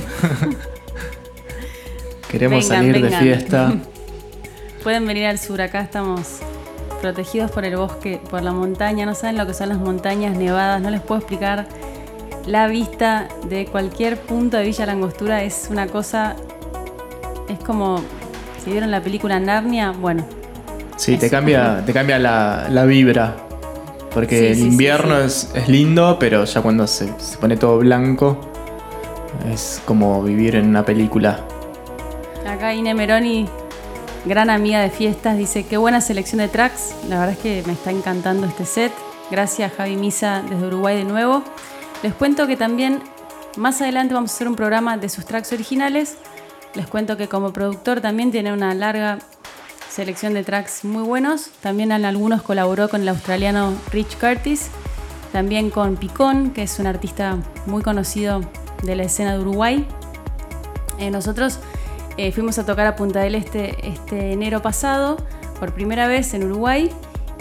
Queremos 2.28 2.68
Vengan, 2.68 2.86
salir 2.86 3.00
de 3.00 3.16
fiesta. 3.16 3.72
Pueden 4.82 5.06
venir 5.06 5.26
al 5.26 5.38
sur, 5.38 5.60
acá 5.60 5.82
estamos 5.82 6.40
protegidos 7.00 7.52
por 7.52 7.64
el 7.64 7.76
bosque, 7.76 8.20
por 8.30 8.42
la 8.42 8.50
montaña. 8.50 9.06
No 9.06 9.14
saben 9.14 9.38
lo 9.38 9.46
que 9.46 9.54
son 9.54 9.68
las 9.68 9.78
montañas 9.78 10.36
nevadas, 10.36 10.82
no 10.82 10.90
les 10.90 11.00
puedo 11.00 11.20
explicar. 11.20 11.68
La 12.46 12.66
vista 12.66 13.28
de 13.48 13.66
cualquier 13.66 14.18
punto 14.18 14.56
de 14.56 14.64
Villa 14.64 14.86
Langostura 14.86 15.44
es 15.44 15.68
una 15.70 15.86
cosa. 15.86 16.34
Es 17.48 17.60
como. 17.60 18.02
Si 18.64 18.72
vieron 18.72 18.90
la 18.90 19.00
película 19.00 19.38
Narnia, 19.38 19.92
bueno, 19.92 20.26
Sí, 20.96 21.16
te 21.16 21.28
cambia, 21.28 21.82
te 21.84 21.92
cambia 21.92 22.18
la, 22.18 22.66
la 22.70 22.84
vibra. 22.84 23.36
Porque 24.12 24.38
Sí, 24.38 24.46
el 24.46 24.56
sí, 24.56 24.62
invierno 24.68 25.16
sí. 25.20 25.24
Es, 25.26 25.50
es 25.54 25.68
lindo, 25.68 26.16
pero 26.20 26.44
ya 26.44 26.62
cuando 26.62 26.86
se, 26.86 27.12
se 27.18 27.36
pone 27.38 27.56
todo 27.56 27.78
blanco, 27.78 28.38
es 29.52 29.82
como 29.84 30.22
vivir 30.22 30.54
en 30.54 30.68
una 30.68 30.84
película. 30.84 31.40
Acá 32.46 32.72
Ine 32.74 32.94
Meroni, 32.94 33.48
gran 34.24 34.50
amiga 34.50 34.80
de 34.80 34.90
fiestas, 34.90 35.36
dice 35.36 35.64
qué 35.64 35.76
buena 35.78 36.00
selección 36.00 36.38
de 36.38 36.48
tracks. 36.48 36.94
La 37.08 37.18
verdad 37.18 37.32
es 37.34 37.38
que 37.38 37.62
me 37.66 37.72
está 37.72 37.90
encantando 37.90 38.46
este 38.46 38.64
set. 38.64 38.92
Gracias 39.30 39.72
Javi 39.76 39.96
Misa 39.96 40.42
desde 40.48 40.66
Uruguay 40.66 40.96
de 40.96 41.04
nuevo. 41.04 41.42
Les 42.04 42.14
cuento 42.14 42.46
que 42.46 42.56
también 42.56 43.02
más 43.56 43.80
adelante 43.80 44.14
vamos 44.14 44.30
a 44.30 44.34
hacer 44.34 44.46
un 44.46 44.54
programa 44.54 44.96
de 44.96 45.08
sus 45.08 45.24
tracks 45.24 45.52
originales. 45.52 46.18
Les 46.74 46.86
cuento 46.86 47.16
que 47.16 47.28
como 47.28 47.52
productor 47.52 48.00
también 48.00 48.30
tiene 48.30 48.52
una 48.52 48.74
larga 48.74 49.18
selección 49.94 50.34
de 50.34 50.42
tracks 50.42 50.84
muy 50.84 51.04
buenos. 51.04 51.50
También 51.62 51.92
en 51.92 52.04
algunos 52.04 52.42
colaboró 52.42 52.88
con 52.88 53.02
el 53.02 53.08
australiano 53.08 53.72
Rich 53.92 54.18
Curtis. 54.18 54.68
También 55.32 55.70
con 55.70 55.96
Picón, 55.96 56.50
que 56.50 56.64
es 56.64 56.80
un 56.80 56.88
artista 56.88 57.38
muy 57.66 57.82
conocido 57.82 58.40
de 58.82 58.96
la 58.96 59.04
escena 59.04 59.34
de 59.34 59.40
Uruguay. 59.40 59.86
Eh, 60.98 61.10
nosotros 61.10 61.60
eh, 62.16 62.32
fuimos 62.32 62.58
a 62.58 62.66
tocar 62.66 62.86
a 62.86 62.96
Punta 62.96 63.20
del 63.20 63.36
Este 63.36 63.88
este 63.88 64.32
enero 64.32 64.62
pasado, 64.62 65.16
por 65.60 65.72
primera 65.72 66.08
vez 66.08 66.34
en 66.34 66.44
Uruguay, 66.44 66.90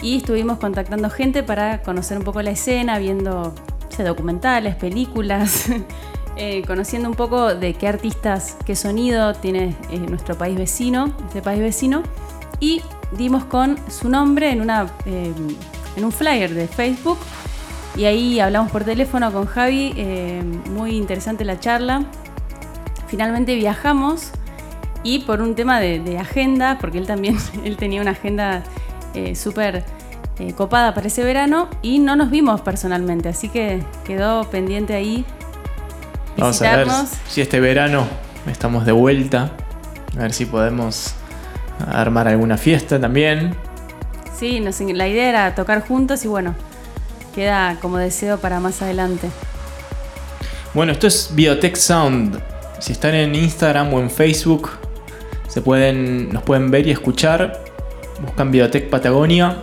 y 0.00 0.18
estuvimos 0.18 0.58
contactando 0.58 1.10
gente 1.10 1.42
para 1.42 1.82
conocer 1.82 2.18
un 2.18 2.24
poco 2.24 2.40
la 2.42 2.50
escena, 2.50 2.98
viendo 2.98 3.52
documentales, 4.02 4.74
películas, 4.74 5.66
eh, 6.36 6.64
conociendo 6.66 7.08
un 7.08 7.14
poco 7.14 7.54
de 7.54 7.74
qué 7.74 7.86
artistas, 7.86 8.56
qué 8.66 8.74
sonido 8.74 9.34
tiene 9.34 9.76
eh, 9.90 9.98
nuestro 9.98 10.36
país 10.36 10.56
vecino, 10.56 11.14
este 11.28 11.42
país 11.42 11.60
vecino, 11.60 12.02
y 12.60 12.82
dimos 13.12 13.44
con 13.44 13.76
su 13.90 14.08
nombre 14.08 14.50
en, 14.50 14.60
una, 14.60 14.86
eh, 15.06 15.32
en 15.96 16.04
un 16.04 16.12
flyer 16.12 16.52
de 16.52 16.68
Facebook. 16.68 17.18
Y 17.96 18.06
ahí 18.06 18.40
hablamos 18.40 18.72
por 18.72 18.84
teléfono 18.84 19.32
con 19.32 19.46
Javi, 19.46 19.94
eh, 19.96 20.42
muy 20.70 20.96
interesante 20.96 21.44
la 21.44 21.60
charla 21.60 22.04
finalmente 23.14 23.54
viajamos 23.54 24.30
y 25.04 25.20
por 25.20 25.40
un 25.40 25.54
tema 25.54 25.78
de, 25.78 26.00
de 26.00 26.18
agenda, 26.18 26.78
porque 26.80 26.98
él 26.98 27.06
también 27.06 27.36
él 27.64 27.76
tenía 27.76 28.02
una 28.02 28.10
agenda 28.10 28.64
eh, 29.14 29.36
súper 29.36 29.84
eh, 30.40 30.52
copada 30.54 30.94
para 30.94 31.06
ese 31.06 31.22
verano 31.22 31.68
y 31.80 32.00
no 32.00 32.16
nos 32.16 32.30
vimos 32.30 32.60
personalmente, 32.62 33.28
así 33.28 33.48
que 33.48 33.84
quedó 34.04 34.50
pendiente 34.50 34.94
ahí 34.94 35.24
Vamos 36.36 36.60
a 36.62 36.76
ver 36.76 36.88
si 37.28 37.40
este 37.40 37.60
verano 37.60 38.08
estamos 38.50 38.84
de 38.84 38.90
vuelta. 38.90 39.52
A 40.16 40.22
ver 40.22 40.32
si 40.32 40.46
podemos 40.46 41.14
armar 41.86 42.28
alguna 42.28 42.56
fiesta 42.56 43.00
también. 43.00 43.54
Sí, 44.38 44.60
nos- 44.60 44.80
la 44.80 45.08
idea 45.08 45.28
era 45.28 45.54
tocar 45.54 45.86
juntos 45.86 46.24
y 46.24 46.28
bueno, 46.28 46.54
queda 47.34 47.78
como 47.80 47.98
deseo 47.98 48.38
para 48.38 48.60
más 48.60 48.82
adelante. 48.82 49.28
Bueno, 50.74 50.92
esto 50.92 51.06
es 51.06 51.30
Biotech 51.34 51.76
Sound. 51.76 52.40
Si 52.80 52.92
están 52.92 53.14
en 53.14 53.34
Instagram 53.34 53.92
o 53.94 54.00
en 54.00 54.10
Facebook, 54.10 54.70
se 55.48 55.62
pueden, 55.62 56.32
nos 56.32 56.42
pueden 56.42 56.70
ver 56.70 56.86
y 56.86 56.90
escuchar. 56.90 57.62
Buscan 58.20 58.50
Biotech 58.50 58.90
Patagonia. 58.90 59.56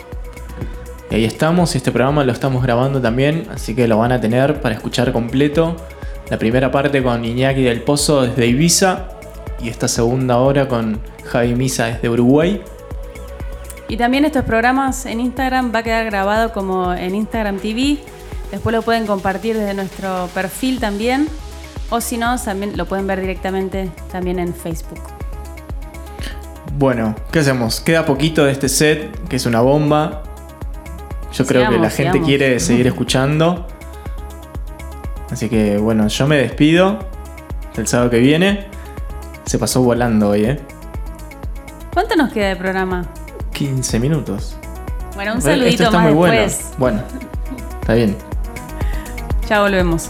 Y 1.09 1.15
ahí 1.15 1.25
estamos. 1.25 1.75
Este 1.75 1.91
programa 1.91 2.23
lo 2.23 2.31
estamos 2.31 2.63
grabando 2.63 3.01
también, 3.01 3.47
así 3.53 3.75
que 3.75 3.87
lo 3.87 3.97
van 3.97 4.13
a 4.13 4.21
tener 4.21 4.61
para 4.61 4.75
escuchar 4.75 5.11
completo. 5.11 5.75
La 6.29 6.37
primera 6.37 6.71
parte 6.71 7.03
con 7.03 7.25
Iñaki 7.25 7.61
del 7.63 7.81
Pozo 7.81 8.21
desde 8.21 8.47
Ibiza. 8.47 9.09
Y 9.61 9.69
esta 9.69 9.87
segunda 9.87 10.37
hora 10.37 10.67
con 10.67 10.99
Javi 11.25 11.55
Misa 11.55 11.85
desde 11.85 12.09
Uruguay. 12.09 12.61
Y 13.87 13.97
también 13.97 14.25
estos 14.25 14.45
programas 14.45 15.05
en 15.05 15.19
Instagram 15.19 15.71
va 15.73 15.79
a 15.79 15.83
quedar 15.83 16.05
grabado 16.05 16.51
como 16.53 16.93
en 16.93 17.13
Instagram 17.13 17.59
TV. 17.59 17.99
Después 18.49 18.73
lo 18.73 18.81
pueden 18.81 19.05
compartir 19.05 19.57
desde 19.57 19.73
nuestro 19.73 20.29
perfil 20.33 20.79
también. 20.79 21.27
O 21.89 21.99
si 21.99 22.17
no, 22.17 22.37
también 22.39 22.77
lo 22.77 22.85
pueden 22.85 23.05
ver 23.05 23.19
directamente 23.19 23.91
también 24.11 24.39
en 24.39 24.55
Facebook. 24.55 25.01
Bueno, 26.77 27.15
¿qué 27.31 27.39
hacemos? 27.39 27.81
Queda 27.81 28.05
poquito 28.05 28.45
de 28.45 28.53
este 28.53 28.69
set, 28.69 29.27
que 29.27 29.35
es 29.35 29.45
una 29.45 29.59
bomba. 29.61 30.23
Yo 31.33 31.45
creo 31.45 31.69
que 31.69 31.77
la 31.77 31.89
gente 31.89 32.13
sigamos. 32.13 32.27
quiere 32.27 32.59
seguir 32.61 32.87
escuchando. 32.87 33.67
Así 35.29 35.49
que 35.49 35.77
bueno, 35.77 36.07
yo 36.07 36.27
me 36.27 36.37
despido. 36.37 36.99
El 37.75 37.87
sábado 37.87 38.09
que 38.09 38.19
viene. 38.19 38.67
Se 39.45 39.57
pasó 39.59 39.81
volando 39.81 40.29
hoy, 40.29 40.45
¿eh? 40.45 40.59
¿Cuánto 41.93 42.15
nos 42.15 42.31
queda 42.31 42.49
de 42.49 42.55
programa? 42.55 43.05
15 43.53 43.99
minutos. 43.99 44.55
Bueno, 45.15 45.33
un 45.33 45.37
Esto 45.39 45.49
saludito 45.51 45.83
está 45.83 45.97
más 45.97 46.03
muy 46.05 46.13
bueno. 46.13 46.35
después. 46.41 46.77
Bueno, 46.77 47.01
está 47.81 47.93
bien. 47.95 48.15
Ya 49.49 49.61
volvemos. 49.61 50.09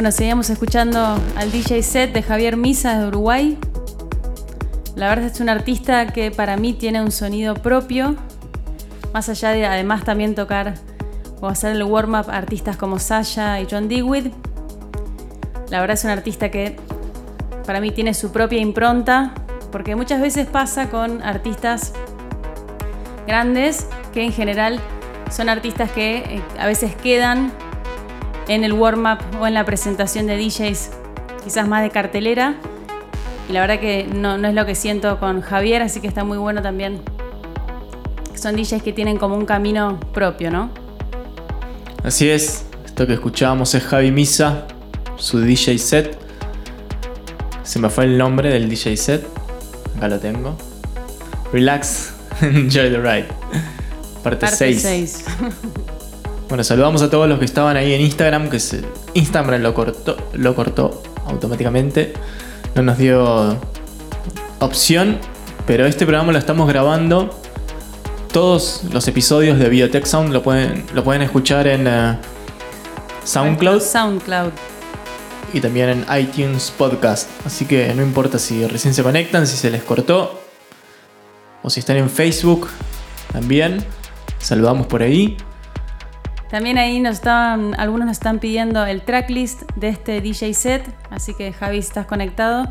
Bueno, 0.00 0.12
seguimos 0.12 0.48
escuchando 0.48 0.98
al 1.36 1.52
DJ 1.52 1.82
set 1.82 2.14
de 2.14 2.22
Javier 2.22 2.56
Misa 2.56 2.98
de 2.98 3.08
Uruguay. 3.08 3.58
La 4.96 5.10
verdad 5.10 5.26
es 5.26 5.40
un 5.40 5.50
artista 5.50 6.06
que 6.06 6.30
para 6.30 6.56
mí 6.56 6.72
tiene 6.72 7.02
un 7.02 7.12
sonido 7.12 7.52
propio, 7.52 8.16
más 9.12 9.28
allá 9.28 9.50
de 9.50 9.66
además 9.66 10.02
también 10.02 10.34
tocar 10.34 10.72
o 11.42 11.48
hacer 11.48 11.76
el 11.76 11.82
warm-up 11.82 12.30
artistas 12.30 12.78
como 12.78 12.98
Sasha 12.98 13.60
y 13.60 13.66
John 13.70 13.90
Dewey. 13.90 14.32
La 15.68 15.82
verdad 15.82 15.98
es 15.98 16.04
un 16.04 16.10
artista 16.12 16.50
que 16.50 16.76
para 17.66 17.78
mí 17.82 17.90
tiene 17.90 18.14
su 18.14 18.32
propia 18.32 18.58
impronta, 18.58 19.34
porque 19.70 19.96
muchas 19.96 20.22
veces 20.22 20.46
pasa 20.46 20.88
con 20.88 21.22
artistas 21.22 21.92
grandes 23.26 23.86
que 24.14 24.24
en 24.24 24.32
general 24.32 24.80
son 25.30 25.50
artistas 25.50 25.90
que 25.90 26.16
eh, 26.16 26.42
a 26.58 26.66
veces 26.66 26.96
quedan 26.96 27.52
en 28.50 28.64
el 28.64 28.72
warm-up 28.72 29.18
o 29.40 29.46
en 29.46 29.54
la 29.54 29.64
presentación 29.64 30.26
de 30.26 30.36
DJs, 30.36 30.90
quizás 31.44 31.68
más 31.68 31.84
de 31.84 31.90
cartelera. 31.90 32.56
Y 33.48 33.52
la 33.52 33.60
verdad 33.60 33.78
que 33.78 34.08
no, 34.12 34.38
no 34.38 34.48
es 34.48 34.54
lo 34.54 34.66
que 34.66 34.74
siento 34.74 35.20
con 35.20 35.40
Javier, 35.40 35.82
así 35.82 36.00
que 36.00 36.08
está 36.08 36.24
muy 36.24 36.36
bueno 36.36 36.60
también. 36.60 37.00
Son 38.34 38.56
DJs 38.56 38.82
que 38.82 38.92
tienen 38.92 39.18
como 39.18 39.36
un 39.36 39.46
camino 39.46 40.00
propio, 40.12 40.50
¿no? 40.50 40.70
Así 42.02 42.28
es, 42.28 42.64
esto 42.84 43.06
que 43.06 43.12
escuchábamos 43.14 43.72
es 43.76 43.84
Javi 43.84 44.10
Misa, 44.10 44.66
su 45.16 45.38
DJ 45.38 45.78
set. 45.78 46.18
Se 47.62 47.78
me 47.78 47.88
fue 47.88 48.04
el 48.06 48.18
nombre 48.18 48.50
del 48.50 48.68
DJ 48.68 48.96
set. 48.96 49.26
Acá 49.96 50.08
lo 50.08 50.18
tengo. 50.18 50.56
Relax, 51.52 52.14
enjoy 52.40 52.90
the 52.90 52.98
ride. 52.98 53.28
Parte 54.24 54.48
6. 54.48 55.24
Bueno, 56.50 56.64
saludamos 56.64 57.00
a 57.02 57.08
todos 57.08 57.28
los 57.28 57.38
que 57.38 57.44
estaban 57.44 57.76
ahí 57.76 57.94
en 57.94 58.00
Instagram, 58.00 58.50
que 58.50 58.58
se, 58.58 58.82
Instagram 59.14 59.62
lo 59.62 59.72
cortó, 59.72 60.16
lo 60.32 60.56
cortó 60.56 61.00
automáticamente. 61.24 62.12
No 62.74 62.82
nos 62.82 62.98
dio 62.98 63.56
opción, 64.58 65.18
pero 65.64 65.86
este 65.86 66.06
programa 66.06 66.32
lo 66.32 66.38
estamos 66.38 66.66
grabando. 66.66 67.40
Todos 68.32 68.82
los 68.92 69.06
episodios 69.06 69.60
de 69.60 69.68
Biotech 69.68 70.04
Sound 70.06 70.32
lo 70.32 70.42
pueden, 70.42 70.86
lo 70.92 71.04
pueden 71.04 71.22
escuchar 71.22 71.68
en 71.68 71.86
uh, 71.86 72.16
SoundCloud. 73.22 73.80
SoundCloud. 73.80 74.50
Y 75.52 75.60
también 75.60 75.88
en 75.88 76.06
iTunes 76.18 76.72
Podcast. 76.76 77.28
Así 77.46 77.64
que 77.64 77.94
no 77.94 78.02
importa 78.02 78.40
si 78.40 78.66
recién 78.66 78.92
se 78.92 79.04
conectan, 79.04 79.46
si 79.46 79.56
se 79.56 79.70
les 79.70 79.84
cortó. 79.84 80.40
O 81.62 81.70
si 81.70 81.78
están 81.78 81.96
en 81.96 82.10
Facebook 82.10 82.68
también. 83.32 83.84
Saludamos 84.40 84.88
por 84.88 85.02
ahí. 85.02 85.36
También 86.50 86.78
ahí 86.78 86.98
nos 86.98 87.14
están, 87.14 87.78
algunos 87.78 88.08
nos 88.08 88.16
están 88.16 88.40
pidiendo 88.40 88.84
el 88.84 89.02
tracklist 89.02 89.62
de 89.76 89.88
este 89.88 90.20
DJ 90.20 90.52
set, 90.52 90.82
así 91.08 91.32
que 91.32 91.52
Javi, 91.52 91.80
si 91.80 91.88
estás 91.88 92.06
conectado, 92.06 92.68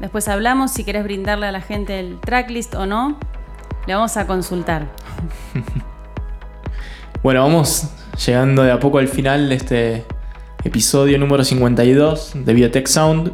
después 0.00 0.26
hablamos 0.26 0.72
si 0.72 0.82
querés 0.82 1.04
brindarle 1.04 1.46
a 1.46 1.52
la 1.52 1.60
gente 1.60 2.00
el 2.00 2.18
tracklist 2.20 2.74
o 2.74 2.86
no, 2.86 3.16
le 3.86 3.94
vamos 3.94 4.16
a 4.16 4.26
consultar. 4.26 4.88
bueno, 7.22 7.42
vamos 7.42 7.88
llegando 8.26 8.64
de 8.64 8.72
a 8.72 8.80
poco 8.80 8.98
al 8.98 9.06
final 9.06 9.48
de 9.48 9.54
este 9.54 10.04
episodio 10.64 11.16
número 11.16 11.44
52 11.44 12.32
de 12.34 12.52
Biotech 12.52 12.88
Sound. 12.88 13.32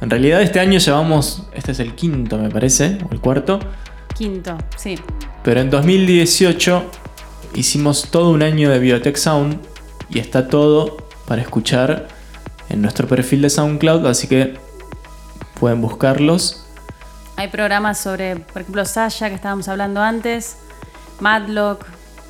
En 0.00 0.08
realidad 0.08 0.40
este 0.40 0.60
año 0.60 0.78
llevamos, 0.78 1.48
este 1.52 1.72
es 1.72 1.80
el 1.80 1.96
quinto 1.96 2.38
me 2.38 2.48
parece, 2.48 2.98
o 3.10 3.12
el 3.12 3.20
cuarto. 3.20 3.58
Quinto, 4.16 4.56
sí. 4.76 4.96
Pero 5.42 5.62
en 5.62 5.68
2018 5.68 7.07
hicimos 7.54 8.10
todo 8.10 8.30
un 8.30 8.42
año 8.42 8.70
de 8.70 8.78
Biotech 8.78 9.16
Sound 9.16 9.60
y 10.10 10.18
está 10.18 10.48
todo 10.48 11.08
para 11.26 11.42
escuchar 11.42 12.08
en 12.68 12.82
nuestro 12.82 13.08
perfil 13.08 13.42
de 13.42 13.50
SoundCloud, 13.50 14.06
así 14.06 14.28
que 14.28 14.58
pueden 15.58 15.80
buscarlos. 15.80 16.64
Hay 17.36 17.48
programas 17.48 17.98
sobre, 17.98 18.36
por 18.36 18.62
ejemplo, 18.62 18.84
Sasha, 18.84 19.28
que 19.28 19.34
estábamos 19.34 19.68
hablando 19.68 20.00
antes, 20.02 20.56
Madlock. 21.20 21.86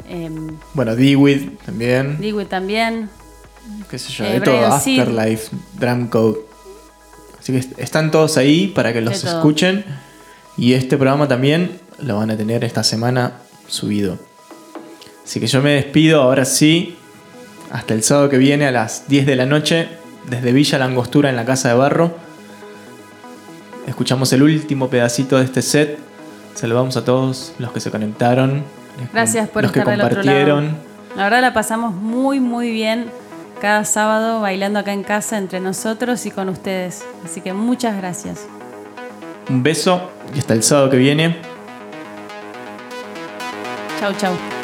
Eh, 0.06 0.30
bueno, 0.74 0.94
Dewey 0.96 1.58
también. 1.64 2.18
Dewey 2.20 2.46
también. 2.46 3.08
Qué 3.90 3.98
sé 3.98 4.12
yo, 4.12 4.24
de 4.24 4.40
todo, 4.40 4.66
Afterlife, 4.66 5.54
Drumcode. 5.74 6.38
Así 7.38 7.52
que 7.52 7.82
están 7.82 8.10
todos 8.10 8.36
ahí 8.36 8.68
para 8.68 8.92
que 8.92 9.00
los 9.00 9.24
escuchen. 9.24 9.84
Y 10.56 10.72
este 10.72 10.96
programa 10.96 11.28
también 11.28 11.80
lo 12.00 12.16
van 12.16 12.30
a 12.30 12.36
tener 12.36 12.64
esta 12.64 12.82
semana 12.82 13.32
subido. 13.68 14.18
Así 15.28 15.40
que 15.40 15.46
yo 15.46 15.60
me 15.60 15.72
despido 15.72 16.22
ahora 16.22 16.46
sí. 16.46 16.96
Hasta 17.70 17.92
el 17.92 18.02
sábado 18.02 18.30
que 18.30 18.38
viene 18.38 18.66
a 18.66 18.70
las 18.70 19.08
10 19.08 19.26
de 19.26 19.36
la 19.36 19.44
noche. 19.44 19.86
Desde 20.26 20.52
Villa 20.52 20.78
Langostura 20.78 21.28
en 21.28 21.36
la 21.36 21.44
Casa 21.44 21.68
de 21.68 21.74
Barro. 21.74 22.16
Escuchamos 23.86 24.32
el 24.32 24.42
último 24.42 24.88
pedacito 24.88 25.36
de 25.36 25.44
este 25.44 25.60
set. 25.60 25.98
Saludamos 26.54 26.96
a 26.96 27.04
todos 27.04 27.52
los 27.58 27.72
que 27.72 27.80
se 27.80 27.90
conectaron. 27.90 28.64
Gracias 29.12 29.50
por 29.50 29.64
los 29.64 29.70
estar 29.70 29.84
que 29.84 30.00
compartieron. 30.00 30.78
La 31.14 31.24
verdad 31.24 31.42
la 31.42 31.52
pasamos 31.52 31.94
muy 31.94 32.40
muy 32.40 32.70
bien 32.70 33.10
cada 33.60 33.84
sábado 33.84 34.40
bailando 34.40 34.78
acá 34.78 34.94
en 34.94 35.02
casa 35.02 35.36
entre 35.36 35.60
nosotros 35.60 36.24
y 36.24 36.30
con 36.30 36.48
ustedes. 36.48 37.04
Así 37.22 37.42
que 37.42 37.52
muchas 37.52 37.98
gracias. 37.98 38.46
Un 39.50 39.62
beso 39.62 40.10
y 40.34 40.38
hasta 40.38 40.54
el 40.54 40.62
sábado 40.62 40.88
que 40.88 40.96
viene. 40.96 41.36
Chau, 44.00 44.14
chau. 44.14 44.57